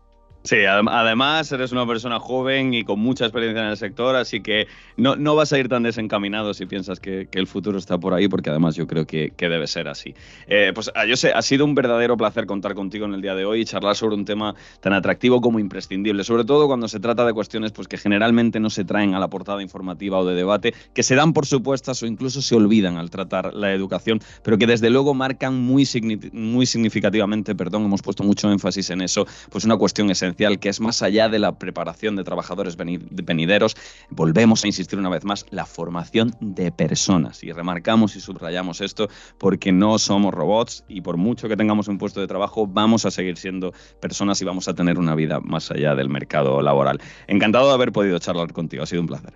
Sí, 0.48 0.64
además 0.66 1.52
eres 1.52 1.74
una 1.74 1.86
persona 1.86 2.22
joven 2.22 2.74
y 2.74 2.86
con 2.86 3.02
mucha 3.02 3.26
experiencia 3.26 3.64
en 3.64 3.68
el 3.68 3.76
sector, 3.76 4.16
así 4.16 4.40
que 4.40 4.68
no, 4.96 5.18
no 5.18 5.36
vas 5.36 5.52
a 5.52 5.60
ir 5.60 5.68
tan 5.68 5.84
desencaminado 5.84 6.54
si 6.54 6.66
piensas 6.66 7.02
que, 7.02 7.28
el 7.34 7.48
futuro 7.48 7.78
está 7.78 7.98
por 7.98 8.14
ahí, 8.14 8.30
porque 8.30 8.50
además 8.50 8.78
yo 8.78 8.88
creo 8.88 9.06
que, 9.06 9.34
debe 9.38 9.68
ser 9.68 9.90
así. 9.90 10.16
Eh, 10.48 10.72
pues 10.74 10.90
ah, 10.96 11.06
yo 11.06 11.18
sé, 11.18 11.34
ha 11.34 11.42
sido 11.42 11.66
un 11.66 11.76
verdadero 11.76 12.16
placer 12.16 12.46
contar 12.46 12.76
contigo 12.76 13.06
en 13.06 13.14
el 13.14 13.22
día 13.22 13.36
de 13.36 13.44
hoy 13.44 13.60
y 13.60 13.66
charlar 13.66 13.98
sobre 13.98 14.16
un 14.16 14.24
tema 14.24 14.56
tan 14.80 14.94
atractivo 14.94 15.42
como 15.42 15.60
imprescindible, 15.60 16.24
sobre 16.24 16.46
todo 16.46 16.66
cuando 16.68 16.88
se 16.88 17.02
trata 17.02 17.26
de 17.26 17.34
cuestiones 17.34 17.74
pues, 17.74 17.90
que 17.90 17.98
generalmente 17.98 18.62
no 18.62 18.70
se 18.70 18.86
traen 18.86 19.16
a 19.16 19.20
la 19.20 19.28
portada 19.28 19.62
informativa 19.62 20.18
o 20.18 20.26
de 20.26 20.34
debate, 20.34 20.74
que 20.94 21.04
se 21.04 21.16
dan 21.16 21.34
por 21.34 21.46
supuestas 21.46 22.02
o 22.04 22.06
incluso 22.06 22.42
se 22.42 22.56
olvidan 22.56 22.96
al 22.96 23.10
tratar 23.10 23.54
la 23.54 23.74
educación, 23.74 24.22
pero 24.44 24.58
que 24.58 24.66
desde 24.66 24.90
luego 24.90 25.14
marcan 25.14 25.56
muy, 25.56 25.86
muy 26.32 26.66
significativamente, 26.66 27.54
perdón, 27.54 27.84
hemos 27.84 28.02
puesto 28.02 28.24
mucho 28.24 28.50
énfasis 28.50 28.92
en 28.92 29.02
eso, 29.02 29.28
pues 29.50 29.66
una 29.66 29.76
cuestión 29.76 30.10
esencial 30.10 30.37
que 30.38 30.70
es 30.70 30.80
más 30.80 31.02
allá 31.02 31.30
de 31.30 31.40
la 31.40 31.58
preparación 31.58 32.16
de 32.16 32.24
trabajadores 32.24 32.78
venideros, 32.78 33.76
volvemos 34.10 34.64
a 34.64 34.68
insistir 34.68 35.00
una 35.00 35.10
vez 35.10 35.26
más, 35.26 35.46
la 35.50 35.66
formación 35.66 36.36
de 36.40 36.72
personas. 36.72 37.44
Y 37.44 37.52
remarcamos 37.52 38.16
y 38.16 38.22
subrayamos 38.22 38.82
esto 38.82 39.10
porque 39.40 39.72
no 39.72 39.98
somos 39.98 40.34
robots 40.34 40.84
y 40.88 41.02
por 41.02 41.18
mucho 41.18 41.50
que 41.50 41.58
tengamos 41.58 41.88
un 41.88 41.98
puesto 41.98 42.22
de 42.22 42.28
trabajo, 42.28 42.68
vamos 42.68 43.06
a 43.06 43.12
seguir 43.12 43.38
siendo 43.38 43.74
personas 44.00 44.40
y 44.42 44.46
vamos 44.46 44.68
a 44.68 44.76
tener 44.76 45.00
una 45.00 45.16
vida 45.16 45.40
más 45.40 45.72
allá 45.72 45.96
del 45.96 46.10
mercado 46.10 46.62
laboral. 46.62 47.02
Encantado 47.28 47.68
de 47.70 47.74
haber 47.74 47.92
podido 47.92 48.20
charlar 48.20 48.54
contigo, 48.54 48.84
ha 48.84 48.86
sido 48.86 49.02
un 49.02 49.08
placer. 49.08 49.34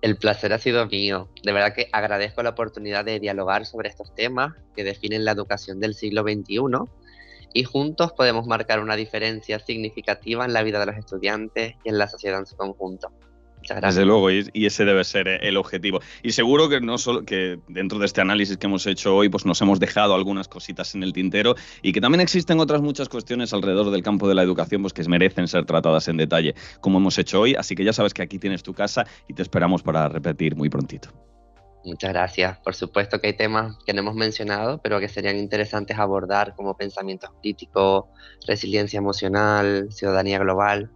El 0.00 0.16
placer 0.16 0.52
ha 0.52 0.58
sido 0.58 0.86
mío. 0.86 1.28
De 1.42 1.52
verdad 1.52 1.74
que 1.74 1.88
agradezco 1.92 2.42
la 2.42 2.50
oportunidad 2.50 3.04
de 3.04 3.20
dialogar 3.20 3.66
sobre 3.66 3.88
estos 3.88 4.14
temas 4.14 4.54
que 4.74 4.84
definen 4.84 5.24
la 5.24 5.32
educación 5.32 5.80
del 5.80 5.94
siglo 5.94 6.22
XXI 6.22 6.88
y 7.52 7.64
juntos 7.64 8.12
podemos 8.12 8.46
marcar 8.46 8.80
una 8.80 8.96
diferencia 8.96 9.58
significativa 9.58 10.44
en 10.44 10.52
la 10.52 10.62
vida 10.62 10.80
de 10.80 10.86
los 10.86 10.96
estudiantes 10.96 11.74
y 11.84 11.88
en 11.88 11.98
la 11.98 12.08
sociedad 12.08 12.38
en 12.38 12.46
su 12.46 12.56
conjunto. 12.56 13.12
Desde 13.82 14.04
luego, 14.04 14.30
y, 14.30 14.48
ese 14.54 14.84
debe 14.84 15.04
ser 15.04 15.28
el 15.28 15.56
objetivo. 15.56 16.00
Y 16.22 16.32
seguro 16.32 16.68
que 16.68 16.80
no 16.80 16.96
solo 16.96 17.24
que 17.24 17.58
dentro 17.68 17.98
de 17.98 18.06
este 18.06 18.20
análisis 18.20 18.56
que 18.56 18.66
hemos 18.66 18.86
hecho 18.86 19.16
hoy, 19.16 19.28
pues 19.28 19.44
nos 19.44 19.60
hemos 19.60 19.80
dejado 19.80 20.14
algunas 20.14 20.48
cositas 20.48 20.94
en 20.94 21.02
el 21.02 21.12
tintero 21.12 21.54
y 21.82 21.92
que 21.92 22.00
también 22.00 22.20
existen 22.20 22.60
otras 22.60 22.80
muchas 22.80 23.08
cuestiones 23.08 23.52
alrededor 23.52 23.90
del 23.90 24.02
campo 24.02 24.28
de 24.28 24.34
la 24.34 24.42
educación, 24.42 24.82
pues 24.82 24.92
que 24.92 25.06
merecen 25.08 25.48
ser 25.48 25.64
tratadas 25.64 26.08
en 26.08 26.16
detalle, 26.16 26.54
como 26.80 26.98
hemos 26.98 27.18
hecho 27.18 27.40
hoy. 27.40 27.54
Así 27.54 27.74
que 27.74 27.84
ya 27.84 27.92
sabes 27.92 28.14
que 28.14 28.22
aquí 28.22 28.38
tienes 28.38 28.62
tu 28.62 28.74
casa 28.74 29.06
y 29.28 29.34
te 29.34 29.42
esperamos 29.42 29.82
para 29.82 30.08
repetir 30.08 30.56
muy 30.56 30.68
prontito. 30.68 31.10
Muchas 31.88 32.12
gracias. 32.12 32.58
Por 32.58 32.74
supuesto 32.74 33.18
que 33.18 33.28
hay 33.28 33.32
temas 33.32 33.78
que 33.86 33.94
no 33.94 34.00
hemos 34.00 34.14
mencionado, 34.14 34.78
pero 34.82 35.00
que 35.00 35.08
serían 35.08 35.38
interesantes 35.38 35.98
abordar 35.98 36.54
como 36.54 36.76
pensamiento 36.76 37.28
crítico, 37.40 38.10
resiliencia 38.46 38.98
emocional, 38.98 39.88
ciudadanía 39.90 40.38
global. 40.38 40.90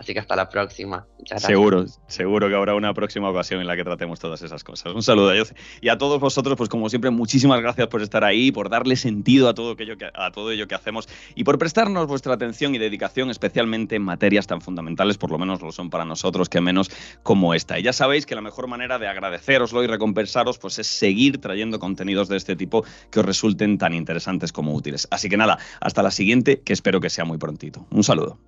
Así 0.00 0.14
que 0.14 0.18
hasta 0.18 0.34
la 0.34 0.48
próxima. 0.48 1.06
Seguro, 1.36 1.84
seguro 2.06 2.48
que 2.48 2.54
habrá 2.54 2.74
una 2.74 2.94
próxima 2.94 3.28
ocasión 3.28 3.60
en 3.60 3.66
la 3.66 3.76
que 3.76 3.84
tratemos 3.84 4.18
todas 4.18 4.40
esas 4.40 4.64
cosas. 4.64 4.94
Un 4.94 5.02
saludo, 5.02 5.38
Jose. 5.38 5.54
Y 5.82 5.90
a 5.90 5.98
todos 5.98 6.18
vosotros, 6.18 6.56
pues 6.56 6.70
como 6.70 6.88
siempre, 6.88 7.10
muchísimas 7.10 7.60
gracias 7.60 7.86
por 7.88 8.00
estar 8.00 8.24
ahí, 8.24 8.50
por 8.50 8.70
darle 8.70 8.96
sentido 8.96 9.46
a 9.50 9.52
todo, 9.52 9.76
a 10.14 10.30
todo 10.32 10.52
ello 10.52 10.66
que 10.66 10.74
hacemos 10.74 11.06
y 11.34 11.44
por 11.44 11.58
prestarnos 11.58 12.06
vuestra 12.06 12.32
atención 12.32 12.74
y 12.74 12.78
dedicación, 12.78 13.28
especialmente 13.28 13.96
en 13.96 14.00
materias 14.00 14.46
tan 14.46 14.62
fundamentales, 14.62 15.18
por 15.18 15.30
lo 15.30 15.38
menos 15.38 15.60
lo 15.60 15.70
son 15.70 15.90
para 15.90 16.06
nosotros, 16.06 16.48
que 16.48 16.62
menos 16.62 16.90
como 17.22 17.52
esta. 17.52 17.78
Y 17.78 17.82
ya 17.82 17.92
sabéis 17.92 18.24
que 18.24 18.34
la 18.34 18.40
mejor 18.40 18.68
manera 18.68 18.98
de 18.98 19.06
agradeceroslo 19.06 19.84
y 19.84 19.86
recompensaros 19.86 20.56
pues 20.56 20.78
es 20.78 20.86
seguir 20.86 21.42
trayendo 21.42 21.78
contenidos 21.78 22.30
de 22.30 22.38
este 22.38 22.56
tipo 22.56 22.86
que 23.10 23.20
os 23.20 23.26
resulten 23.26 23.76
tan 23.76 23.92
interesantes 23.92 24.50
como 24.50 24.72
útiles. 24.72 25.06
Así 25.10 25.28
que 25.28 25.36
nada, 25.36 25.58
hasta 25.78 26.02
la 26.02 26.10
siguiente, 26.10 26.62
que 26.62 26.72
espero 26.72 27.00
que 27.00 27.10
sea 27.10 27.26
muy 27.26 27.36
prontito. 27.36 27.86
Un 27.90 28.02
saludo. 28.02 28.38